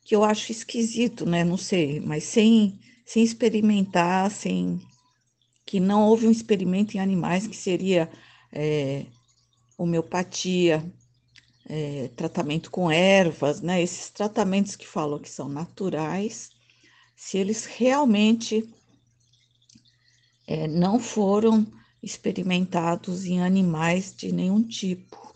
que 0.04 0.16
eu 0.16 0.24
acho 0.24 0.52
esquisito, 0.52 1.26
né? 1.26 1.44
Não 1.44 1.58
sei, 1.58 2.00
mas 2.00 2.24
sem, 2.24 2.80
sem 3.06 3.24
experimentar, 3.24 4.32
sem 4.32 4.82
que 5.66 5.80
não 5.80 6.08
houve 6.08 6.26
um 6.26 6.32
experimento 6.32 6.98
em 6.98 7.00
animais 7.00 7.46
que 7.46 7.56
seria 7.56 8.10
é, 8.52 9.06
homeopatia, 9.78 10.84
é, 11.70 12.09
tratamento 12.15 12.72
com 12.72 12.89
ervas, 12.89 13.61
né? 13.61 13.82
Esses 13.82 14.09
tratamentos 14.09 14.76
que 14.76 14.88
falam 14.88 15.20
que 15.20 15.30
são 15.30 15.47
naturais 15.47 16.49
se 17.15 17.38
eles 17.38 17.65
realmente 17.65 18.67
é, 20.47 20.67
não 20.67 20.99
foram 20.99 21.67
experimentados 22.01 23.26
em 23.26 23.41
animais 23.41 24.15
de 24.15 24.32
nenhum 24.32 24.63
tipo, 24.63 25.36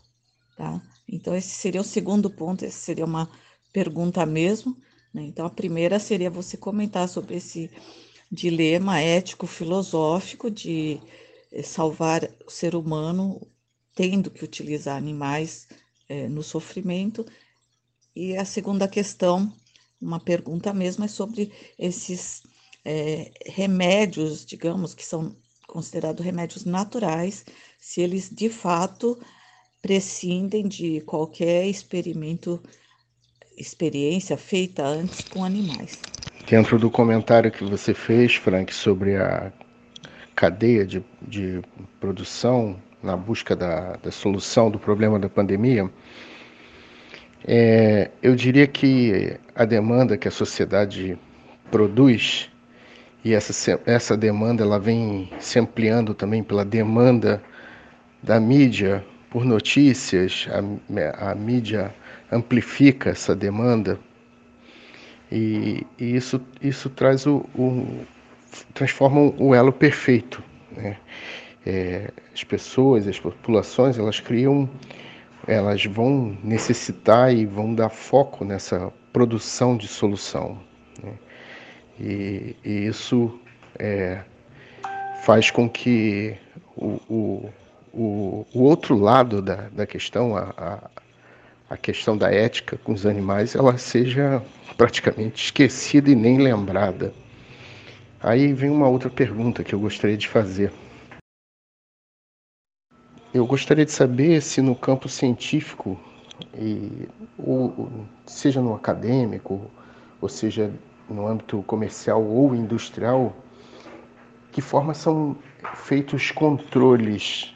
tá? 0.57 0.81
Então, 1.07 1.36
esse 1.36 1.49
seria 1.49 1.81
o 1.81 1.84
segundo 1.84 2.29
ponto, 2.29 2.65
essa 2.65 2.79
seria 2.79 3.05
uma 3.05 3.29
pergunta 3.71 4.25
mesmo, 4.25 4.75
né? 5.13 5.23
Então, 5.23 5.45
a 5.45 5.49
primeira 5.49 5.99
seria 5.99 6.31
você 6.31 6.57
comentar 6.57 7.07
sobre 7.07 7.36
esse 7.36 7.69
dilema 8.31 8.99
ético-filosófico 8.99 10.49
de 10.49 10.99
é, 11.51 11.61
salvar 11.61 12.27
o 12.47 12.49
ser 12.49 12.75
humano 12.75 13.45
tendo 13.93 14.31
que 14.31 14.43
utilizar 14.43 14.97
animais 14.97 15.67
é, 16.14 16.30
no 16.30 16.43
sofrimento. 16.43 17.26
E 18.16 18.38
a 18.38 18.45
segunda 18.45 18.88
questão 18.88 19.51
uma 19.99 20.20
pergunta 20.20 20.74
mesmo 20.74 21.05
é 21.05 21.07
sobre 21.07 21.51
esses 21.80 22.43
é, 22.86 23.32
remédios, 23.47 24.45
digamos, 24.45 24.93
que 24.93 25.05
são 25.05 25.36
considerados 25.66 26.24
remédios 26.24 26.66
naturais, 26.66 27.45
se 27.80 28.01
eles 28.01 28.30
de 28.30 28.49
fato 28.49 29.18
prescindem 29.82 30.68
de 30.68 31.01
qualquer 31.01 31.66
experimento, 31.66 32.61
experiência 33.57 34.38
feita 34.38 34.86
antes 34.86 35.22
com 35.22 35.43
animais. 35.43 35.97
Dentro 36.47 36.78
do 36.78 36.91
comentário 36.91 37.51
que 37.51 37.64
você 37.64 37.93
fez, 37.93 38.36
Frank, 38.36 38.74
sobre 38.74 39.16
a 39.16 39.51
cadeia 40.36 40.86
de, 40.86 41.03
de 41.22 41.61
produção 41.99 42.80
na 43.04 43.18
busca 43.18 43.56
da, 43.56 43.97
da 44.01 44.12
solução 44.12 44.72
do 44.72 44.80
problema 44.80 45.20
da 45.20 45.30
pandemia, 45.30 45.89
é, 47.45 48.10
eu 48.22 48.36
diria 48.36 48.66
que 48.66 49.38
a 49.54 49.66
demanda 49.66 50.18
que 50.18 50.28
a 50.28 50.32
sociedade 50.32 51.18
produz 51.70 52.49
e 53.24 53.34
essa, 53.34 53.80
essa 53.86 54.16
demanda 54.16 54.64
ela 54.64 54.80
vem 54.80 55.30
se 55.39 55.60
ampliando 55.60 56.14
também 56.14 56.41
pela 56.41 56.64
demanda 56.64 57.43
da 58.22 58.39
mídia 58.39 59.04
por 59.30 59.43
notícias, 59.43 60.47
a, 60.49 61.32
a 61.32 61.36
mídia 61.36 61.93
amplifica 62.32 63.10
essa 63.10 63.36
demanda 63.36 63.99
e, 65.32 65.86
e 65.99 66.16
isso, 66.16 66.39
isso 66.62 66.89
traz 66.89 67.26
o, 67.26 67.38
o, 67.56 68.06
transforma 68.74 69.34
o 69.38 69.56
elo 69.56 69.74
perfeito. 69.74 70.43
Né? 70.72 70.95
É, 71.66 72.11
as 72.34 72.43
pessoas, 72.43 73.07
as 73.07 73.20
populações, 73.20 73.97
elas 73.97 74.20
criam 74.20 74.70
elas 75.47 75.86
vão 75.86 76.38
necessitar 76.43 77.34
e 77.34 77.45
vão 77.45 77.74
dar 77.74 77.89
foco 77.89 78.45
nessa 78.45 78.91
produção 79.11 79.76
de 79.76 79.88
solução. 79.88 80.57
Né? 81.03 81.14
E, 81.99 82.55
e, 82.64 82.88
isso 82.88 83.39
é, 83.78 84.22
faz 85.24 85.51
com 85.51 85.70
que 85.70 86.36
o, 86.76 87.51
o, 87.93 88.45
o, 88.53 88.61
outro 88.61 88.97
lado 88.97 89.41
da, 89.41 89.68
da 89.72 89.86
questão, 89.86 90.36
a, 90.36 90.89
a 91.70 91.78
questão 91.78 92.18
da 92.18 92.32
ética 92.32 92.78
com 92.78 92.93
os 92.93 93.05
animais, 93.05 93.53
ela 93.53 93.78
seja 93.78 94.41
praticamente 94.78 95.45
esquecida 95.45 96.09
e 96.09 96.16
nem 96.16 96.38
lembrada. 96.38 97.14
Aí 98.22 98.53
vem 98.53 98.70
uma 98.70 98.88
outra 98.88 99.09
pergunta 99.09 99.64
que 99.64 99.76
eu 99.76 99.80
gostaria 99.80 100.16
de 100.16 100.28
fazer. 100.30 100.72
Eu 103.34 103.47
gostaria 103.47 103.84
de 103.84 103.91
saber 103.91 104.41
se 104.41 104.61
no 104.61 104.75
campo 104.75 105.09
científico, 105.09 105.99
e, 106.53 107.09
ou, 107.36 107.89
seja 108.27 108.61
no 108.61 108.75
acadêmico, 108.75 109.71
ou 110.21 110.29
seja 110.29 110.71
no 111.09 111.27
âmbito 111.27 111.63
comercial 111.63 112.23
ou 112.23 112.53
industrial, 112.53 113.36
que 114.51 114.61
forma 114.61 114.93
são 114.93 115.36
feitos 115.73 116.29
controles 116.29 117.55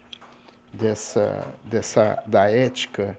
dessa, 0.74 1.54
dessa 1.64 2.24
da 2.26 2.50
ética 2.50 3.18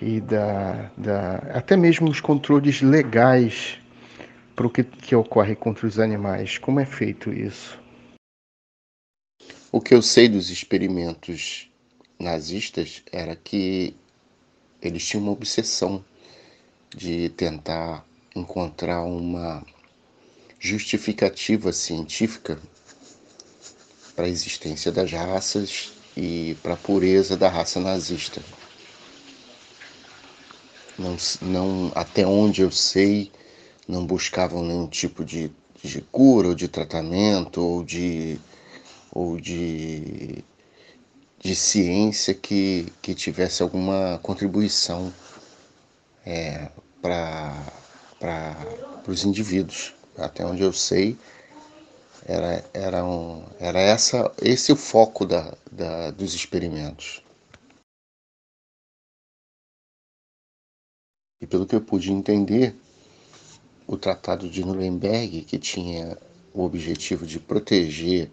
e 0.00 0.20
da, 0.20 0.88
da 0.96 1.34
até 1.52 1.76
mesmo 1.76 2.08
os 2.08 2.20
controles 2.20 2.80
legais 2.80 3.80
para 4.54 4.68
o 4.68 4.70
que, 4.70 4.84
que 4.84 5.16
ocorre 5.16 5.56
contra 5.56 5.84
os 5.84 5.98
animais. 5.98 6.58
Como 6.58 6.78
é 6.78 6.86
feito 6.86 7.32
isso? 7.32 7.76
O 9.72 9.80
que 9.80 9.92
eu 9.92 10.00
sei 10.00 10.28
dos 10.28 10.48
experimentos 10.48 11.71
nazistas 12.22 13.02
era 13.12 13.36
que 13.36 13.94
eles 14.80 15.06
tinham 15.06 15.24
uma 15.24 15.32
obsessão 15.32 16.04
de 16.96 17.28
tentar 17.30 18.06
encontrar 18.34 19.02
uma 19.02 19.64
justificativa 20.58 21.72
científica 21.72 22.58
para 24.14 24.26
a 24.26 24.28
existência 24.28 24.92
das 24.92 25.10
raças 25.10 25.92
e 26.16 26.56
para 26.62 26.74
a 26.74 26.76
pureza 26.76 27.36
da 27.36 27.48
raça 27.48 27.80
nazista. 27.80 28.42
Não, 30.98 31.16
não, 31.40 31.92
até 31.94 32.26
onde 32.26 32.60
eu 32.60 32.70
sei, 32.70 33.32
não 33.88 34.06
buscavam 34.06 34.62
nenhum 34.62 34.86
tipo 34.86 35.24
de, 35.24 35.50
de 35.82 36.00
cura 36.12 36.48
ou 36.48 36.54
de 36.54 36.68
tratamento 36.68 37.60
ou 37.60 37.82
de, 37.82 38.38
ou 39.10 39.40
de, 39.40 40.44
de 41.42 41.56
ciência 41.56 42.32
que, 42.32 42.86
que 43.02 43.16
tivesse 43.16 43.64
alguma 43.64 44.20
contribuição 44.22 45.12
é, 46.24 46.70
para 47.02 48.56
os 49.08 49.24
indivíduos. 49.24 49.92
Até 50.16 50.46
onde 50.46 50.62
eu 50.62 50.72
sei, 50.72 51.18
era, 52.24 52.64
era, 52.72 53.04
um, 53.04 53.44
era 53.58 53.80
essa, 53.80 54.32
esse 54.40 54.70
o 54.70 54.76
foco 54.76 55.26
da, 55.26 55.52
da, 55.70 56.12
dos 56.12 56.32
experimentos. 56.32 57.20
E 61.40 61.46
pelo 61.46 61.66
que 61.66 61.74
eu 61.74 61.80
pude 61.80 62.12
entender, 62.12 62.76
o 63.84 63.96
Tratado 63.96 64.48
de 64.48 64.64
Nuremberg, 64.64 65.42
que 65.42 65.58
tinha 65.58 66.16
o 66.54 66.62
objetivo 66.62 67.26
de 67.26 67.40
proteger 67.40 68.30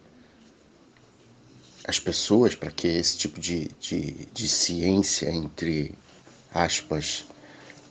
as 1.90 2.00
pessoas 2.00 2.54
para 2.54 2.70
que 2.70 2.88
esse 2.88 3.18
tipo 3.18 3.40
de, 3.40 3.68
de, 3.80 4.28
de, 4.32 4.48
ciência, 4.48 5.28
entre 5.32 5.96
aspas, 6.54 7.26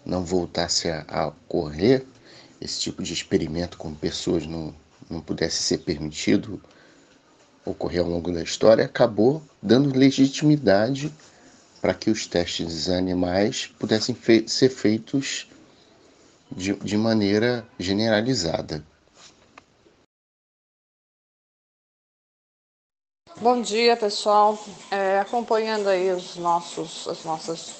não 0.07 0.25
voltasse 0.25 0.89
a, 0.89 1.05
a, 1.09 1.27
ocorrer, 1.27 2.05
esse 2.61 2.81
tipo 2.81 3.03
de 3.03 3.13
experimento 3.13 3.77
com 3.77 3.93
pessoas 3.93 4.47
não, 4.47 4.73
não 5.11 5.21
pudesse 5.21 5.65
ser 5.65 5.79
permitido 5.79 6.63
ocorrer 7.65 8.01
ao 8.01 8.09
longo 8.09 8.31
da 8.33 8.41
história, 8.41 8.85
acabou 8.85 9.43
dando 9.61 9.97
legitimidade 9.97 11.13
para 11.81 11.93
que 11.93 12.09
os 12.09 12.25
testes 12.25 12.89
animais 12.89 13.67
pudessem 13.81 14.15
fe 14.15 14.45
ser 14.47 14.69
feitos 14.69 15.49
de, 16.55 16.73
de 16.75 16.97
maneira 16.97 17.67
generalizada. 17.81 18.85
Bom 23.41 23.61
dia, 23.61 23.97
pessoal. 23.97 24.59
É, 24.91 25.21
acompanhando 25.21 25.89
aí 25.89 26.11
os 26.11 26.35
nossos, 26.35 27.07
as 27.07 27.25
nossas 27.25 27.71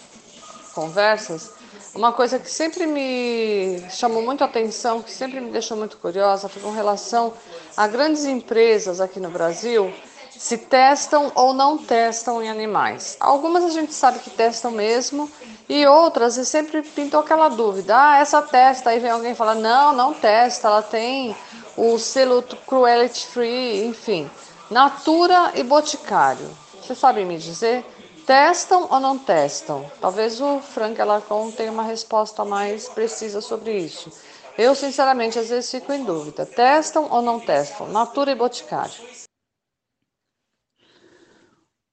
conversas, 0.73 1.51
uma 1.93 2.13
coisa 2.13 2.39
que 2.39 2.49
sempre 2.49 2.87
me 2.87 3.83
chamou 3.91 4.23
muito 4.23 4.45
a 4.45 4.47
atenção, 4.47 5.03
que 5.03 5.11
sempre 5.11 5.41
me 5.41 5.51
deixou 5.51 5.77
muito 5.77 5.97
curiosa, 5.97 6.49
foi 6.49 6.63
com 6.63 6.71
relação 6.71 7.35
a 7.77 7.89
grandes 7.89 8.25
empresas 8.25 9.01
aqui 9.01 9.19
no 9.19 9.31
Brasil 9.31 9.93
se 10.31 10.57
testam 10.57 11.33
ou 11.35 11.53
não 11.53 11.77
testam 11.77 12.41
em 12.41 12.49
animais. 12.49 13.17
Algumas 13.19 13.65
a 13.65 13.71
gente 13.71 13.93
sabe 13.93 14.21
que 14.21 14.31
testam 14.31 14.71
mesmo 14.71 15.29
e 15.69 15.85
outras 15.85 16.35
sempre 16.47 16.83
pintou 16.83 17.19
aquela 17.19 17.49
dúvida. 17.49 17.97
Ah, 17.97 18.19
essa 18.19 18.41
testa, 18.41 18.91
aí 18.91 19.01
vem 19.01 19.11
alguém 19.11 19.35
falar, 19.35 19.57
não, 19.57 19.93
não 19.93 20.15
testa, 20.15 20.69
ela 20.69 20.83
tem 20.83 21.37
o 21.77 21.99
selo 21.99 22.45
cruelty 22.65 23.27
free, 23.27 23.87
enfim. 23.87 24.31
Natura 24.71 25.59
e 25.59 25.63
Boticário. 25.63 26.47
Vocês 26.75 26.99
sabem 26.99 27.25
me 27.25 27.39
dizer? 27.39 27.87
Testam 28.27 28.87
ou 28.91 29.01
não 29.01 29.19
testam? 29.19 29.91
Talvez 29.99 30.43
o 30.43 30.61
Frank 30.61 31.01
Alarcon 31.01 31.51
tenha 31.51 31.73
uma 31.73 31.85
resposta 31.85 32.45
mais 32.45 32.87
precisa 32.87 33.41
sobre 33.41 33.79
isso. 33.79 34.13
Eu, 34.59 34.75
sinceramente, 34.75 35.39
às 35.39 35.49
vezes 35.49 35.71
fico 35.71 35.91
em 35.91 36.05
dúvida. 36.05 36.45
Testam 36.45 37.09
ou 37.11 37.23
não 37.23 37.41
testam? 37.41 37.89
Natura 37.89 38.33
e 38.33 38.35
Boticário. 38.35 38.93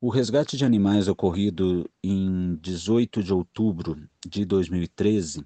O 0.02 0.10
resgate 0.10 0.58
de 0.58 0.66
animais 0.66 1.08
ocorrido 1.08 1.90
em 2.04 2.56
18 2.62 3.24
de 3.24 3.34
outubro 3.34 3.98
de 4.28 4.44
2013, 4.44 5.46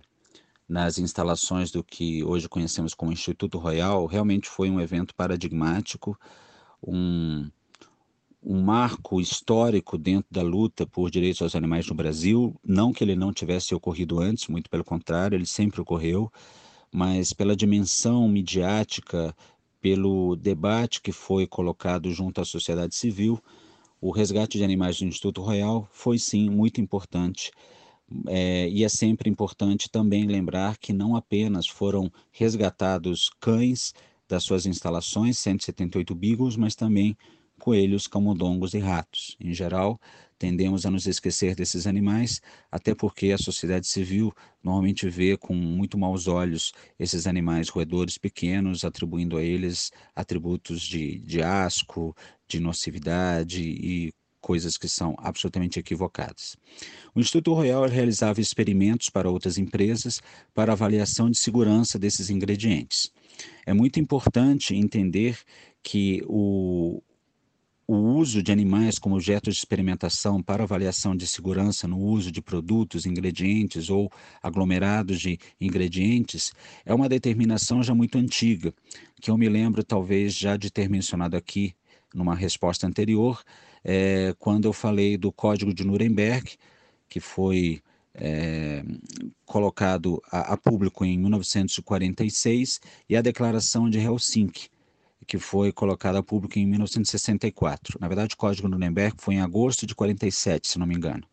nas 0.68 0.98
instalações 0.98 1.70
do 1.70 1.84
que 1.84 2.24
hoje 2.24 2.50
conhecemos 2.50 2.96
como 2.96 3.12
Instituto 3.12 3.60
Royal, 3.60 4.08
realmente 4.08 4.50
foi 4.50 4.72
um 4.72 4.82
evento 4.82 5.14
paradigmático, 5.14 6.18
um, 6.82 7.50
um 8.44 8.62
marco 8.62 9.20
histórico 9.20 9.98
dentro 9.98 10.28
da 10.32 10.42
luta 10.42 10.86
por 10.86 11.10
direitos 11.10 11.42
aos 11.42 11.56
animais 11.56 11.88
no 11.88 11.96
Brasil. 11.96 12.56
Não 12.64 12.94
que 12.94 13.04
ele 13.04 13.16
não 13.16 13.34
tivesse 13.34 13.74
ocorrido 13.76 14.20
antes, 14.20 14.48
muito 14.48 14.70
pelo 14.70 14.84
contrário, 14.84 15.36
ele 15.36 15.46
sempre 15.46 15.82
ocorreu, 15.82 16.32
mas 16.92 17.34
pela 17.34 17.56
dimensão 17.56 18.28
midiática, 18.28 19.36
pelo 19.82 20.36
debate 20.36 21.02
que 21.02 21.12
foi 21.12 21.48
colocado 21.48 22.12
junto 22.12 22.42
à 22.42 22.46
sociedade 22.46 22.96
civil 22.96 23.42
o 24.02 24.12
resgate 24.12 24.58
de 24.58 24.64
animais 24.64 24.98
do 24.98 25.06
Instituto 25.06 25.42
Royal 25.42 25.88
foi 25.92 26.18
sim 26.18 26.50
muito 26.50 26.80
importante. 26.80 27.52
É, 28.28 28.68
e 28.70 28.84
é 28.84 28.90
sempre 28.90 29.30
importante 29.30 29.90
também 29.90 30.26
lembrar 30.26 30.78
que 30.78 30.94
não 30.94 31.16
apenas 31.16 31.68
foram 31.68 32.12
resgatados 32.32 33.30
cães 33.40 33.94
das 34.30 34.44
suas 34.44 34.66
instalações, 34.68 35.40
178 35.40 36.14
beagles, 36.14 36.56
mas 36.56 36.76
também 36.76 37.18
coelhos, 37.60 38.08
camundongos 38.08 38.74
e 38.74 38.80
ratos. 38.80 39.36
Em 39.40 39.54
geral, 39.54 40.00
tendemos 40.38 40.86
a 40.86 40.92
nos 40.92 41.06
esquecer 41.06 41.56
desses 41.56 41.86
animais, 41.86 42.42
até 42.72 42.96
porque 42.96 43.32
a 43.32 43.38
sociedade 43.38 43.88
civil 43.88 44.34
normalmente 44.64 45.10
vê 45.10 45.36
com 45.36 45.54
muito 45.54 45.98
maus 45.98 46.28
olhos 46.28 46.72
esses 46.98 47.28
animais 47.28 47.68
roedores 47.68 48.18
pequenos, 48.18 48.86
atribuindo 48.86 49.36
a 49.36 49.44
eles 49.44 49.92
atributos 50.16 50.82
de, 50.82 51.20
de 51.20 51.42
asco, 51.42 52.16
de 52.48 52.60
nocividade 52.60 53.62
e 53.62 54.14
coisas 54.40 54.78
que 54.78 54.88
são 54.88 55.16
absolutamente 55.18 55.80
equivocadas. 55.80 56.56
O 57.14 57.20
Instituto 57.20 57.54
Royal 57.54 57.86
realizava 57.88 58.40
experimentos 58.40 59.10
para 59.10 59.30
outras 59.30 59.58
empresas 59.58 60.22
para 60.54 60.72
avaliação 60.72 61.30
de 61.30 61.38
segurança 61.38 62.00
desses 62.00 62.30
ingredientes. 62.30 63.12
É 63.66 63.74
muito 63.74 64.00
importante 64.00 64.76
entender 64.76 65.38
que 65.82 66.24
o, 66.28 67.02
o 67.88 67.96
uso 67.96 68.44
de 68.44 68.52
animais 68.52 69.00
como 69.00 69.16
objetos 69.16 69.56
de 69.56 69.60
experimentação 69.60 70.44
para 70.44 70.64
avaliação 70.64 71.16
de 71.16 71.26
segurança 71.26 71.88
no 71.88 71.98
uso 71.98 72.32
de 72.32 72.42
produtos, 72.42 73.06
ingredientes 73.06 73.90
ou 73.90 74.12
aglomerados 74.44 75.20
de 75.20 75.40
ingredientes 75.60 76.52
é 76.86 76.94
uma 76.94 77.10
determinação 77.10 77.82
já 77.82 77.96
muito 77.96 78.18
antiga, 78.18 78.74
que 79.20 79.32
eu 79.32 79.38
me 79.38 79.50
lembro 79.50 79.84
talvez 79.84 80.36
já 80.36 80.56
de 80.56 80.70
ter 80.70 80.88
mencionado 80.88 81.36
aqui 81.36 81.74
numa 82.14 82.36
resposta 82.36 82.86
anterior, 82.86 83.42
é, 83.84 84.36
quando 84.38 84.66
eu 84.66 84.74
falei 84.74 85.18
do 85.18 85.32
Código 85.32 85.74
de 85.74 85.84
Nuremberg, 85.84 86.58
que 87.08 87.20
foi 87.20 87.82
é, 88.14 88.84
colocado 89.46 90.22
a, 90.32 90.54
a 90.54 90.58
público 90.58 91.06
em 91.06 91.18
1946, 91.18 92.80
e 93.08 93.16
a 93.16 93.22
Declaração 93.22 93.90
de 93.90 94.00
Helsinki, 94.00 94.70
que 95.28 95.38
foi 95.38 95.72
colocado 95.72 96.16
a 96.16 96.24
público 96.24 96.58
em 96.58 96.66
1964. 96.66 98.00
Na 98.00 98.08
verdade, 98.08 98.34
o 98.34 98.38
Código 98.38 98.68
Nuremberg 98.68 99.16
foi 99.20 99.36
em 99.36 99.42
agosto 99.42 99.86
de 99.86 99.94
47, 99.94 100.68
se 100.68 100.80
não 100.80 100.88
me 100.88 100.96
engano. 100.96 101.24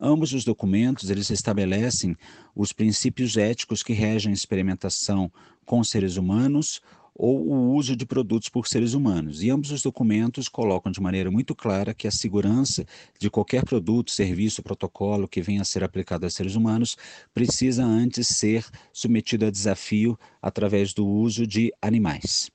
Ambos 0.00 0.32
os 0.32 0.44
documentos, 0.44 1.10
eles 1.10 1.28
estabelecem 1.30 2.16
os 2.54 2.72
princípios 2.72 3.36
éticos 3.36 3.82
que 3.82 3.92
regem 3.92 4.30
a 4.30 4.34
experimentação 4.34 5.30
com 5.64 5.84
seres 5.84 6.16
humanos 6.16 6.80
ou 7.14 7.46
o 7.46 7.74
uso 7.74 7.94
de 7.94 8.06
produtos 8.06 8.48
por 8.48 8.66
seres 8.66 8.94
humanos. 8.94 9.42
E 9.42 9.50
ambos 9.50 9.70
os 9.70 9.82
documentos 9.82 10.48
colocam 10.48 10.90
de 10.90 11.00
maneira 11.00 11.30
muito 11.30 11.54
clara 11.54 11.94
que 11.94 12.08
a 12.08 12.10
segurança 12.10 12.86
de 13.18 13.30
qualquer 13.30 13.64
produto, 13.64 14.10
serviço, 14.10 14.62
protocolo 14.62 15.28
que 15.28 15.42
venha 15.42 15.62
a 15.62 15.64
ser 15.64 15.84
aplicado 15.84 16.26
a 16.26 16.30
seres 16.30 16.54
humanos 16.54 16.96
precisa 17.34 17.84
antes 17.84 18.28
ser 18.28 18.64
submetido 18.92 19.46
a 19.46 19.50
desafio 19.50 20.18
através 20.40 20.92
do 20.94 21.06
uso 21.06 21.46
de 21.46 21.72
animais. 21.82 22.50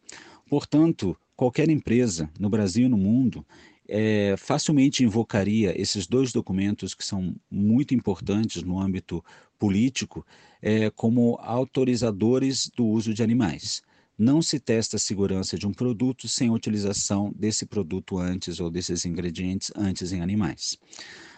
Portanto, 0.49 1.15
qualquer 1.35 1.69
empresa 1.69 2.29
no 2.39 2.49
Brasil 2.49 2.85
e 2.85 2.89
no 2.89 2.97
mundo 2.97 3.45
é, 3.87 4.35
facilmente 4.37 5.03
invocaria 5.03 5.79
esses 5.79 6.07
dois 6.07 6.31
documentos 6.33 6.93
que 6.93 7.05
são 7.05 7.35
muito 7.49 7.93
importantes 7.93 8.63
no 8.63 8.79
âmbito 8.79 9.23
político 9.57 10.25
é, 10.61 10.89
como 10.89 11.37
autorizadores 11.41 12.69
do 12.75 12.85
uso 12.85 13.13
de 13.13 13.23
animais. 13.23 13.81
Não 14.17 14.41
se 14.41 14.59
testa 14.59 14.95
a 14.95 14.99
segurança 14.99 15.57
de 15.57 15.67
um 15.67 15.71
produto 15.71 16.27
sem 16.27 16.49
a 16.49 16.53
utilização 16.53 17.31
desse 17.35 17.65
produto 17.65 18.17
antes 18.17 18.59
ou 18.59 18.69
desses 18.69 19.05
ingredientes 19.05 19.71
antes 19.75 20.11
em 20.11 20.21
animais. 20.21 20.77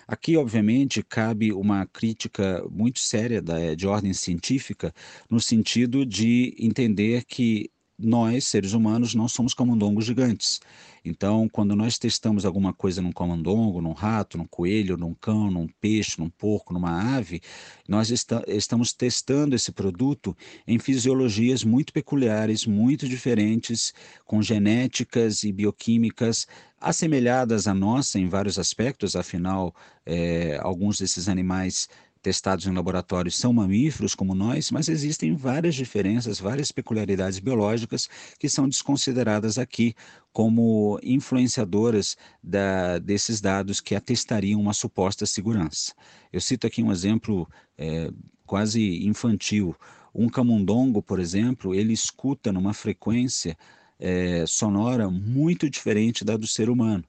Aqui, 0.07 0.37
obviamente, 0.37 1.03
cabe 1.03 1.51
uma 1.51 1.85
crítica 1.85 2.65
muito 2.71 2.99
séria 2.99 3.41
da, 3.41 3.75
de 3.75 3.85
ordem 3.85 4.13
científica, 4.13 4.93
no 5.29 5.39
sentido 5.39 6.03
de 6.05 6.55
entender 6.57 7.25
que 7.25 7.69
nós, 7.95 8.45
seres 8.45 8.73
humanos, 8.73 9.13
não 9.13 9.27
somos 9.27 9.53
camundongos 9.53 10.05
gigantes. 10.05 10.59
Então, 11.03 11.47
quando 11.49 11.75
nós 11.75 11.97
testamos 11.97 12.45
alguma 12.45 12.73
coisa 12.73 13.01
num 13.01 13.11
camundongo, 13.11 13.81
num 13.81 13.93
rato, 13.93 14.37
num 14.37 14.45
coelho, 14.45 14.97
num 14.97 15.13
cão, 15.13 15.49
num 15.49 15.67
peixe, 15.79 16.19
num 16.19 16.29
porco, 16.29 16.73
numa 16.73 17.15
ave, 17.17 17.41
nós 17.87 18.11
estamos 18.47 18.93
testando 18.93 19.55
esse 19.55 19.71
produto 19.71 20.35
em 20.67 20.79
fisiologias 20.79 21.63
muito 21.63 21.93
peculiares, 21.93 22.65
muito 22.65 23.07
diferentes, 23.07 23.93
com 24.25 24.41
genéticas 24.41 25.43
e 25.43 25.51
bioquímicas 25.51 26.47
assemelhadas 26.79 27.67
à 27.67 27.73
nossa 27.73 28.19
em 28.19 28.27
vários 28.27 28.57
aspectos, 28.57 29.15
afinal, 29.15 29.75
é, 30.05 30.57
alguns 30.61 30.97
desses 30.99 31.27
animais 31.27 31.89
testados 32.21 32.65
em 32.65 32.73
laboratórios 32.73 33.37
são 33.37 33.53
mamíferos 33.53 34.13
como 34.13 34.35
nós, 34.35 34.71
mas 34.71 34.89
existem 34.89 35.35
várias 35.35 35.75
diferenças, 35.75 36.39
várias 36.39 36.71
peculiaridades 36.71 37.39
biológicas 37.39 38.09
que 38.37 38.49
são 38.49 38.67
desconsideradas 38.67 39.57
aqui 39.57 39.95
como 40.31 40.99
influenciadoras 41.01 42.17
da, 42.43 42.99
desses 42.99 43.41
dados 43.41 43.79
que 43.81 43.95
atestariam 43.95 44.59
uma 44.59 44.73
suposta 44.73 45.25
segurança. 45.25 45.93
Eu 46.31 46.41
cito 46.41 46.67
aqui 46.67 46.83
um 46.83 46.91
exemplo 46.91 47.47
é, 47.77 48.11
quase 48.45 49.05
infantil. 49.05 49.75
Um 50.13 50.27
camundongo, 50.27 51.01
por 51.01 51.19
exemplo, 51.19 51.73
ele 51.73 51.93
escuta 51.93 52.51
numa 52.51 52.73
frequência 52.73 53.57
é, 53.99 54.45
sonora 54.47 55.09
muito 55.09 55.69
diferente 55.69 56.23
da 56.25 56.35
do 56.35 56.47
ser 56.47 56.69
humano. 56.69 57.03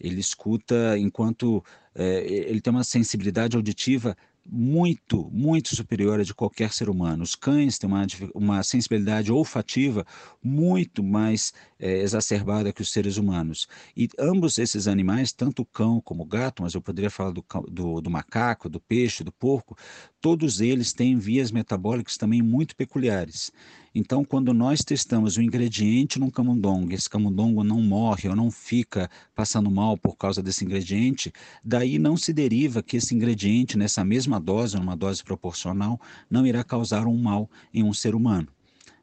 Ele 0.00 0.20
escuta 0.20 0.96
enquanto 0.98 1.62
é, 1.94 2.24
ele 2.24 2.60
tem 2.60 2.70
uma 2.72 2.84
sensibilidade 2.84 3.56
auditiva 3.56 4.16
muito, 4.44 5.30
muito 5.32 5.74
superior 5.74 6.20
à 6.20 6.22
de 6.22 6.34
qualquer 6.34 6.72
ser 6.72 6.88
humano. 6.88 7.22
Os 7.22 7.34
cães 7.34 7.78
têm 7.78 7.88
uma, 7.88 8.06
uma 8.34 8.62
sensibilidade 8.62 9.32
olfativa 9.32 10.04
muito 10.42 11.02
mais 11.02 11.52
é, 11.80 11.98
exacerbada 12.00 12.72
que 12.72 12.82
os 12.82 12.92
seres 12.92 13.16
humanos. 13.16 13.66
E 13.96 14.08
ambos 14.18 14.58
esses 14.58 14.86
animais, 14.86 15.32
tanto 15.32 15.62
o 15.62 15.66
cão 15.66 16.00
como 16.00 16.22
o 16.22 16.26
gato, 16.26 16.62
mas 16.62 16.74
eu 16.74 16.82
poderia 16.82 17.10
falar 17.10 17.30
do, 17.30 17.44
do, 17.68 18.00
do 18.00 18.10
macaco, 18.10 18.68
do 18.68 18.78
peixe, 18.78 19.24
do 19.24 19.32
porco, 19.32 19.76
todos 20.20 20.60
eles 20.60 20.92
têm 20.92 21.18
vias 21.18 21.50
metabólicas 21.50 22.16
também 22.16 22.42
muito 22.42 22.76
peculiares. 22.76 23.50
Então, 23.92 24.24
quando 24.24 24.54
nós 24.54 24.84
testamos 24.84 25.36
o 25.36 25.42
ingrediente 25.42 26.18
num 26.20 26.30
camundongo, 26.30 26.92
esse 26.92 27.10
camundongo 27.10 27.64
não 27.64 27.82
morre 27.82 28.28
ou 28.28 28.36
não 28.36 28.48
fica 28.48 29.10
passando 29.34 29.68
mal 29.68 29.98
por 29.98 30.16
causa 30.16 30.40
desse 30.40 30.64
ingrediente, 30.64 31.32
daí 31.64 31.98
não 31.98 32.16
se 32.16 32.32
deriva 32.32 32.84
que 32.84 32.98
esse 32.98 33.14
ingrediente, 33.14 33.76
nessa 33.76 34.04
mesma 34.04 34.38
dose, 34.38 34.76
numa 34.76 34.96
dose 34.96 35.24
proporcional, 35.24 36.00
não 36.30 36.46
irá 36.46 36.62
causar 36.62 37.06
um 37.06 37.16
mal 37.16 37.50
em 37.74 37.82
um 37.82 37.92
ser 37.92 38.14
humano. 38.14 38.46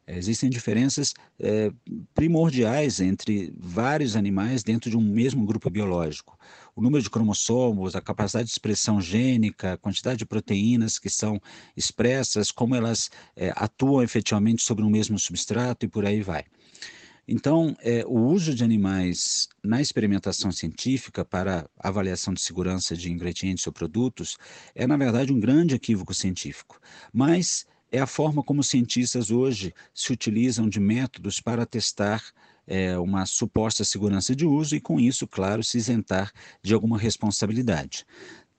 Existem 0.07 0.49
diferenças 0.49 1.13
é, 1.37 1.69
primordiais 2.13 3.01
entre 3.01 3.53
vários 3.59 4.15
animais 4.15 4.63
dentro 4.63 4.89
de 4.89 4.95
um 4.95 5.01
mesmo 5.01 5.45
grupo 5.45 5.69
biológico. 5.69 6.37
O 6.73 6.81
número 6.81 7.03
de 7.03 7.09
cromossomos, 7.09 7.95
a 7.95 8.01
capacidade 8.01 8.45
de 8.45 8.53
expressão 8.53 9.01
gênica, 9.01 9.73
a 9.73 9.77
quantidade 9.77 10.19
de 10.19 10.25
proteínas 10.25 10.97
que 10.97 11.09
são 11.09 11.41
expressas, 11.75 12.51
como 12.51 12.73
elas 12.73 13.09
é, 13.35 13.51
atuam 13.55 14.01
efetivamente 14.01 14.63
sobre 14.63 14.85
um 14.85 14.89
mesmo 14.89 15.19
substrato 15.19 15.85
e 15.85 15.89
por 15.89 16.05
aí 16.05 16.21
vai. 16.21 16.45
Então, 17.27 17.75
é, 17.81 18.05
o 18.07 18.19
uso 18.19 18.55
de 18.55 18.63
animais 18.63 19.49
na 19.61 19.81
experimentação 19.81 20.49
científica 20.49 21.25
para 21.25 21.69
avaliação 21.77 22.33
de 22.33 22.39
segurança 22.39 22.95
de 22.95 23.11
ingredientes 23.11 23.67
ou 23.67 23.73
produtos 23.73 24.37
é, 24.73 24.87
na 24.87 24.95
verdade, 24.95 25.33
um 25.33 25.39
grande 25.39 25.75
equívoco 25.75 26.13
científico. 26.13 26.79
Mas 27.11 27.65
é 27.91 27.99
a 27.99 28.07
forma 28.07 28.43
como 28.43 28.63
cientistas 28.63 29.31
hoje 29.31 29.73
se 29.93 30.11
utilizam 30.11 30.67
de 30.67 30.79
métodos 30.79 31.39
para 31.39 31.65
testar 31.65 32.23
é, 32.65 32.97
uma 32.97 33.25
suposta 33.25 33.83
segurança 33.83 34.35
de 34.35 34.45
uso 34.45 34.75
e, 34.75 34.81
com 34.81 34.99
isso, 34.99 35.25
claro, 35.25 35.63
se 35.63 35.77
isentar 35.77 36.31
de 36.61 36.73
alguma 36.73 36.97
responsabilidade. 36.97 38.05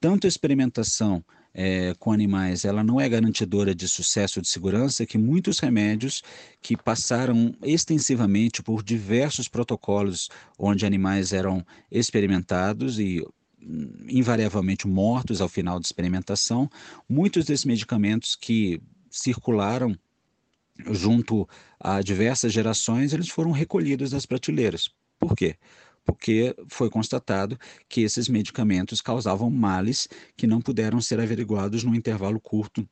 Tanto 0.00 0.26
a 0.26 0.28
experimentação 0.28 1.22
é, 1.52 1.94
com 1.98 2.12
animais 2.12 2.64
ela 2.64 2.84
não 2.84 3.00
é 3.00 3.08
garantidora 3.08 3.74
de 3.74 3.88
sucesso 3.88 4.40
de 4.40 4.48
segurança 4.48 5.04
que 5.04 5.18
muitos 5.18 5.58
remédios 5.58 6.22
que 6.62 6.76
passaram 6.76 7.54
extensivamente 7.62 8.62
por 8.62 8.82
diversos 8.82 9.48
protocolos 9.48 10.28
onde 10.58 10.86
animais 10.86 11.32
eram 11.32 11.66
experimentados 11.90 13.00
e 13.00 13.26
hum, 13.60 14.06
invariavelmente 14.08 14.86
mortos 14.86 15.40
ao 15.40 15.48
final 15.48 15.80
da 15.80 15.84
experimentação, 15.84 16.70
muitos 17.08 17.44
desses 17.44 17.64
medicamentos 17.64 18.36
que 18.36 18.80
circularam 19.10 19.96
junto 20.90 21.48
a 21.80 22.00
diversas 22.02 22.52
gerações, 22.52 23.12
eles 23.12 23.28
foram 23.28 23.50
recolhidos 23.50 24.10
das 24.10 24.26
prateleiras. 24.26 24.90
Por 25.18 25.34
quê? 25.34 25.56
Porque 26.04 26.54
foi 26.68 26.88
constatado 26.88 27.58
que 27.88 28.02
esses 28.02 28.28
medicamentos 28.28 29.00
causavam 29.00 29.50
males 29.50 30.08
que 30.36 30.46
não 30.46 30.60
puderam 30.60 31.00
ser 31.00 31.20
averiguados 31.20 31.84
num 31.84 31.94
intervalo 31.94 32.40
curto 32.40 32.88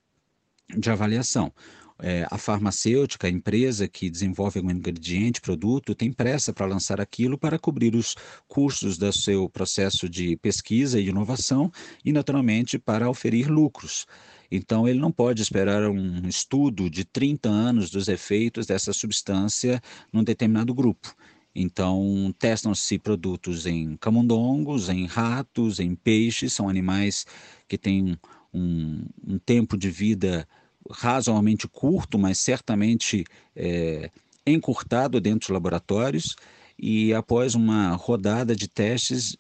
de 0.77 0.91
avaliação. 0.91 1.53
É, 1.99 2.27
a 2.31 2.37
farmacêutica, 2.37 3.27
a 3.27 3.31
empresa 3.31 3.89
que 3.89 4.11
desenvolve 4.11 4.61
um 4.61 4.71
ingrediente, 4.71 5.41
produto, 5.41 5.95
tem 5.95 6.13
pressa 6.13 6.53
para 6.53 6.67
lançar 6.67 7.01
aquilo 7.01 7.39
para 7.39 7.59
cobrir 7.59 7.95
os 7.95 8.15
custos 8.47 8.99
do 8.99 9.11
seu 9.11 9.49
processo 9.49 10.07
de 10.07 10.37
pesquisa 10.37 11.01
e 11.01 11.09
inovação 11.09 11.73
e, 12.05 12.13
naturalmente, 12.13 12.79
para 12.79 13.09
oferir 13.09 13.49
lucros. 13.49 14.07
Então, 14.51 14.87
ele 14.89 14.99
não 14.99 15.11
pode 15.11 15.43
esperar 15.43 15.89
um 15.89 16.27
estudo 16.29 16.89
de 16.89 17.05
30 17.05 17.49
anos 17.49 17.91
dos 17.91 18.09
efeitos 18.09 18.67
dessa 18.67 18.93
substância 18.93 19.81
num 20.13 20.23
determinado 20.23 20.75
grupo. 20.75 21.15
Então, 21.55 22.35
testam-se 22.39 22.99
produtos 22.99 23.65
em 23.65 23.97
camundongos, 23.97 24.91
em 24.91 25.07
ratos, 25.07 25.81
em 25.81 25.95
peixes, 25.95 26.53
são 26.53 26.69
animais 26.69 27.27
que 27.67 27.79
têm 27.79 28.19
um, 28.53 29.05
um 29.27 29.39
tempo 29.39 29.77
de 29.77 29.91
vida 29.91 30.47
razoavelmente 30.91 31.67
curto, 31.67 32.19
mas 32.19 32.39
certamente 32.39 33.25
é, 33.55 34.11
encurtado 34.47 35.21
dentro 35.21 35.41
dos 35.41 35.49
laboratórios. 35.49 36.37
E 36.79 37.15
após 37.15 37.55
uma 37.55 37.95
rodada 37.95 38.55
de 38.55 38.69
testes, 38.69 39.35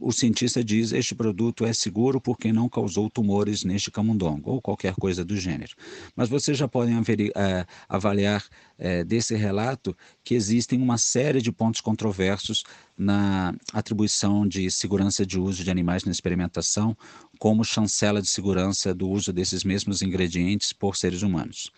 o 0.00 0.12
cientista 0.12 0.62
diz 0.62 0.92
este 0.92 1.14
produto 1.14 1.64
é 1.64 1.72
seguro 1.72 2.20
porque 2.20 2.52
não 2.52 2.68
causou 2.68 3.10
tumores 3.10 3.64
neste 3.64 3.90
camundongo, 3.90 4.50
ou 4.50 4.62
qualquer 4.62 4.94
coisa 4.94 5.24
do 5.24 5.36
gênero. 5.36 5.74
Mas 6.14 6.28
vocês 6.28 6.56
já 6.56 6.68
podem 6.68 6.96
é, 6.96 7.66
avaliar 7.88 8.44
é, 8.78 9.02
desse 9.04 9.34
relato 9.34 9.96
que 10.22 10.34
existem 10.34 10.80
uma 10.80 10.98
série 10.98 11.42
de 11.42 11.50
pontos 11.50 11.80
controversos 11.80 12.64
na 12.96 13.54
atribuição 13.72 14.46
de 14.46 14.70
segurança 14.70 15.24
de 15.24 15.38
uso 15.38 15.64
de 15.64 15.70
animais 15.70 16.04
na 16.04 16.12
experimentação, 16.12 16.96
como 17.38 17.64
chancela 17.64 18.20
de 18.20 18.28
segurança 18.28 18.94
do 18.94 19.08
uso 19.08 19.32
desses 19.32 19.64
mesmos 19.64 20.02
ingredientes 20.02 20.72
por 20.72 20.96
seres 20.96 21.22
humanos. 21.22 21.70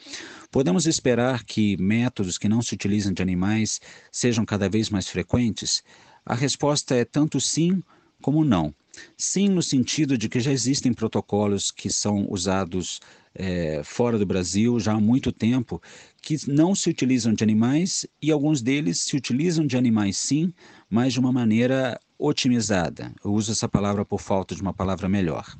Podemos 0.51 0.87
esperar 0.87 1.45
que 1.45 1.77
métodos 1.77 2.39
que 2.39 2.49
não 2.49 2.63
se 2.63 2.75
utilizam 2.75 3.13
de 3.13 3.23
animais 3.23 3.81
sejam 4.11 4.45
cada 4.45 4.69
vez 4.69 4.91
mais 4.91 5.09
frequentes? 5.09 5.83
A 6.25 6.35
resposta 6.35 6.95
é 6.95 7.05
tanto 7.05 7.41
sim 7.41 7.83
como 8.21 8.45
não. 8.45 8.75
Sim, 9.17 9.49
no 9.49 9.63
sentido 9.63 10.19
de 10.19 10.29
que 10.29 10.41
já 10.41 10.53
existem 10.53 10.93
protocolos 10.93 11.71
que 11.71 11.91
são 11.91 12.27
usados 12.31 13.01
é, 13.35 13.83
fora 13.85 14.19
do 14.19 14.27
Brasil 14.27 14.79
já 14.81 14.93
há 14.93 15.01
muito 15.01 15.33
tempo, 15.33 15.81
que 16.21 16.37
não 16.49 16.75
se 16.75 16.91
utilizam 16.91 17.33
de 17.33 17.45
animais 17.45 18.07
e 18.21 18.31
alguns 18.31 18.61
deles 18.61 19.01
se 19.01 19.17
utilizam 19.17 19.67
de 19.67 19.77
animais 19.77 20.17
sim, 20.17 20.53
mas 20.89 21.13
de 21.13 21.21
uma 21.21 21.33
maneira 21.33 21.99
otimizada. 22.21 23.13
Eu 23.25 23.33
uso 23.33 23.51
essa 23.51 23.69
palavra 23.69 24.05
por 24.05 24.21
falta 24.21 24.55
de 24.55 24.61
uma 24.61 24.75
palavra 24.75 25.09
melhor. 25.09 25.57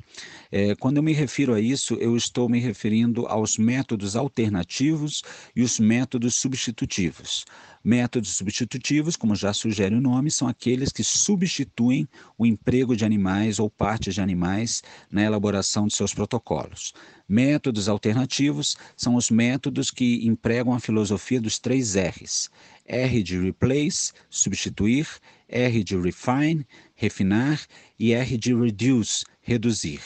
É, 0.51 0.75
quando 0.75 0.97
eu 0.97 1.03
me 1.03 1.11
refiro 1.11 1.53
a 1.53 1.59
isso, 1.59 1.95
eu 1.95 2.15
estou 2.15 2.47
me 2.47 2.59
referindo 2.59 3.25
aos 3.25 3.57
métodos 3.57 4.15
alternativos 4.15 5.23
e 5.55 5.63
os 5.63 5.79
métodos 5.79 6.35
substitutivos. 6.35 7.45
Métodos 7.83 8.35
substitutivos, 8.35 9.15
como 9.15 9.35
já 9.35 9.53
sugere 9.53 9.95
o 9.95 10.01
nome, 10.01 10.29
são 10.29 10.47
aqueles 10.47 10.91
que 10.91 11.03
substituem 11.03 12.07
o 12.37 12.45
emprego 12.45 12.95
de 12.95 13.03
animais 13.03 13.57
ou 13.57 13.71
partes 13.71 14.13
de 14.13 14.21
animais 14.21 14.83
na 15.09 15.23
elaboração 15.23 15.87
de 15.87 15.95
seus 15.95 16.13
protocolos. 16.13 16.93
Métodos 17.27 17.89
alternativos 17.89 18.77
são 18.95 19.15
os 19.15 19.31
métodos 19.31 19.89
que 19.89 20.27
empregam 20.27 20.73
a 20.73 20.79
filosofia 20.79 21.41
dos 21.41 21.57
três 21.57 21.95
R's. 21.95 22.51
R 22.85 23.23
de 23.23 23.39
replace, 23.39 24.11
substituir, 24.29 25.07
R 25.51 25.83
de 25.83 25.97
refine, 25.97 26.65
refinar 26.95 27.61
e 27.99 28.13
R 28.13 28.37
de 28.37 28.55
reduce, 28.55 29.25
reduzir. 29.41 30.01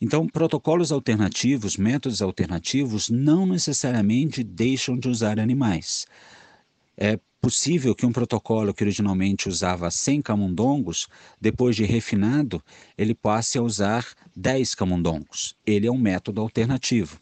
Então, 0.00 0.26
protocolos 0.26 0.92
alternativos, 0.92 1.76
métodos 1.76 2.20
alternativos, 2.20 3.08
não 3.08 3.46
necessariamente 3.46 4.44
deixam 4.44 4.98
de 4.98 5.08
usar 5.08 5.40
animais. 5.40 6.06
é 6.98 7.18
possível 7.40 7.94
que 7.94 8.04
um 8.04 8.12
protocolo 8.12 8.74
que 8.74 8.82
originalmente 8.82 9.48
usava 9.48 9.90
100 9.90 10.20
camundongos, 10.20 11.06
depois 11.40 11.76
de 11.76 11.84
refinado, 11.84 12.60
ele 12.98 13.14
passe 13.14 13.56
a 13.56 13.62
usar 13.62 14.04
10 14.34 14.74
camundongos. 14.74 15.54
Ele 15.64 15.86
é 15.86 15.92
um 15.92 15.98
método 15.98 16.40
alternativo. 16.40 17.18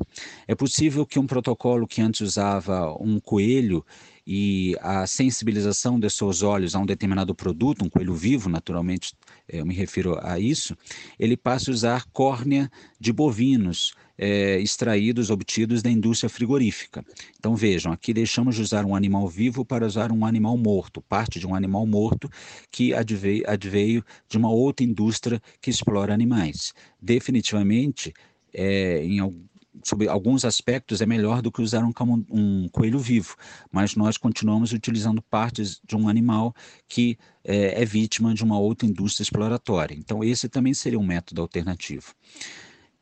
É 0.48 0.54
possível 0.54 1.04
que 1.04 1.18
um 1.18 1.26
protocolo 1.26 1.86
que 1.86 2.00
antes 2.00 2.22
usava 2.22 2.90
um 2.98 3.20
coelho 3.20 3.84
e 4.26 4.76
a 4.80 5.06
sensibilização 5.06 5.98
de 5.98 6.08
seus 6.08 6.42
olhos 6.42 6.74
a 6.74 6.78
um 6.78 6.86
determinado 6.86 7.34
produto, 7.34 7.84
um 7.84 7.90
coelho 7.90 8.14
vivo, 8.14 8.48
naturalmente 8.48 9.12
eh, 9.48 9.60
eu 9.60 9.66
me 9.66 9.74
refiro 9.74 10.18
a 10.22 10.38
isso, 10.38 10.76
ele 11.18 11.36
passe 11.36 11.70
a 11.70 11.72
usar 11.72 12.04
córnea 12.12 12.70
de 12.98 13.12
bovinos 13.12 13.94
é, 14.16 14.58
extraídos, 14.60 15.30
obtidos 15.30 15.82
da 15.82 15.90
indústria 15.90 16.30
frigorífica. 16.30 17.04
Então 17.38 17.54
vejam, 17.54 17.92
aqui 17.92 18.14
deixamos 18.14 18.54
de 18.54 18.62
usar 18.62 18.84
um 18.84 18.94
animal 18.94 19.28
vivo 19.28 19.64
para 19.64 19.86
usar 19.86 20.12
um 20.12 20.24
animal 20.24 20.56
morto, 20.56 21.02
parte 21.02 21.38
de 21.38 21.46
um 21.46 21.54
animal 21.54 21.86
morto 21.86 22.30
que 22.70 22.94
adveio, 22.94 23.42
adveio 23.46 24.04
de 24.28 24.38
uma 24.38 24.50
outra 24.50 24.86
indústria 24.86 25.40
que 25.60 25.70
explora 25.70 26.14
animais. 26.14 26.72
Definitivamente, 27.00 28.14
é, 28.52 29.04
em 29.04 29.18
algum 29.18 29.42
sobre 29.82 30.08
alguns 30.08 30.44
aspectos 30.44 31.00
é 31.00 31.06
melhor 31.06 31.42
do 31.42 31.50
que 31.50 31.62
usar 31.62 31.84
um, 31.84 31.92
um, 32.30 32.68
coelho 32.68 32.98
vivo, 32.98 33.36
mas 33.72 33.96
nós 33.96 34.16
continuamos 34.16 34.72
utilizando 34.72 35.22
partes 35.22 35.80
de 35.86 35.96
um 35.96 36.08
animal 36.08 36.54
que 36.88 37.18
é, 37.42 37.82
é 37.82 37.84
vítima 37.84 38.34
de 38.34 38.44
uma 38.44 38.58
outra 38.58 38.86
indústria 38.86 39.22
exploratória. 39.22 39.94
Então, 39.94 40.22
esse 40.22 40.48
também 40.48 40.74
seria 40.74 40.98
um 40.98 41.06
método 41.06 41.42
alternativo. 41.42 42.14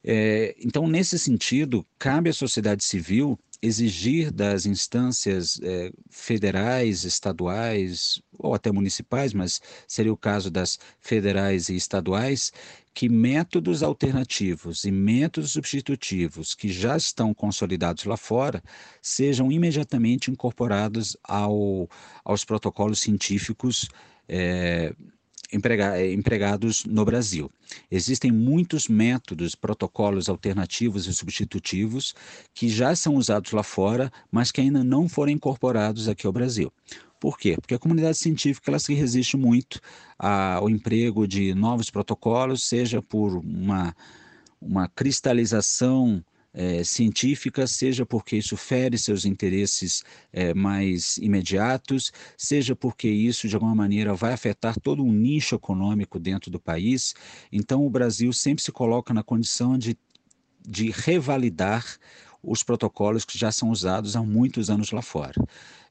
É, 0.05 0.55
então, 0.59 0.89
nesse 0.89 1.19
sentido, 1.19 1.87
cabe 1.99 2.31
à 2.31 2.33
sociedade 2.33 2.83
civil 2.83 3.39
exigir 3.63 4.33
das 4.33 4.67
instâncias 4.67 5.61
é, 5.63 5.93
federais, 6.11 7.05
estaduais 7.05 8.21
ou 8.37 8.55
até 8.55 8.73
municipais, 8.73 9.33
mas 9.33 9.61
seria 9.87 10.13
o 10.13 10.17
caso 10.17 10.51
das 10.51 10.79
federais 10.99 11.69
e 11.69 11.77
estaduais, 11.77 12.53
que 12.93 13.09
métodos 13.09 13.83
alternativos 13.83 14.85
e 14.85 14.91
métodos 14.91 15.53
substitutivos 15.53 16.55
que 16.55 16.69
já 16.69 16.97
estão 16.97 17.33
consolidados 17.33 18.05
lá 18.05 18.17
fora 18.17 18.63
sejam 19.01 19.51
imediatamente 19.51 20.31
incorporados 20.31 21.17
ao, 21.23 21.89
aos 22.25 22.45
protocolos 22.45 23.01
científicos 23.01 23.89
é, 24.29 24.95
emprega 25.53 25.99
eh, 25.99 26.13
empregados 26.13 26.85
no 26.85 27.05
Brasil. 27.05 27.51
Existem 27.91 28.33
muitos 28.33 28.89
métodos, 28.89 29.55
protocolos 29.55 30.29
alternativos 30.29 31.07
e 31.07 31.15
substitutivos 31.15 32.15
que 32.55 32.69
já 32.69 32.95
são 32.97 33.17
usados 33.17 33.53
lá 33.53 33.63
fora, 33.63 34.11
mas 34.31 34.51
que 34.51 34.61
ainda 34.61 34.83
não 34.83 35.09
foram 35.09 35.33
incorporados 35.33 36.09
aqui 36.09 36.27
ao 36.27 36.33
Brasil. 36.33 36.73
Por 37.21 37.39
quê? 37.39 37.57
Porque 37.61 37.75
a 37.75 37.79
comunidade 37.79 38.19
científica 38.19 38.71
ela 38.71 38.81
se 38.81 38.95
resiste 38.95 39.37
muito 39.37 39.81
ao 40.19 40.69
emprego 40.69 41.27
de 41.27 41.55
novos 41.55 41.89
protocolos, 41.89 42.65
seja 42.65 43.01
por 43.01 43.37
uma, 43.37 43.95
uma 44.61 44.89
cristalização 44.89 46.25
é, 46.55 46.85
científica, 46.85 47.67
seja 47.67 48.05
porque 48.05 48.37
isso 48.37 48.57
fere 48.57 48.99
seus 48.99 49.25
interesses 49.25 50.03
é, 50.33 50.53
mais 50.53 51.17
imediatos, 51.19 52.13
seja 52.37 52.77
porque 52.77 53.09
isso, 53.09 53.49
de 53.49 53.55
alguma 53.55 53.75
maneira, 53.75 54.15
vai 54.15 54.33
afetar 54.33 54.79
todo 54.79 55.03
um 55.03 55.13
nicho 55.13 55.55
econômico 55.55 56.19
dentro 56.19 56.51
do 56.51 56.61
país. 56.61 57.15
Então, 57.51 57.85
o 57.87 57.91
Brasil 57.91 58.33
sempre 58.33 58.63
se 58.63 58.73
coloca 58.73 59.15
na 59.15 59.23
condição 59.23 59.79
de, 59.79 59.97
de 60.67 60.91
revalidar 60.91 61.85
os 62.43 62.63
protocolos 62.63 63.25
que 63.25 63.39
já 63.39 63.53
são 63.53 63.71
usados 63.71 64.17
há 64.17 64.23
muitos 64.23 64.69
anos 64.69 64.91
lá 64.91 65.01
fora. 65.01 65.41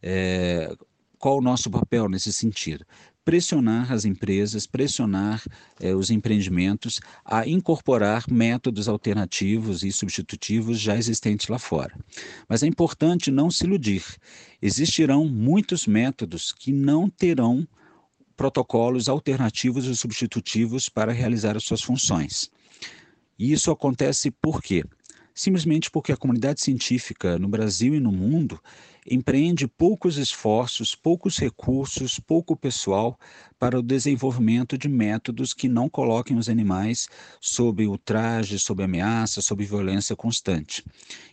É, 0.02 0.76
qual 1.18 1.38
o 1.38 1.42
nosso 1.42 1.70
papel 1.70 2.10
nesse 2.10 2.34
sentido? 2.34 2.84
Pressionar 3.24 3.92
as 3.92 4.06
empresas, 4.06 4.66
pressionar 4.66 5.44
eh, 5.80 5.94
os 5.94 6.10
empreendimentos 6.10 7.00
a 7.24 7.48
incorporar 7.48 8.26
métodos 8.30 8.88
alternativos 8.88 9.84
e 9.84 9.92
substitutivos 9.92 10.80
já 10.80 10.96
existentes 10.96 11.48
lá 11.48 11.60
fora. 11.60 11.94
Mas 12.50 12.64
é 12.64 12.68
importante 12.68 13.30
não 13.32 13.52
se 13.52 13.66
iludir. 13.66 14.04
Existirão 14.62 15.28
muitos 15.28 15.86
métodos 15.86 16.52
que 16.52 16.72
não 16.72 17.10
terão 17.10 17.68
protocolos 18.36 19.08
alternativos 19.08 19.86
e 19.86 19.96
substitutivos 19.96 20.90
para 20.90 21.12
realizar 21.12 21.56
as 21.56 21.64
suas 21.64 21.82
funções. 21.82 22.50
E 23.38 23.52
isso 23.52 23.70
acontece 23.70 24.32
por 24.32 24.62
quê? 24.62 24.84
simplesmente 25.34 25.90
porque 25.90 26.12
a 26.12 26.18
comunidade 26.18 26.62
científica 26.62 27.38
no 27.40 27.48
Brasil 27.48 27.96
e 27.96 28.00
no 28.00 28.12
mundo 28.12 28.62
empreende 29.10 29.68
poucos 29.68 30.18
esforços, 30.18 30.96
poucos 30.96 31.38
recursos, 31.38 32.20
pouco 32.20 32.56
pessoal 32.56 33.18
para 33.58 33.80
o 33.80 33.82
desenvolvimento 33.82 34.78
de 34.78 34.88
métodos 34.88 35.54
que 35.54 35.68
não 35.68 35.90
coloquem 35.90 36.38
os 36.38 36.50
animais 36.50 37.08
sob 37.40 37.86
ultraje, 37.86 38.60
sob 38.60 38.84
ameaça, 38.84 39.42
sob 39.42 39.64
violência 39.66 40.16
constante. 40.16 40.84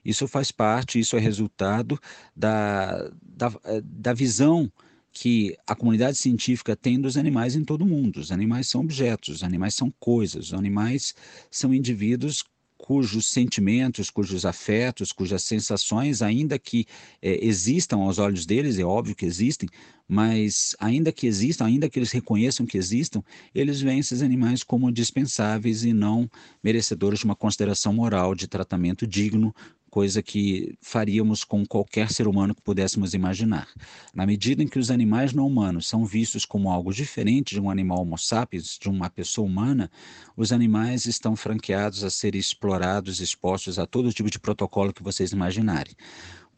Isso 0.05 0.27
faz 0.27 0.51
parte, 0.51 0.99
isso 0.99 1.17
é 1.17 1.21
resultado 1.21 1.99
da, 2.35 3.11
da, 3.23 3.53
da 3.83 4.13
visão 4.15 4.71
que 5.13 5.57
a 5.67 5.75
comunidade 5.75 6.17
científica 6.17 6.77
tem 6.77 7.01
dos 7.01 7.17
animais 7.17 7.57
em 7.57 7.65
todo 7.65 7.83
o 7.83 7.87
mundo. 7.87 8.21
Os 8.21 8.31
animais 8.31 8.69
são 8.69 8.83
objetos, 8.83 9.37
os 9.37 9.43
animais 9.43 9.75
são 9.75 9.93
coisas, 9.99 10.47
os 10.47 10.55
animais 10.55 11.15
são 11.51 11.75
indivíduos 11.75 12.45
cujos 12.79 13.27
sentimentos, 13.27 14.09
cujos 14.09 14.47
afetos, 14.47 15.13
cujas 15.13 15.43
sensações, 15.43 16.23
ainda 16.23 16.59
que 16.59 16.87
é, 17.21 17.45
existam 17.45 17.97
aos 17.99 18.19
olhos 18.19 18.47
deles, 18.47 18.79
é 18.79 18.85
óbvio 18.85 19.17
que 19.17 19.27
existem, 19.27 19.69
mas 20.09 20.75
ainda 20.79 21.13
que 21.13 21.27
existam, 21.27 21.67
ainda 21.67 21.91
que 21.91 21.99
eles 21.99 22.13
reconheçam 22.13 22.65
que 22.65 22.79
existam, 22.79 23.23
eles 23.55 23.81
veem 23.81 23.99
esses 23.99 24.23
animais 24.23 24.63
como 24.63 24.91
dispensáveis 24.91 25.85
e 25.85 25.93
não 25.93 26.31
merecedores 26.65 27.19
de 27.19 27.25
uma 27.27 27.37
consideração 27.37 27.93
moral, 27.93 28.35
de 28.35 28.47
tratamento 28.47 29.07
digno, 29.07 29.55
coisa 29.89 30.23
que 30.23 30.77
faríamos 30.81 31.45
com 31.45 31.67
qualquer 31.67 32.11
ser 32.11 32.29
humano 32.29 32.55
que 32.55 32.63
pudéssemos 32.63 33.15
imaginar. 33.15 33.69
Na 34.15 34.27
medida 34.27 34.63
em 34.63 34.69
que 34.69 34.79
os 34.79 34.91
animais 34.91 35.33
não 35.33 35.47
humanos 35.47 35.89
são 35.89 36.05
vistos 36.05 36.45
como 36.45 36.71
algo 36.71 36.93
diferente 36.93 37.55
de 37.55 37.61
um 37.61 37.71
animal 37.71 38.03
homo 38.03 38.19
sapiens, 38.19 38.79
de 38.81 38.89
uma 38.89 39.11
pessoa 39.11 39.47
humana, 39.47 39.91
os 40.37 40.53
animais 40.53 41.07
estão 41.07 41.35
franqueados 41.35 42.05
a 42.05 42.11
serem 42.11 42.41
explorados, 42.41 43.21
expostos 43.21 43.79
a 43.79 43.87
todo 43.87 44.13
tipo 44.13 44.31
de 44.31 44.39
protocolo 44.39 44.93
que 44.93 45.03
vocês 45.03 45.33
imaginarem. 45.33 45.95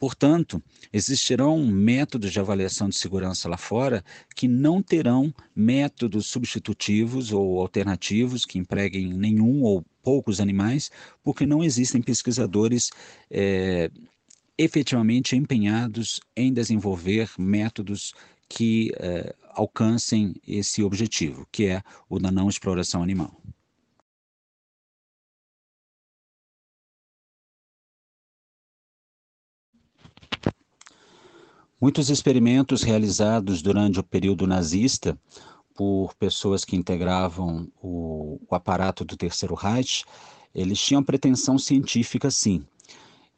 Portanto, 0.01 0.59
existirão 0.91 1.63
métodos 1.63 2.31
de 2.31 2.39
avaliação 2.39 2.89
de 2.89 2.95
segurança 2.95 3.47
lá 3.47 3.55
fora 3.55 4.03
que 4.35 4.47
não 4.47 4.81
terão 4.81 5.31
métodos 5.55 6.25
substitutivos 6.25 7.31
ou 7.31 7.61
alternativos 7.61 8.43
que 8.43 8.57
empreguem 8.57 9.13
nenhum 9.13 9.61
ou 9.61 9.85
poucos 10.01 10.39
animais, 10.39 10.89
porque 11.23 11.45
não 11.45 11.63
existem 11.63 12.01
pesquisadores 12.01 12.89
é, 13.29 13.91
efetivamente 14.57 15.35
empenhados 15.35 16.19
em 16.35 16.51
desenvolver 16.51 17.29
métodos 17.37 18.15
que 18.49 18.91
é, 18.97 19.35
alcancem 19.51 20.33
esse 20.47 20.81
objetivo, 20.81 21.47
que 21.51 21.67
é 21.67 21.83
o 22.09 22.17
da 22.17 22.31
não 22.31 22.49
exploração 22.49 23.03
animal. 23.03 23.39
Muitos 31.81 32.11
experimentos 32.11 32.83
realizados 32.83 33.63
durante 33.63 33.99
o 33.99 34.03
período 34.03 34.45
nazista 34.45 35.17
por 35.73 36.13
pessoas 36.13 36.63
que 36.63 36.75
integravam 36.75 37.67
o, 37.81 38.39
o 38.47 38.53
aparato 38.53 39.03
do 39.03 39.17
Terceiro 39.17 39.55
Reich, 39.55 40.05
eles 40.53 40.79
tinham 40.79 41.01
pretensão 41.03 41.57
científica, 41.57 42.29
sim. 42.29 42.63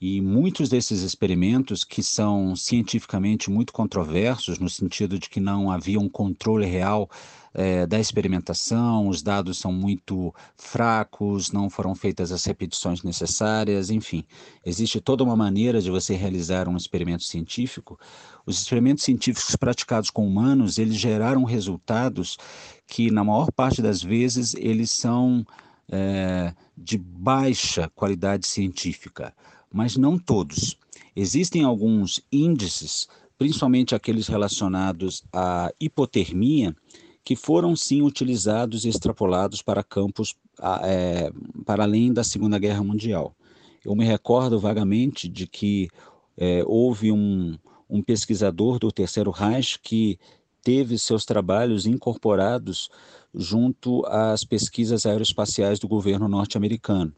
E 0.05 0.19
muitos 0.19 0.67
desses 0.67 1.01
experimentos, 1.01 1.85
que 1.85 2.03
são 2.03 2.57
cientificamente 2.57 3.49
muito 3.49 3.71
controversos, 3.71 4.59
no 4.59 4.69
sentido 4.69 5.17
de 5.17 5.29
que 5.29 5.39
não 5.39 5.71
havia 5.71 5.97
um 5.97 6.09
controle 6.09 6.65
real 6.65 7.09
é, 7.53 7.87
da 7.87 7.97
experimentação, 7.97 9.07
os 9.07 9.21
dados 9.21 9.57
são 9.59 9.71
muito 9.71 10.35
fracos, 10.57 11.53
não 11.53 11.69
foram 11.69 11.95
feitas 11.95 12.33
as 12.33 12.43
repetições 12.43 13.01
necessárias, 13.01 13.89
enfim, 13.89 14.25
existe 14.65 14.99
toda 14.99 15.23
uma 15.23 15.37
maneira 15.37 15.81
de 15.81 15.89
você 15.89 16.15
realizar 16.15 16.67
um 16.67 16.75
experimento 16.75 17.23
científico. 17.23 17.97
Os 18.45 18.59
experimentos 18.59 19.05
científicos 19.05 19.55
praticados 19.55 20.09
com 20.09 20.27
humanos, 20.27 20.77
eles 20.77 20.97
geraram 20.97 21.45
resultados 21.45 22.37
que, 22.85 23.09
na 23.09 23.23
maior 23.23 23.49
parte 23.53 23.81
das 23.81 24.03
vezes, 24.03 24.53
eles 24.55 24.91
são 24.91 25.45
é, 25.89 26.53
de 26.77 26.97
baixa 26.97 27.89
qualidade 27.95 28.47
científica, 28.47 29.33
mas 29.73 29.97
não 29.97 30.17
todos. 30.17 30.77
Existem 31.15 31.63
alguns 31.63 32.21
índices, 32.31 33.07
principalmente 33.37 33.95
aqueles 33.95 34.27
relacionados 34.27 35.23
à 35.33 35.73
hipotermia, 35.79 36.75
que 37.23 37.35
foram 37.35 37.75
sim 37.75 38.01
utilizados 38.01 38.85
e 38.85 38.89
extrapolados 38.89 39.61
para 39.61 39.83
campos 39.83 40.35
é, 40.83 41.31
para 41.65 41.83
além 41.83 42.13
da 42.13 42.23
Segunda 42.23 42.59
Guerra 42.59 42.83
Mundial. 42.83 43.35
Eu 43.83 43.95
me 43.95 44.05
recordo 44.05 44.59
vagamente 44.59 45.27
de 45.27 45.47
que 45.47 45.89
é, 46.37 46.63
houve 46.65 47.11
um, 47.11 47.57
um 47.89 48.01
pesquisador 48.01 48.79
do 48.79 48.91
Terceiro 48.91 49.31
Reich 49.31 49.79
que 49.79 50.19
teve 50.63 50.97
seus 50.97 51.25
trabalhos 51.25 51.85
incorporados 51.85 52.89
junto 53.33 54.05
às 54.05 54.43
pesquisas 54.43 55.05
aeroespaciais 55.05 55.79
do 55.79 55.87
governo 55.87 56.27
norte-americano, 56.27 57.13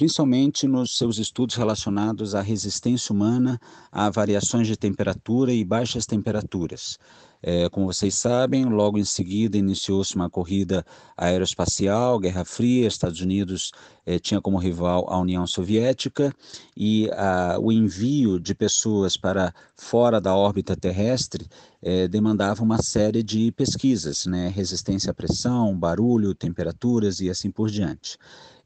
principalmente 0.00 0.66
nos 0.66 0.96
seus 0.96 1.18
estudos 1.18 1.56
relacionados 1.56 2.34
à 2.34 2.40
resistência 2.40 3.12
humana 3.12 3.60
a 3.92 4.08
variações 4.08 4.66
de 4.66 4.74
temperatura 4.74 5.52
e 5.52 5.62
baixas 5.62 6.06
temperaturas. 6.06 6.98
É, 7.42 7.68
como 7.68 7.84
vocês 7.84 8.14
sabem, 8.14 8.64
logo 8.64 8.98
em 8.98 9.04
seguida 9.04 9.58
iniciou-se 9.58 10.16
uma 10.16 10.30
corrida 10.30 10.86
aeroespacial, 11.18 12.18
Guerra 12.18 12.46
Fria, 12.46 12.86
Estados 12.88 13.20
Unidos 13.20 13.72
é, 14.06 14.18
tinha 14.18 14.40
como 14.40 14.56
rival 14.56 15.06
a 15.10 15.18
União 15.18 15.46
Soviética 15.46 16.34
e 16.74 17.10
a, 17.12 17.58
o 17.60 17.70
envio 17.70 18.40
de 18.40 18.54
pessoas 18.54 19.18
para 19.18 19.54
fora 19.76 20.18
da 20.18 20.34
órbita 20.34 20.74
terrestre 20.74 21.46
é, 21.82 22.08
demandava 22.08 22.62
uma 22.62 22.82
série 22.82 23.22
de 23.22 23.52
pesquisas, 23.52 24.24
né? 24.24 24.48
resistência 24.48 25.10
à 25.10 25.14
pressão, 25.14 25.76
barulho, 25.76 26.34
temperaturas 26.34 27.20
e 27.20 27.28
assim 27.28 27.50
por 27.50 27.70
diante. 27.70 28.18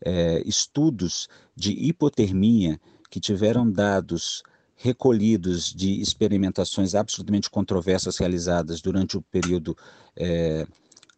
É, 0.07 0.42
estudos 0.46 1.28
de 1.57 1.72
hipotermia 1.72 2.78
que 3.11 3.18
tiveram 3.18 3.70
dados 3.70 4.42
recolhidos 4.76 5.72
de 5.72 6.00
experimentações 6.00 6.94
absolutamente 6.94 7.48
controversas 7.48 8.18
realizadas 8.18 8.82
durante 8.82 9.16
o 9.16 9.22
período 9.22 9.76
é, 10.16 10.66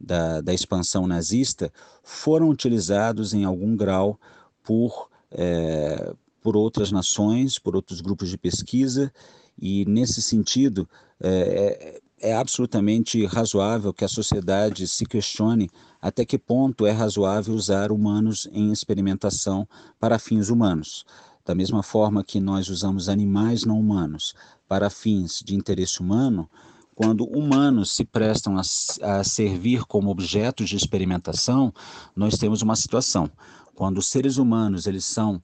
da, 0.00 0.40
da, 0.40 0.54
expansão 0.54 1.06
nazista 1.06 1.72
foram 2.02 2.48
utilizados 2.48 3.34
em 3.34 3.44
algum 3.44 3.74
grau 3.74 4.20
por, 4.62 5.08
é, 5.32 6.14
por 6.42 6.56
outras 6.56 6.92
nações, 6.92 7.58
por 7.58 7.74
outros 7.74 8.00
grupos 8.00 8.28
de 8.28 8.38
pesquisa, 8.38 9.12
e 9.58 9.84
nesse 9.86 10.20
sentido 10.20 10.88
é, 11.18 12.00
é, 12.20 12.34
absolutamente 12.34 13.24
razoável 13.26 13.92
que 13.92 14.04
a 14.04 14.08
sociedade 14.08 14.86
se 14.88 15.04
questione 15.04 15.70
até 16.00 16.24
que 16.24 16.38
ponto 16.38 16.86
é 16.86 16.92
razoável 16.92 17.54
usar 17.54 17.92
humanos 17.92 18.48
em 18.52 18.72
experimentação 18.72 19.68
para 19.98 20.18
fins 20.18 20.48
humanos. 20.48 21.04
Da 21.44 21.54
mesma 21.54 21.82
forma 21.82 22.24
que 22.24 22.40
nós 22.40 22.68
usamos 22.68 23.08
animais 23.08 23.64
não 23.64 23.78
humanos 23.78 24.34
para 24.68 24.90
fins 24.90 25.40
de 25.44 25.54
interesse 25.54 26.00
humano, 26.00 26.48
quando 26.94 27.24
humanos 27.24 27.92
se 27.92 28.04
prestam 28.04 28.56
a, 28.56 28.62
a, 29.02 29.22
servir 29.22 29.84
como 29.84 30.10
objetos 30.10 30.68
de 30.68 30.76
experimentação, 30.76 31.72
nós 32.16 32.38
temos 32.38 32.62
uma 32.62 32.74
situação. 32.74 33.30
Quando 33.74 33.98
os 33.98 34.08
seres 34.08 34.38
humanos 34.38 34.86
eles 34.86 35.04
são 35.04 35.40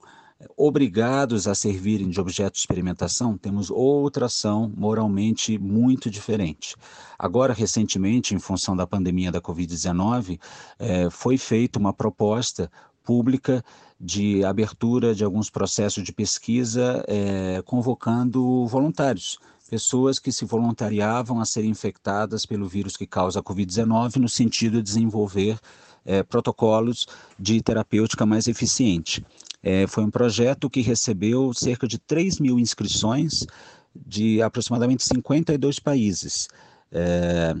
obrigados 0.55 1.47
a 1.47 1.55
servirem 1.55 2.09
de 2.09 2.19
objeto 2.19 2.53
de 2.53 2.59
experimentação, 2.59 3.37
temos 3.37 3.69
outra 3.69 4.25
ação 4.25 4.71
moralmente 4.75 5.57
muito 5.57 6.09
diferente. 6.09 6.75
Agora, 7.17 7.53
recentemente, 7.53 8.35
em 8.35 8.39
função 8.39 8.75
da 8.75 8.87
pandemia 8.87 9.31
da 9.31 9.41
Covid-19, 9.41 10.39
eh, 10.79 11.09
foi 11.09 11.37
feita 11.37 11.79
uma 11.79 11.93
proposta 11.93 12.71
pública 13.03 13.63
de 13.99 14.43
abertura 14.43 15.13
de 15.13 15.23
alguns 15.23 15.49
processos 15.49 16.03
de 16.03 16.11
pesquisa, 16.11 17.03
é, 17.07 17.61
convocando 17.65 18.65
voluntários, 18.67 19.37
pessoas 19.69 20.19
que 20.19 20.31
se 20.31 20.45
voluntariavam 20.45 21.39
a 21.39 21.45
serem 21.45 21.69
infectadas 21.69 22.45
pelo 22.45 22.67
vírus 22.67 22.97
que 22.97 23.07
causa 23.07 23.39
a 23.39 23.43
Covid-19, 23.43 24.17
no 24.17 24.29
sentido 24.29 24.77
de 24.77 24.83
desenvolver 24.83 25.57
é, 26.05 26.21
protocolos 26.21 27.07
de 27.39 27.61
terapêutica 27.61 28.25
mais 28.25 28.47
eficiente. 28.47 29.25
É, 29.63 29.87
foi 29.87 30.03
um 30.03 30.11
projeto 30.11 30.69
que 30.69 30.81
recebeu 30.81 31.53
cerca 31.53 31.87
de 31.87 31.97
3 31.97 32.39
mil 32.39 32.59
inscrições 32.59 33.47
de 33.95 34.41
aproximadamente 34.41 35.03
52 35.03 35.79
países. 35.79 36.47
É, 36.91 37.55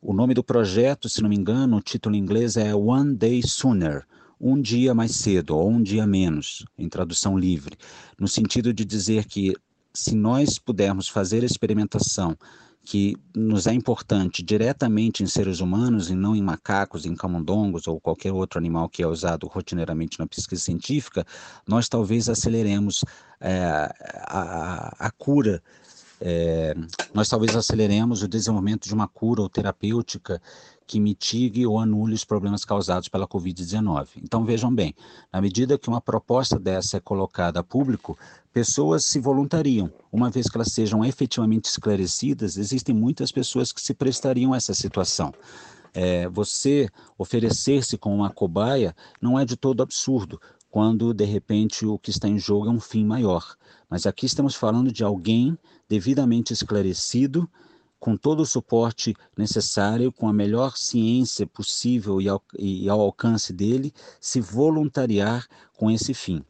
o 0.00 0.12
nome 0.12 0.32
do 0.32 0.44
projeto, 0.44 1.08
se 1.08 1.20
não 1.20 1.28
me 1.28 1.36
engano, 1.36 1.76
o 1.76 1.82
título 1.82 2.14
em 2.14 2.18
inglês 2.18 2.56
é 2.56 2.74
One 2.74 3.14
Day 3.14 3.42
Sooner 3.44 4.06
um 4.42 4.60
dia 4.60 4.92
mais 4.92 5.12
cedo 5.12 5.56
ou 5.56 5.70
um 5.70 5.80
dia 5.80 6.04
menos, 6.04 6.66
em 6.76 6.88
tradução 6.88 7.38
livre, 7.38 7.76
no 8.18 8.26
sentido 8.26 8.74
de 8.74 8.84
dizer 8.84 9.24
que 9.24 9.54
se 9.94 10.16
nós 10.16 10.58
pudermos 10.58 11.08
fazer 11.08 11.44
a 11.44 11.46
experimentação 11.46 12.36
que 12.84 13.16
nos 13.34 13.66
é 13.66 13.72
importante 13.72 14.42
diretamente 14.42 15.22
em 15.22 15.26
seres 15.26 15.60
humanos 15.60 16.10
e 16.10 16.14
não 16.14 16.34
em 16.34 16.42
macacos, 16.42 17.06
em 17.06 17.14
camundongos 17.14 17.86
ou 17.86 18.00
qualquer 18.00 18.32
outro 18.32 18.58
animal 18.58 18.88
que 18.88 19.02
é 19.02 19.06
usado 19.06 19.46
rotineiramente 19.46 20.18
na 20.18 20.26
pesquisa 20.26 20.62
científica, 20.62 21.24
nós 21.66 21.88
talvez 21.88 22.28
aceleremos 22.28 23.04
é, 23.40 23.64
a, 24.26 24.94
a, 24.98 25.10
cura 25.10 25.62
é, 26.24 26.72
nós 27.12 27.28
talvez 27.28 27.56
aceleremos 27.56 28.22
o 28.22 28.28
desenvolvimento 28.28 28.86
de 28.86 28.94
uma 28.94 29.08
cura 29.08 29.42
ou 29.42 29.48
terapêutica 29.48 30.40
que 30.86 31.00
mitigue 31.00 31.66
ou 31.66 31.80
anule 31.80 32.14
os 32.14 32.24
problemas 32.24 32.64
causados 32.64 33.08
pela 33.08 33.26
Covid-19. 33.26 34.08
Então, 34.22 34.44
vejam 34.44 34.72
bem, 34.72 34.94
na 35.32 35.40
medida 35.40 35.76
que 35.76 35.88
uma 35.88 36.00
proposta 36.00 36.60
dessa 36.60 36.98
é 36.98 37.00
colocada 37.00 37.58
a 37.58 37.64
público, 37.64 38.16
pessoas 38.52 39.04
se 39.04 39.18
voluntariam. 39.18 39.90
Uma 40.12 40.30
vez 40.30 40.48
que 40.48 40.56
elas 40.56 40.72
sejam 40.72 41.04
efetivamente 41.04 41.64
esclarecidas, 41.64 42.56
existem 42.56 42.94
muitas 42.94 43.32
pessoas 43.32 43.72
que 43.72 43.80
se 43.80 43.92
prestariam 43.92 44.52
a 44.52 44.56
essa 44.58 44.74
situação. 44.74 45.34
É, 45.92 46.28
você 46.28 46.88
oferecer-se 47.18 47.98
como 47.98 48.14
uma 48.14 48.30
cobaia 48.30 48.94
não 49.20 49.36
é 49.36 49.44
de 49.44 49.56
todo 49.56 49.82
absurdo, 49.82 50.40
quando 50.72 51.12
de 51.12 51.26
repente 51.26 51.84
o 51.84 51.98
que 51.98 52.08
está 52.08 52.26
em 52.26 52.38
jogo 52.38 52.66
é 52.66 52.70
um 52.70 52.80
fim 52.80 53.04
maior. 53.04 53.56
Mas 53.90 54.06
aqui 54.06 54.24
estamos 54.24 54.54
falando 54.54 54.90
de 54.90 55.04
alguém 55.04 55.58
devidamente 55.86 56.54
esclarecido, 56.54 57.46
com 58.00 58.16
todo 58.16 58.40
o 58.40 58.46
suporte 58.46 59.14
necessário, 59.36 60.10
com 60.10 60.26
a 60.26 60.32
melhor 60.32 60.78
ciência 60.78 61.46
possível 61.46 62.22
e 62.22 62.28
ao, 62.28 62.42
e 62.58 62.88
ao 62.88 63.02
alcance 63.02 63.52
dele, 63.52 63.92
se 64.18 64.40
voluntariar 64.40 65.46
com 65.76 65.90
esse 65.90 66.14
fim. 66.14 66.42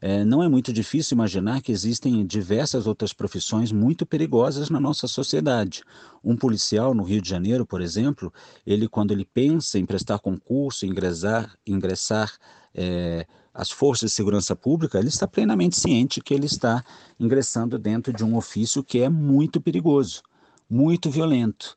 É, 0.00 0.24
não 0.24 0.42
é 0.42 0.48
muito 0.48 0.72
difícil 0.72 1.14
imaginar 1.14 1.62
que 1.62 1.70
existem 1.70 2.26
diversas 2.26 2.84
outras 2.84 3.12
profissões 3.12 3.70
muito 3.70 4.04
perigosas 4.04 4.70
na 4.70 4.80
nossa 4.80 5.06
sociedade. 5.06 5.84
Um 6.24 6.36
policial 6.36 6.94
no 6.94 7.04
Rio 7.04 7.22
de 7.22 7.28
Janeiro, 7.28 7.64
por 7.64 7.80
exemplo, 7.80 8.32
ele 8.66 8.88
quando 8.88 9.12
ele 9.12 9.24
pensa 9.24 9.78
em 9.78 9.86
prestar 9.86 10.18
concurso, 10.18 10.84
ingressar, 10.84 11.56
ingressar 11.64 12.32
é, 12.74 13.24
as 13.52 13.70
forças 13.70 14.10
de 14.10 14.16
segurança 14.16 14.54
pública, 14.54 14.98
ele 14.98 15.08
está 15.08 15.26
plenamente 15.26 15.78
ciente 15.78 16.20
que 16.20 16.34
ele 16.34 16.46
está 16.46 16.84
ingressando 17.18 17.78
dentro 17.78 18.12
de 18.12 18.24
um 18.24 18.36
ofício 18.36 18.84
que 18.84 19.00
é 19.00 19.08
muito 19.08 19.60
perigoso, 19.60 20.22
muito 20.68 21.10
violento. 21.10 21.74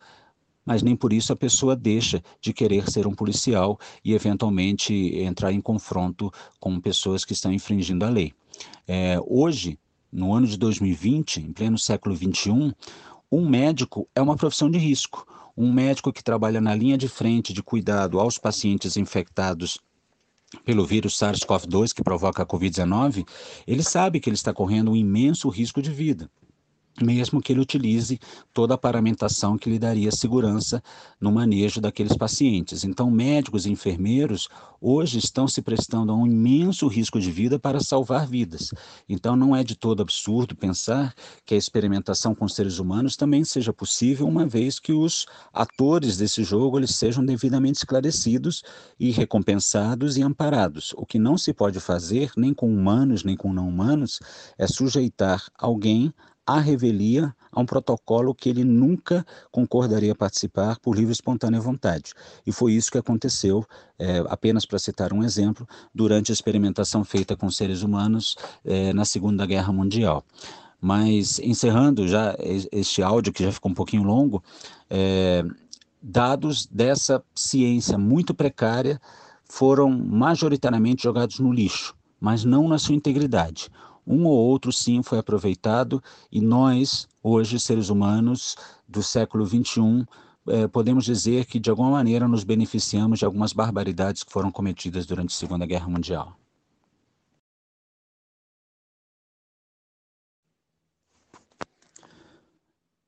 Mas 0.65 0.83
nem 0.83 0.95
por 0.95 1.11
isso 1.11 1.33
a 1.33 1.35
pessoa 1.35 1.75
deixa 1.75 2.21
de 2.39 2.53
querer 2.53 2.89
ser 2.89 3.07
um 3.07 3.15
policial 3.15 3.79
e, 4.05 4.13
eventualmente, 4.13 4.93
entrar 5.17 5.51
em 5.51 5.59
confronto 5.59 6.31
com 6.59 6.79
pessoas 6.79 7.25
que 7.25 7.33
estão 7.33 7.51
infringindo 7.51 8.05
a 8.05 8.09
lei. 8.09 8.33
É, 8.87 9.17
hoje, 9.25 9.79
no 10.11 10.33
ano 10.33 10.45
de 10.45 10.57
2020, 10.57 11.37
em 11.37 11.51
pleno 11.51 11.77
século 11.77 12.15
XXI, 12.15 12.75
um 13.31 13.47
médico 13.47 14.07
é 14.13 14.21
uma 14.21 14.35
profissão 14.35 14.69
de 14.69 14.77
risco. 14.77 15.25
Um 15.57 15.71
médico 15.71 16.13
que 16.13 16.23
trabalha 16.23 16.61
na 16.61 16.75
linha 16.75 16.97
de 16.97 17.07
frente 17.07 17.53
de 17.53 17.63
cuidado 17.63 18.19
aos 18.19 18.37
pacientes 18.37 18.97
infectados 18.97 19.79
pelo 20.65 20.85
vírus 20.85 21.17
SARS-CoV-2 21.17 21.93
que 21.93 22.03
provoca 22.03 22.43
a 22.43 22.45
Covid-19, 22.45 23.25
ele 23.65 23.83
sabe 23.83 24.19
que 24.19 24.29
ele 24.29 24.35
está 24.35 24.53
correndo 24.53 24.91
um 24.91 24.95
imenso 24.95 25.49
risco 25.49 25.81
de 25.81 25.91
vida 25.91 26.29
mesmo 27.01 27.41
que 27.41 27.53
ele 27.53 27.61
utilize 27.61 28.19
toda 28.53 28.73
a 28.73 28.77
paramentação 28.77 29.57
que 29.57 29.69
lhe 29.69 29.79
daria 29.79 30.11
segurança 30.11 30.83
no 31.19 31.31
manejo 31.31 31.79
daqueles 31.79 32.15
pacientes. 32.15 32.83
Então, 32.83 33.09
médicos 33.09 33.65
e 33.65 33.71
enfermeiros 33.71 34.49
hoje 34.79 35.19
estão 35.19 35.47
se 35.47 35.61
prestando 35.61 36.11
a 36.11 36.15
um 36.15 36.25
imenso 36.25 36.87
risco 36.87 37.19
de 37.19 37.31
vida 37.31 37.59
para 37.59 37.79
salvar 37.79 38.27
vidas. 38.27 38.71
Então, 39.07 39.35
não 39.35 39.55
é 39.55 39.63
de 39.63 39.75
todo 39.75 40.01
absurdo 40.01 40.55
pensar 40.55 41.13
que 41.45 41.53
a 41.53 41.57
experimentação 41.57 42.33
com 42.33 42.47
seres 42.47 42.79
humanos 42.79 43.15
também 43.15 43.43
seja 43.43 43.71
possível, 43.71 44.27
uma 44.27 44.45
vez 44.45 44.79
que 44.79 44.91
os 44.91 45.25
atores 45.53 46.17
desse 46.17 46.43
jogo 46.43 46.79
eles 46.79 46.95
sejam 46.95 47.23
devidamente 47.23 47.77
esclarecidos 47.77 48.63
e 48.99 49.11
recompensados 49.11 50.17
e 50.17 50.23
amparados. 50.23 50.93
O 50.97 51.05
que 51.05 51.19
não 51.19 51.37
se 51.37 51.53
pode 51.53 51.79
fazer, 51.79 52.31
nem 52.35 52.53
com 52.53 52.73
humanos, 52.73 53.23
nem 53.23 53.37
com 53.37 53.53
não 53.53 53.67
humanos, 53.67 54.19
é 54.57 54.67
sujeitar 54.67 55.45
alguém 55.57 56.13
à 56.55 56.59
revelia 56.59 57.33
a 57.51 57.59
um 57.59 57.65
protocolo 57.65 58.33
que 58.33 58.49
ele 58.49 58.63
nunca 58.63 59.25
concordaria 59.51 60.15
participar 60.15 60.79
por 60.79 60.95
livre 60.95 61.11
e 61.11 61.13
espontânea 61.13 61.59
vontade. 61.59 62.13
E 62.45 62.51
foi 62.51 62.73
isso 62.73 62.91
que 62.91 62.97
aconteceu, 62.97 63.65
é, 63.99 64.19
apenas 64.29 64.65
para 64.65 64.79
citar 64.79 65.11
um 65.11 65.23
exemplo, 65.23 65.67
durante 65.93 66.31
a 66.31 66.33
experimentação 66.33 67.03
feita 67.03 67.35
com 67.35 67.49
seres 67.51 67.81
humanos 67.81 68.35
é, 68.63 68.93
na 68.93 69.03
Segunda 69.03 69.45
Guerra 69.45 69.73
Mundial. 69.73 70.23
Mas 70.79 71.39
encerrando 71.39 72.07
já 72.07 72.35
este 72.71 73.03
áudio, 73.03 73.33
que 73.33 73.43
já 73.43 73.51
ficou 73.51 73.69
um 73.69 73.75
pouquinho 73.75 74.03
longo, 74.03 74.41
é, 74.89 75.43
dados 76.01 76.65
dessa 76.65 77.23
ciência 77.35 77.97
muito 77.97 78.33
precária 78.33 78.99
foram 79.43 79.91
majoritariamente 79.91 81.03
jogados 81.03 81.39
no 81.39 81.51
lixo, 81.51 81.93
mas 82.19 82.45
não 82.45 82.67
na 82.67 82.79
sua 82.79 82.95
integridade 82.95 83.69
um 84.05 84.25
ou 84.25 84.37
outro 84.37 84.71
sim 84.71 85.01
foi 85.03 85.19
aproveitado 85.19 86.01
e 86.31 86.41
nós, 86.41 87.07
hoje, 87.21 87.59
seres 87.59 87.89
humanos 87.89 88.55
do 88.87 89.03
século 89.03 89.45
XXI, 89.45 90.05
é, 90.47 90.67
podemos 90.67 91.05
dizer 91.05 91.45
que 91.45 91.59
de 91.59 91.69
alguma 91.69 91.91
maneira 91.91 92.27
nos 92.27 92.43
beneficiamos 92.43 93.19
de 93.19 93.25
algumas 93.25 93.53
barbaridades 93.53 94.23
que 94.23 94.31
foram 94.31 94.51
cometidas 94.51 95.05
durante 95.05 95.29
a 95.33 95.37
Segunda 95.37 95.65
Guerra 95.65 95.87
Mundial. 95.87 96.35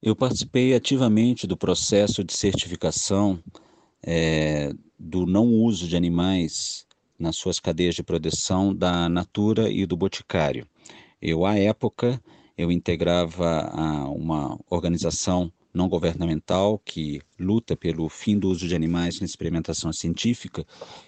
Eu 0.01 0.15
participei 0.15 0.75
ativamente 0.75 1.47
do 1.47 1.55
processo 1.55 2.23
de 2.25 2.33
certificação 2.33 3.41
é, 4.05 4.73
do 4.99 5.25
não 5.25 5.47
uso 5.47 5.87
de 5.87 5.95
animais 5.95 6.85
nas 7.17 7.37
suas 7.37 7.57
cadeias 7.59 7.95
de 7.95 8.03
produção 8.03 8.75
da 8.75 9.07
Natura 9.07 9.69
e 9.69 9.85
do 9.85 9.95
Boticário. 9.95 10.67
Eu, 11.25 11.45
à 11.45 11.57
época, 11.57 12.21
eu 12.57 12.69
integrava 12.69 13.71
uma 14.09 14.59
organização 14.69 15.49
não 15.73 15.87
governamental 15.87 16.77
que 16.83 17.21
luta 17.39 17.77
pelo 17.77 18.09
fim 18.09 18.37
do 18.37 18.49
uso 18.49 18.67
de 18.67 18.75
animais 18.75 19.21
na 19.21 19.25
experimentação 19.25 19.93
científica, 19.93 20.65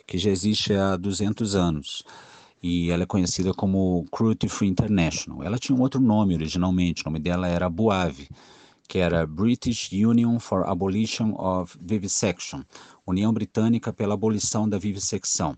que 0.07 0.17
já 0.17 0.31
existe 0.31 0.73
há 0.73 0.95
200 0.95 1.53
anos. 1.53 2.01
E 2.63 2.91
ela 2.91 3.03
é 3.03 3.05
conhecida 3.05 3.53
como 3.53 4.05
Cruelty 4.09 4.47
Free 4.47 4.69
International. 4.69 5.43
Ela 5.43 5.59
tinha 5.59 5.77
um 5.77 5.81
outro 5.81 5.99
nome 5.99 6.33
originalmente, 6.33 7.01
o 7.01 7.09
nome 7.09 7.19
dela 7.19 7.49
era 7.49 7.69
BUAVE, 7.69 8.29
que 8.87 8.99
era 8.99 9.27
British 9.27 9.91
Union 9.91 10.39
for 10.39 10.65
Abolition 10.65 11.33
of 11.37 11.77
Vivisection, 11.77 12.61
União 13.05 13.33
Britânica 13.33 13.91
pela 13.91 14.13
Abolição 14.13 14.69
da 14.69 14.77
Vivissecção. 14.77 15.57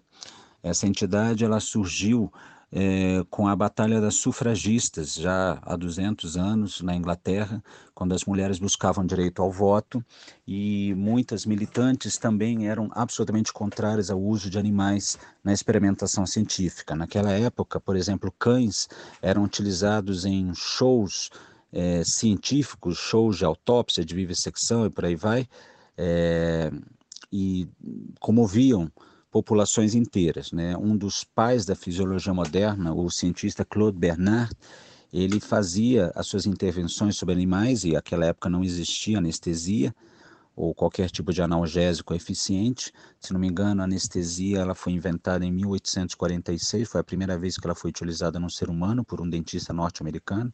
Essa 0.64 0.88
entidade 0.88 1.46
ela 1.46 1.60
surgiu 1.60 2.34
é, 2.72 3.24
com 3.30 3.48
a 3.48 3.56
Batalha 3.56 4.02
das 4.02 4.16
Sufragistas, 4.16 5.16
já 5.16 5.58
há 5.62 5.76
200 5.76 6.36
anos, 6.36 6.82
na 6.82 6.96
Inglaterra, 6.96 7.64
quando 7.94 8.14
as 8.14 8.26
mulheres 8.26 8.60
buscavam 8.60 9.06
direito 9.06 9.42
ao 9.42 9.52
voto 9.52 10.04
e 10.46 10.94
muitas 10.96 11.46
militantes 11.46 12.18
também 12.18 12.68
eram 12.68 12.90
absolutamente 12.94 13.54
contrárias 13.54 14.12
ao 14.12 14.22
uso 14.22 14.50
de 14.50 14.60
animais 14.60 15.18
na 15.44 15.54
experimentação 15.54 16.26
científica. 16.26 16.96
Naquela 16.96 17.32
época, 17.32 17.80
por 17.80 17.96
exemplo, 17.96 18.34
cães 18.38 18.90
eram 19.22 19.44
utilizados 19.44 20.26
em 20.26 20.54
shows 20.54 21.30
é, 21.72 22.04
científicos, 22.04 22.98
shows 22.98 23.38
de 23.38 23.46
autópsia, 23.46 24.04
de 24.04 24.14
vivissecção 24.14 24.86
e 24.86 24.90
por 24.90 25.06
aí 25.06 25.16
vai, 25.16 25.48
é, 25.98 26.72
e 27.32 27.68
comoviam 28.20 28.92
populações 29.38 29.94
inteiras. 29.94 30.52
Né? 30.52 30.76
Um 30.76 30.98
dos 30.98 31.24
pais 31.24 31.64
da 31.64 31.76
fisiologia 31.76 32.34
moderna, 32.34 32.92
o 32.92 33.08
cientista 33.12 33.64
Claude 33.64 33.98
Bernard, 33.98 34.52
ele 35.14 35.40
fazia 35.40 36.12
as 36.16 36.26
suas 36.26 36.48
intervenções 36.48 37.16
sobre 37.16 37.36
animais, 37.36 37.84
e 37.84 37.92
naquela 37.92 38.26
época 38.26 38.50
não 38.50 38.64
existia 38.64 39.20
anestesia 39.20 39.94
ou 40.56 40.74
qualquer 40.74 41.12
tipo 41.12 41.32
de 41.32 41.40
analgésico 41.40 42.16
eficiente. 42.16 42.92
Se 43.22 43.32
não 43.32 43.40
me 43.40 43.48
engano, 43.48 43.82
a 43.82 43.86
anestesia 43.86 44.58
ela 44.58 44.74
foi 44.74 44.94
inventada 44.94 45.46
em 45.46 45.52
1846, 45.52 46.90
foi 46.90 47.00
a 47.00 47.04
primeira 47.04 47.38
vez 47.38 47.58
que 47.58 47.68
ela 47.68 47.76
foi 47.76 47.92
utilizada 47.92 48.40
no 48.40 48.50
ser 48.50 48.72
humano 48.72 49.06
por 49.06 49.22
um 49.22 49.30
dentista 49.30 49.72
norte-americano. 49.72 50.52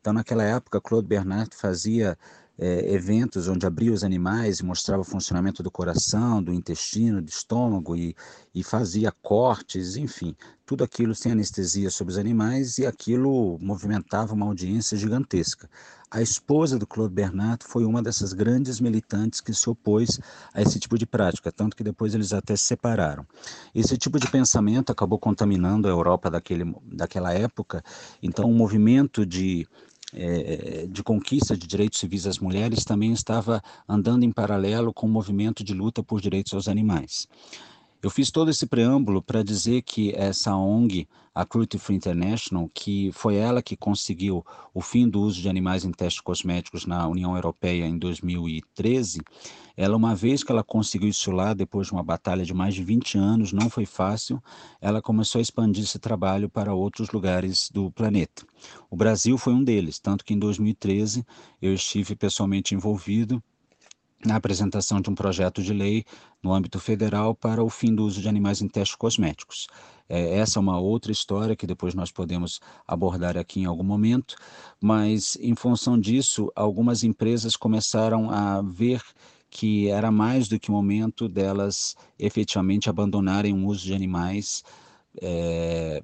Então, 0.00 0.12
naquela 0.12 0.44
época, 0.44 0.80
Claude 0.80 1.08
Bernard 1.08 1.50
fazia 1.56 2.16
é, 2.58 2.92
eventos 2.92 3.48
onde 3.48 3.66
abria 3.66 3.92
os 3.92 4.04
animais 4.04 4.60
e 4.60 4.64
mostrava 4.64 5.02
o 5.02 5.04
funcionamento 5.04 5.62
do 5.62 5.70
coração, 5.70 6.42
do 6.42 6.52
intestino, 6.52 7.22
do 7.22 7.28
estômago 7.28 7.96
e, 7.96 8.14
e 8.54 8.62
fazia 8.62 9.12
cortes, 9.22 9.96
enfim, 9.96 10.36
tudo 10.64 10.84
aquilo 10.84 11.14
sem 11.14 11.32
anestesia 11.32 11.90
sobre 11.90 12.12
os 12.12 12.18
animais 12.18 12.78
e 12.78 12.86
aquilo 12.86 13.58
movimentava 13.60 14.34
uma 14.34 14.46
audiência 14.46 14.96
gigantesca. 14.96 15.68
A 16.10 16.20
esposa 16.20 16.78
do 16.78 16.86
Claude 16.86 17.14
Bernard 17.14 17.64
foi 17.64 17.86
uma 17.86 18.02
dessas 18.02 18.34
grandes 18.34 18.80
militantes 18.80 19.40
que 19.40 19.54
se 19.54 19.68
opôs 19.70 20.20
a 20.52 20.60
esse 20.60 20.78
tipo 20.78 20.98
de 20.98 21.06
prática, 21.06 21.50
tanto 21.50 21.74
que 21.74 21.82
depois 21.82 22.14
eles 22.14 22.34
até 22.34 22.54
se 22.54 22.64
separaram. 22.64 23.26
Esse 23.74 23.96
tipo 23.96 24.20
de 24.20 24.30
pensamento 24.30 24.92
acabou 24.92 25.18
contaminando 25.18 25.88
a 25.88 25.90
Europa 25.90 26.30
daquele, 26.30 26.70
daquela 26.84 27.32
época, 27.32 27.82
então 28.22 28.44
o 28.44 28.54
movimento 28.54 29.24
de 29.24 29.66
é, 30.14 30.86
de 30.86 31.02
conquista 31.02 31.56
de 31.56 31.66
direitos 31.66 31.98
civis 31.98 32.26
às 32.26 32.38
mulheres 32.38 32.84
também 32.84 33.12
estava 33.12 33.62
andando 33.88 34.24
em 34.24 34.30
paralelo 34.30 34.92
com 34.92 35.06
o 35.06 35.10
movimento 35.10 35.64
de 35.64 35.72
luta 35.74 36.02
por 36.02 36.20
direitos 36.20 36.52
aos 36.52 36.68
animais. 36.68 37.28
Eu 38.02 38.10
fiz 38.10 38.32
todo 38.32 38.50
esse 38.50 38.66
preâmbulo 38.66 39.22
para 39.22 39.44
dizer 39.44 39.82
que 39.82 40.12
essa 40.16 40.56
ONG, 40.56 41.06
a 41.32 41.46
Cruelty 41.46 41.78
Free 41.78 41.94
International, 41.94 42.68
que 42.74 43.12
foi 43.12 43.36
ela 43.36 43.62
que 43.62 43.76
conseguiu 43.76 44.44
o 44.74 44.80
fim 44.80 45.08
do 45.08 45.20
uso 45.20 45.40
de 45.40 45.48
animais 45.48 45.84
em 45.84 45.92
testes 45.92 46.20
cosméticos 46.20 46.84
na 46.84 47.06
União 47.06 47.36
Europeia 47.36 47.86
em 47.86 47.96
2013, 47.96 49.20
ela, 49.76 49.96
uma 49.96 50.16
vez 50.16 50.42
que 50.42 50.50
ela 50.50 50.64
conseguiu 50.64 51.08
isso 51.08 51.30
lá, 51.30 51.54
depois 51.54 51.86
de 51.86 51.92
uma 51.92 52.02
batalha 52.02 52.44
de 52.44 52.52
mais 52.52 52.74
de 52.74 52.82
20 52.82 53.16
anos, 53.16 53.52
não 53.52 53.70
foi 53.70 53.86
fácil, 53.86 54.42
ela 54.80 55.00
começou 55.00 55.38
a 55.38 55.42
expandir 55.42 55.84
esse 55.84 56.00
trabalho 56.00 56.48
para 56.48 56.74
outros 56.74 57.10
lugares 57.12 57.70
do 57.70 57.88
planeta. 57.92 58.44
O 58.90 58.96
Brasil 58.96 59.38
foi 59.38 59.54
um 59.54 59.62
deles, 59.62 60.00
tanto 60.00 60.24
que 60.24 60.34
em 60.34 60.38
2013 60.40 61.24
eu 61.60 61.72
estive 61.72 62.16
pessoalmente 62.16 62.74
envolvido 62.74 63.40
na 64.24 64.36
apresentação 64.36 65.00
de 65.00 65.10
um 65.10 65.14
projeto 65.14 65.62
de 65.62 65.72
lei 65.72 66.04
no 66.42 66.52
âmbito 66.52 66.78
federal 66.78 67.34
para 67.34 67.62
o 67.62 67.68
fim 67.68 67.94
do 67.94 68.04
uso 68.04 68.20
de 68.20 68.28
animais 68.28 68.62
em 68.62 68.68
testes 68.68 68.96
cosméticos. 68.96 69.66
É, 70.08 70.38
essa 70.38 70.58
é 70.58 70.60
uma 70.60 70.78
outra 70.78 71.10
história 71.10 71.56
que 71.56 71.66
depois 71.66 71.94
nós 71.94 72.10
podemos 72.10 72.60
abordar 72.86 73.36
aqui 73.36 73.60
em 73.60 73.64
algum 73.64 73.84
momento, 73.84 74.36
mas 74.80 75.36
em 75.40 75.54
função 75.54 75.98
disso, 75.98 76.52
algumas 76.54 77.02
empresas 77.02 77.56
começaram 77.56 78.30
a 78.30 78.62
ver 78.62 79.02
que 79.50 79.88
era 79.88 80.10
mais 80.10 80.48
do 80.48 80.58
que 80.58 80.70
o 80.70 80.74
momento 80.74 81.28
delas 81.28 81.94
efetivamente 82.18 82.88
abandonarem 82.88 83.52
o 83.52 83.66
uso 83.66 83.84
de 83.84 83.94
animais 83.94 84.62
é, 85.20 86.02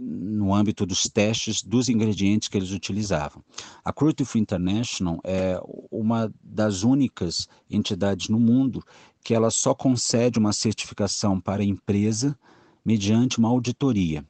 no 0.00 0.54
âmbito 0.54 0.84
dos 0.84 1.04
testes 1.04 1.62
dos 1.62 1.88
ingredientes 1.88 2.48
que 2.48 2.56
eles 2.56 2.72
utilizavam. 2.72 3.42
A 3.84 3.92
Cruelty 3.92 4.24
Free 4.24 4.40
International 4.40 5.20
é 5.24 5.60
uma 5.90 6.32
das 6.42 6.82
únicas 6.82 7.48
entidades 7.70 8.28
no 8.28 8.38
mundo 8.38 8.82
que 9.22 9.34
ela 9.34 9.50
só 9.50 9.74
concede 9.74 10.38
uma 10.38 10.52
certificação 10.52 11.40
para 11.40 11.62
a 11.62 11.66
empresa 11.66 12.38
mediante 12.84 13.38
uma 13.38 13.48
auditoria. 13.48 14.24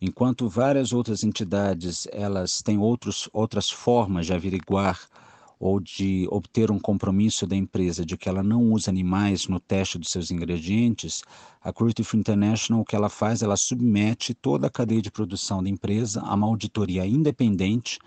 Enquanto 0.00 0.48
várias 0.48 0.92
outras 0.92 1.24
entidades 1.24 2.06
elas 2.12 2.62
têm 2.62 2.78
outros, 2.78 3.28
outras 3.32 3.68
formas 3.68 4.26
de 4.26 4.32
averiguar 4.32 5.00
ou 5.58 5.80
de 5.80 6.26
obter 6.30 6.70
um 6.70 6.78
compromisso 6.78 7.46
da 7.46 7.56
empresa 7.56 8.04
de 8.04 8.16
que 8.16 8.28
ela 8.28 8.42
não 8.42 8.72
usa 8.72 8.90
animais 8.90 9.48
no 9.48 9.58
teste 9.58 9.98
dos 9.98 10.10
seus 10.10 10.30
ingredientes, 10.30 11.22
a 11.60 11.72
Cruelty 11.72 12.04
Free 12.04 12.20
International, 12.20 12.82
o 12.82 12.84
que 12.84 12.94
ela 12.94 13.08
faz, 13.08 13.42
ela 13.42 13.56
submete 13.56 14.34
toda 14.34 14.68
a 14.68 14.70
cadeia 14.70 15.02
de 15.02 15.10
produção 15.10 15.62
da 15.62 15.68
empresa 15.68 16.20
a 16.20 16.34
uma 16.34 16.46
auditoria 16.46 17.04
independente 17.06 17.98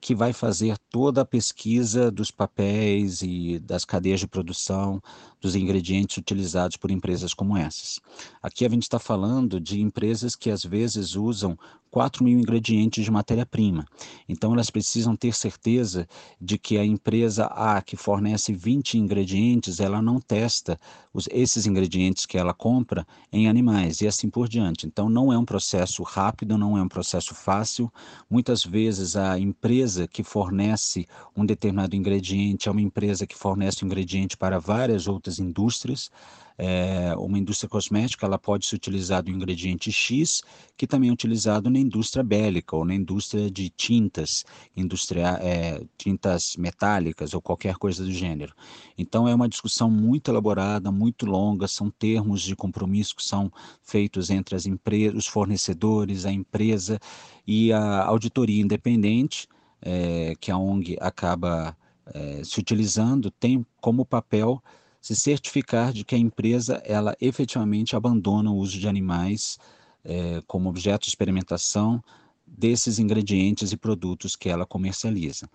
que 0.00 0.14
vai 0.14 0.32
fazer 0.32 0.78
toda 0.90 1.22
a 1.22 1.24
pesquisa 1.24 2.10
dos 2.10 2.30
papéis 2.30 3.22
e 3.22 3.58
das 3.58 3.84
cadeias 3.84 4.20
de 4.20 4.28
produção 4.28 5.02
dos 5.40 5.54
ingredientes 5.54 6.16
utilizados 6.16 6.76
por 6.76 6.90
empresas 6.90 7.34
como 7.34 7.56
essas. 7.56 8.00
Aqui 8.42 8.64
a 8.64 8.68
gente 8.68 8.82
está 8.82 8.98
falando 8.98 9.60
de 9.60 9.80
empresas 9.80 10.34
que 10.34 10.50
às 10.50 10.64
vezes 10.64 11.14
usam 11.14 11.58
4 11.96 12.22
mil 12.22 12.38
ingredientes 12.38 13.02
de 13.02 13.10
matéria-prima. 13.10 13.86
Então, 14.28 14.52
elas 14.52 14.68
precisam 14.68 15.16
ter 15.16 15.32
certeza 15.32 16.06
de 16.38 16.58
que 16.58 16.76
a 16.76 16.84
empresa 16.84 17.46
A, 17.46 17.80
que 17.80 17.96
fornece 17.96 18.52
20 18.52 18.98
ingredientes, 18.98 19.80
ela 19.80 20.02
não 20.02 20.20
testa 20.20 20.78
os, 21.10 21.26
esses 21.32 21.64
ingredientes 21.64 22.26
que 22.26 22.36
ela 22.36 22.52
compra 22.52 23.06
em 23.32 23.48
animais 23.48 24.02
e 24.02 24.06
assim 24.06 24.28
por 24.28 24.46
diante. 24.46 24.86
Então, 24.86 25.08
não 25.08 25.32
é 25.32 25.38
um 25.38 25.44
processo 25.46 26.02
rápido, 26.02 26.58
não 26.58 26.76
é 26.76 26.82
um 26.82 26.88
processo 26.88 27.34
fácil. 27.34 27.90
Muitas 28.28 28.62
vezes, 28.62 29.16
a 29.16 29.38
empresa 29.38 30.06
que 30.06 30.22
fornece 30.22 31.06
um 31.34 31.46
determinado 31.46 31.96
ingrediente 31.96 32.68
é 32.68 32.72
uma 32.72 32.82
empresa 32.82 33.26
que 33.26 33.34
fornece 33.34 33.82
o 33.82 33.86
um 33.86 33.88
ingrediente 33.88 34.36
para 34.36 34.58
várias 34.58 35.08
outras 35.08 35.25
indústrias 35.38 36.10
é, 36.58 37.14
uma 37.18 37.38
indústria 37.38 37.68
cosmética 37.68 38.24
ela 38.24 38.38
pode 38.38 38.64
ser 38.66 38.76
utilizada 38.76 39.30
o 39.30 39.34
ingrediente 39.34 39.92
X, 39.92 40.42
que 40.76 40.86
também 40.86 41.10
é 41.10 41.12
utilizado 41.12 41.68
na 41.68 41.78
indústria 41.78 42.24
bélica 42.24 42.74
ou 42.74 42.84
na 42.84 42.94
indústria 42.94 43.50
de 43.50 43.68
tintas, 43.68 44.44
indústria, 44.74 45.38
é, 45.42 45.82
tintas 45.98 46.56
metálicas 46.56 47.34
ou 47.34 47.42
qualquer 47.42 47.76
coisa 47.76 48.02
do 48.02 48.12
gênero. 48.12 48.54
Então 48.96 49.28
é 49.28 49.34
uma 49.34 49.48
discussão 49.48 49.90
muito 49.90 50.30
elaborada, 50.30 50.90
muito 50.90 51.26
longa, 51.26 51.68
são 51.68 51.90
termos 51.90 52.40
de 52.40 52.56
compromisso 52.56 53.16
que 53.16 53.24
são 53.24 53.52
feitos 53.82 54.30
entre 54.30 54.56
as 54.56 54.64
empresas, 54.64 55.18
os 55.18 55.26
fornecedores, 55.26 56.24
a 56.24 56.32
empresa 56.32 56.98
e 57.46 57.70
a 57.70 58.04
auditoria 58.04 58.62
independente, 58.62 59.46
é, 59.82 60.34
que 60.40 60.50
a 60.50 60.56
ONG 60.56 60.96
acaba 61.00 61.76
é, 62.06 62.42
se 62.42 62.58
utilizando, 62.58 63.30
tem 63.30 63.64
como 63.78 64.06
papel 64.06 64.62
se 65.06 65.14
certificar 65.14 65.92
de 65.92 66.04
que 66.04 66.16
a 66.16 66.18
empresa 66.18 66.82
ela 66.84 67.16
efetivamente 67.20 67.94
abandona 67.94 68.50
o 68.50 68.56
uso 68.56 68.76
de 68.76 68.88
animais 68.88 69.56
é, 70.02 70.42
como 70.48 70.68
objeto 70.68 71.04
de 71.04 71.10
experimentação 71.10 72.02
desses 72.44 72.98
ingredientes 72.98 73.70
e 73.70 73.76
produtos 73.76 74.34
que 74.34 74.48
ela 74.48 74.66
comercializa. 74.66 75.48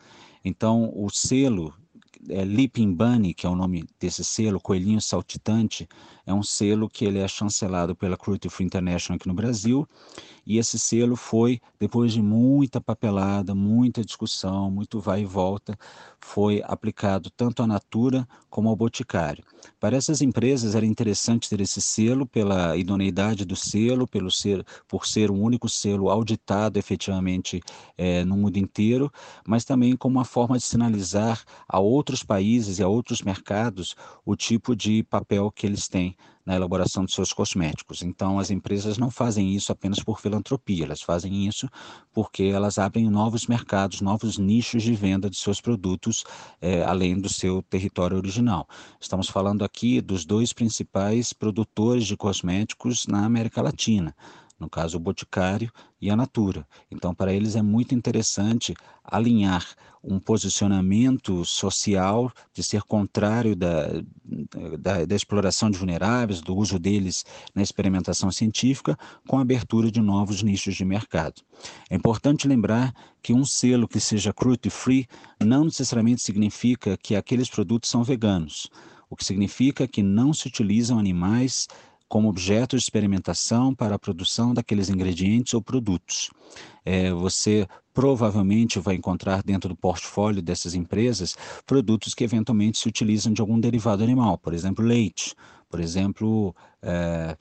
Então, 0.46 0.90
o 0.96 1.10
selo 1.10 1.74
é, 2.30 2.46
Bunny, 2.46 3.34
que 3.34 3.46
é 3.46 3.50
o 3.50 3.56
nome 3.56 3.84
desse 4.00 4.24
selo, 4.24 4.62
Coelhinho 4.62 5.02
Saltitante, 5.02 5.86
é 6.32 6.34
um 6.34 6.44
selo 6.44 6.90
que 6.90 7.06
ele 7.06 7.20
é 7.20 7.28
chancelado 7.28 7.96
pela 7.96 8.18
Free 8.18 8.66
International 8.66 9.18
aqui 9.18 9.28
no 9.28 9.34
Brasil, 9.34 9.88
e 10.46 10.58
esse 10.58 10.80
selo 10.80 11.16
foi, 11.16 11.62
depois 11.80 12.14
de 12.14 12.22
muita 12.22 12.82
papelada, 12.82 13.54
muita 13.54 14.04
discussão, 14.04 14.72
muito 14.72 15.00
vai 15.00 15.22
e 15.22 15.26
volta, 15.26 15.78
foi 16.20 16.62
aplicado 16.66 17.30
tanto 17.30 17.62
à 17.62 17.68
Natura 17.68 18.28
como 18.50 18.70
ao 18.70 18.76
Boticário. 18.76 19.44
Para 19.80 19.96
essas 19.96 20.22
empresas 20.22 20.74
era 20.74 20.86
interessante 20.86 21.48
ter 21.48 21.62
esse 21.62 21.82
selo 21.82 22.26
pela 22.26 22.76
idoneidade 22.76 23.46
do 23.46 23.56
selo, 23.56 24.08
pelo 24.08 24.32
ser, 24.32 24.66
por 24.88 25.06
ser 25.06 25.30
um 25.30 25.42
único 25.42 25.70
selo 25.70 26.10
auditado 26.10 26.78
efetivamente 26.78 27.62
é, 27.98 28.26
no 28.26 28.36
mundo 28.36 28.58
inteiro, 28.58 29.12
mas 29.48 29.64
também 29.64 29.96
como 29.96 30.18
uma 30.18 30.26
forma 30.26 30.58
de 30.58 30.64
sinalizar 30.64 31.44
a 31.68 31.80
outros 31.80 32.24
países 32.24 32.80
e 32.80 32.84
a 32.84 32.88
outros 32.88 33.22
mercados 33.22 33.96
o 34.26 34.36
tipo 34.36 34.76
de 34.76 35.04
papel 35.04 35.52
que 35.52 35.68
eles 35.68 35.88
têm 35.88 36.16
na 36.46 36.56
elaboração 36.56 37.06
de 37.06 37.14
seus 37.14 37.32
cosméticos. 37.32 38.02
Então, 38.02 38.40
as 38.40 38.50
empresas 38.50 38.98
não 38.98 39.12
fazem 39.12 39.54
isso 39.54 39.72
apenas 39.72 40.00
por 40.00 40.20
filantropia, 40.20 40.86
elas 40.86 41.02
fazem 41.02 41.48
isso 41.48 41.70
porque 42.12 42.44
elas 42.44 42.78
abrem 42.78 43.10
novos 43.10 43.48
mercados, 43.48 44.02
novos 44.02 44.38
nichos 44.38 44.84
de 44.84 44.94
venda 44.94 45.30
de 45.30 45.38
seus 45.38 45.62
produtos, 45.62 46.24
é, 46.60 46.84
além 46.84 47.20
do 47.20 47.30
seu 47.30 47.62
território 47.62 48.18
original. 48.18 48.68
Estamos 49.00 49.30
falando 49.30 49.64
aqui 49.64 50.02
dos 50.02 50.26
dois 50.26 50.52
principais 50.52 51.32
produtores 51.34 52.06
de 52.06 52.18
cosméticos 52.18 53.06
na 53.08 53.26
América 53.26 53.62
Latina 53.62 54.16
no 54.62 54.70
caso 54.70 54.96
o 54.96 55.00
Boticário 55.00 55.72
e 56.00 56.10
a 56.12 56.16
Natura. 56.16 56.66
Então, 56.92 57.16
para 57.16 57.34
eles 57.34 57.56
é 57.56 57.62
muito 57.64 57.96
interessante 57.96 58.76
alinhar 59.04 59.66
um 60.04 60.20
posicionamento 60.20 61.44
social 61.44 62.32
de 62.54 62.64
ser 62.64 62.84
contrário 62.84 63.56
da, 63.56 63.88
da, 64.80 65.06
da, 65.06 65.16
exploração 65.16 65.70
de 65.70 65.78
vulneráveis, 65.78 66.42
do 66.42 66.56
uso 66.56 66.80
deles 66.80 67.26
na 67.54 67.62
experimentação 67.62 68.32
científica, 68.32 68.98
com 69.28 69.38
a 69.38 69.42
abertura 69.42 69.92
de 69.92 70.00
novos 70.00 70.42
nichos 70.44 70.76
de 70.76 70.86
mercado. 70.86 71.42
É 71.90 71.96
importante 71.96 72.48
lembrar 72.48 72.94
que 73.22 73.34
um 73.34 73.46
selo 73.46 73.88
que 73.88 74.00
seja 74.00 74.34
cruelty 74.34 74.70
free 74.70 75.08
não 75.40 75.66
necessariamente 75.66 76.22
significa 76.22 76.98
que 76.98 77.16
aqueles 77.16 77.50
produtos 77.50 77.90
são 77.90 78.04
veganos, 78.04 78.70
o 79.10 79.16
que 79.16 79.26
significa 79.26 79.88
que 79.88 80.02
não 80.02 80.34
se 80.34 80.48
utilizam 80.48 80.98
animais 80.98 81.68
como 82.12 82.28
objeto 82.28 82.76
de 82.76 82.84
experimentação 82.84 83.74
para 83.74 83.96
a 83.96 84.00
produção 84.00 84.54
daqueles 84.54 84.90
ingredientes 84.90 85.54
ou 85.54 85.62
produtos. 85.62 86.30
É, 86.84 87.10
você 87.14 87.66
provavelmente 87.94 88.80
vai 88.80 88.96
encontrar 88.96 89.42
dentro 89.42 89.70
do 89.70 89.78
portfólio 89.78 90.42
dessas 90.42 90.74
empresas 90.74 91.38
produtos 91.66 92.14
que 92.14 92.26
eventualmente 92.26 92.80
se 92.80 92.90
utilizam 92.90 93.32
de 93.32 93.40
algum 93.40 93.58
derivado 93.58 94.04
animal, 94.04 94.38
por 94.38 94.54
exemplo, 94.54 94.84
leite, 94.84 95.34
por 95.70 95.80
exemplo, 95.80 96.54
é, 96.82 97.38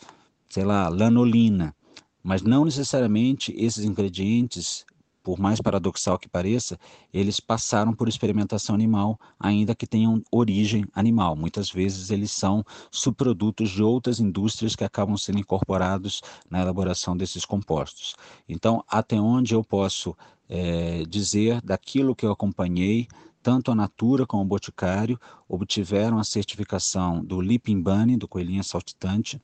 sei 0.48 0.64
lá, 0.64 0.88
lanolina. 0.88 1.74
Mas 2.22 2.40
não 2.40 2.64
necessariamente 2.64 3.52
esses 3.58 3.84
ingredientes 3.84 4.86
por 5.22 5.38
mais 5.38 5.60
paradoxal 5.60 6.18
que 6.18 6.28
pareça, 6.28 6.78
eles 7.12 7.40
passaram 7.40 7.92
por 7.92 8.08
experimentação 8.08 8.74
animal, 8.74 9.18
ainda 9.38 9.74
que 9.74 9.86
tenham 9.86 10.22
origem 10.30 10.84
animal. 10.94 11.36
Muitas 11.36 11.70
vezes 11.70 12.10
eles 12.10 12.30
são 12.30 12.64
subprodutos 12.90 13.70
de 13.70 13.82
outras 13.82 14.20
indústrias 14.20 14.74
que 14.74 14.84
acabam 14.84 15.16
sendo 15.16 15.38
incorporados 15.38 16.22
na 16.48 16.60
elaboração 16.60 17.16
desses 17.16 17.44
compostos. 17.44 18.14
Então, 18.48 18.84
até 18.88 19.20
onde 19.20 19.54
eu 19.54 19.62
posso 19.62 20.16
é, 20.48 21.04
dizer 21.08 21.60
daquilo 21.62 22.14
que 22.14 22.26
eu 22.26 22.32
acompanhei, 22.32 23.06
tanto 23.42 23.70
a 23.70 23.74
Natura 23.74 24.26
como 24.26 24.42
o 24.42 24.46
Boticário 24.46 25.18
obtiveram 25.48 26.18
a 26.18 26.24
certificação 26.24 27.24
do 27.24 27.36
Bunny, 27.36 28.16
do 28.16 28.28
coelhinho 28.28 28.62
saltitante, 28.62 29.40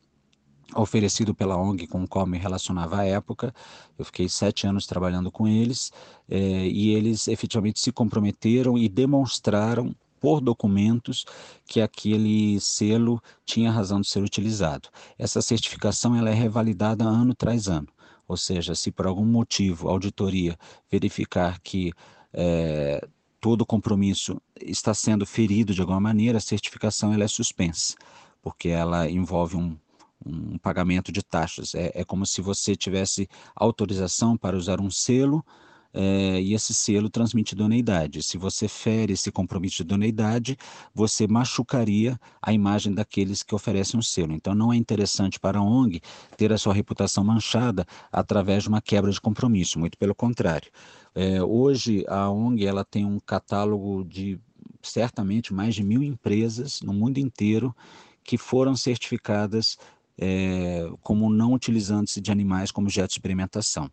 oferecido 0.75 1.35
pela 1.35 1.57
ONG 1.57 1.87
com 1.87 2.03
o 2.03 2.09
qual 2.09 2.27
me 2.27 2.39
relacionava 2.39 2.99
à 2.99 3.05
época. 3.05 3.55
Eu 3.99 4.05
fiquei 4.05 4.29
sete 4.29 4.67
anos 4.67 4.87
trabalhando 4.87 5.31
com 5.31 5.47
eles 5.47 5.93
eh, 6.29 6.67
e 6.67 6.91
eles 6.91 7.29
efetivamente 7.29 7.81
se 7.81 7.93
comprometeram 7.93 8.77
e 8.77 8.89
demonstraram 8.89 9.95
por 10.21 10.41
documentos 10.41 11.25
que 11.67 11.81
aquele 11.81 12.59
selo 12.61 13.23
tinha 13.45 13.71
razão 13.71 14.01
de 14.01 14.09
ser 14.09 14.23
utilizado. 14.23 14.89
Essa 15.19 15.41
certificação 15.41 16.17
ela 16.17 16.31
é 16.31 16.35
revalidada 16.35 17.05
ano 17.05 17.35
tras 17.35 17.69
ano, 17.69 17.89
ou 18.27 18.37
seja, 18.37 18.75
se 18.75 18.91
por 18.91 19.07
algum 19.07 19.25
motivo 19.25 19.89
a 19.89 19.93
auditoria 19.93 20.59
verificar 20.91 21.61
que 21.61 21.93
eh, 22.33 23.07
todo 23.41 23.65
compromisso 23.65 24.41
está 24.61 24.93
sendo 24.93 25.25
ferido 25.25 25.73
de 25.73 25.81
alguma 25.81 26.01
maneira, 26.01 26.39
a 26.39 26.41
certificação 26.41 27.13
ela 27.13 27.25
é 27.25 27.29
suspensa, 27.29 27.95
porque 28.43 28.69
ela 28.69 29.09
envolve 29.09 29.57
um 29.57 29.77
um 30.25 30.59
pagamento 30.59 31.13
de 31.13 31.23
taxas. 31.23 31.75
É, 31.75 31.93
é 31.95 32.05
como 32.05 32.25
se 32.27 32.41
você 32.41 32.75
tivesse 32.75 33.29
autorização 33.55 34.37
para 34.37 34.57
usar 34.57 34.81
um 34.81 34.91
selo 34.91 35.45
é, 35.93 36.41
e 36.43 36.53
esse 36.53 36.75
selo 36.75 37.09
transmite 37.09 37.55
idoneidade. 37.55 38.23
Se 38.23 38.37
você 38.37 38.69
fere 38.69 39.15
esse 39.15 39.33
compromisso 39.33 39.77
de 39.77 39.83
idoneidade, 39.83 40.57
você 40.95 41.27
machucaria 41.27 42.21
a 42.43 42.53
imagem 42.53 42.93
daqueles 42.93 43.43
que 43.43 43.55
oferecem 43.55 43.99
um 43.99 44.03
selo. 44.03 44.35
Então, 44.35 44.55
não 44.55 44.71
é 44.71 44.77
interessante 44.77 45.41
para 45.41 45.59
a 45.59 45.63
ONG 45.63 46.03
ter 46.37 46.53
a 46.53 46.59
sua 46.59 46.75
reputação 46.75 47.25
manchada 47.25 47.87
através 48.13 48.65
de 48.65 48.69
uma 48.69 48.83
quebra 48.83 49.11
de 49.11 49.21
compromisso, 49.21 49.79
muito 49.79 49.97
pelo 49.97 50.15
contrário. 50.15 50.71
É, 51.15 51.43
hoje, 51.43 52.05
a 52.09 52.29
ONG 52.31 52.67
ela 52.67 52.85
tem 52.85 53.07
um 53.07 53.19
catálogo 53.19 54.05
de 54.05 54.39
certamente 54.83 55.55
mais 55.55 55.75
de 55.75 55.83
mil 55.83 56.03
empresas 56.03 56.83
no 56.83 56.93
mundo 56.93 57.17
inteiro 57.19 57.75
que 58.23 58.37
foram 58.37 58.77
certificadas 58.77 59.79
é, 60.19 60.89
como 61.03 61.31
não 61.31 61.53
utilizando-se 61.53 62.21
de 62.21 62.33
animais 62.33 62.71
como 62.71 62.87
objeto 62.87 63.09
de 63.09 63.15
experimentação. 63.15 63.91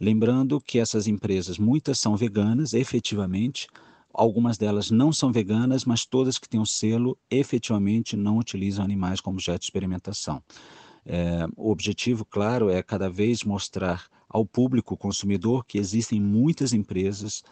Lembrando 0.00 0.60
que 0.60 0.78
essas 0.78 1.06
empresas, 1.06 1.58
muitas 1.58 1.98
são 1.98 2.16
veganas, 2.16 2.72
efetivamente, 2.72 3.66
algumas 4.12 4.56
delas 4.56 4.90
não 4.90 5.12
são 5.12 5.32
veganas, 5.32 5.84
mas 5.84 6.06
todas 6.06 6.38
que 6.38 6.48
têm 6.48 6.60
o 6.60 6.66
selo 6.66 7.18
efetivamente 7.30 8.16
não 8.16 8.38
utilizam 8.38 8.84
animais 8.84 9.20
como 9.20 9.36
objeto 9.36 9.60
de 9.60 9.66
experimentação. 9.66 10.42
É, 11.04 11.46
o 11.56 11.70
objetivo, 11.70 12.24
claro, 12.24 12.68
é 12.70 12.82
cada 12.82 13.08
vez 13.08 13.42
mostrar 13.42 14.06
ao 14.28 14.44
público 14.44 14.96
consumidor 14.96 15.64
que 15.64 15.78
existem 15.78 16.20
muitas 16.20 16.72
empresas 16.72 17.42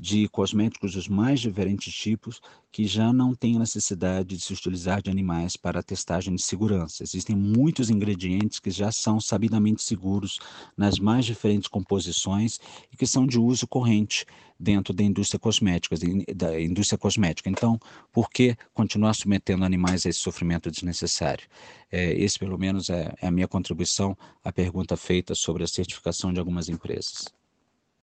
de 0.00 0.28
cosméticos 0.28 0.94
dos 0.94 1.08
mais 1.08 1.40
diferentes 1.40 1.94
tipos 1.94 2.40
que 2.72 2.84
já 2.84 3.12
não 3.12 3.34
têm 3.34 3.58
necessidade 3.58 4.36
de 4.36 4.40
se 4.40 4.52
utilizar 4.52 5.00
de 5.00 5.08
animais 5.08 5.56
para 5.56 5.82
testagem 5.82 6.34
de 6.34 6.42
segurança. 6.42 7.04
Existem 7.04 7.36
muitos 7.36 7.90
ingredientes 7.90 8.58
que 8.58 8.70
já 8.70 8.90
são 8.90 9.20
sabidamente 9.20 9.82
seguros 9.82 10.40
nas 10.76 10.98
mais 10.98 11.24
diferentes 11.24 11.68
composições 11.68 12.58
e 12.92 12.96
que 12.96 13.06
são 13.06 13.26
de 13.26 13.38
uso 13.38 13.68
corrente 13.68 14.26
dentro 14.58 14.92
da 14.92 15.04
indústria 15.04 15.38
cosmética, 15.38 15.96
da 16.34 16.60
indústria 16.60 16.98
cosmética. 16.98 17.48
Então, 17.48 17.78
por 18.12 18.28
que 18.28 18.56
continuar 18.72 19.14
submetendo 19.14 19.64
animais 19.64 20.04
a 20.04 20.08
esse 20.08 20.18
sofrimento 20.18 20.70
desnecessário? 20.70 21.46
É, 21.90 22.12
esse, 22.14 22.38
pelo 22.38 22.58
menos, 22.58 22.90
é, 22.90 23.14
é 23.22 23.28
a 23.28 23.30
minha 23.30 23.46
contribuição 23.46 24.16
à 24.42 24.52
pergunta 24.52 24.96
feita 24.96 25.34
sobre 25.34 25.62
a 25.62 25.68
certificação 25.68 26.32
de 26.32 26.40
algumas 26.40 26.68
empresas. 26.68 27.32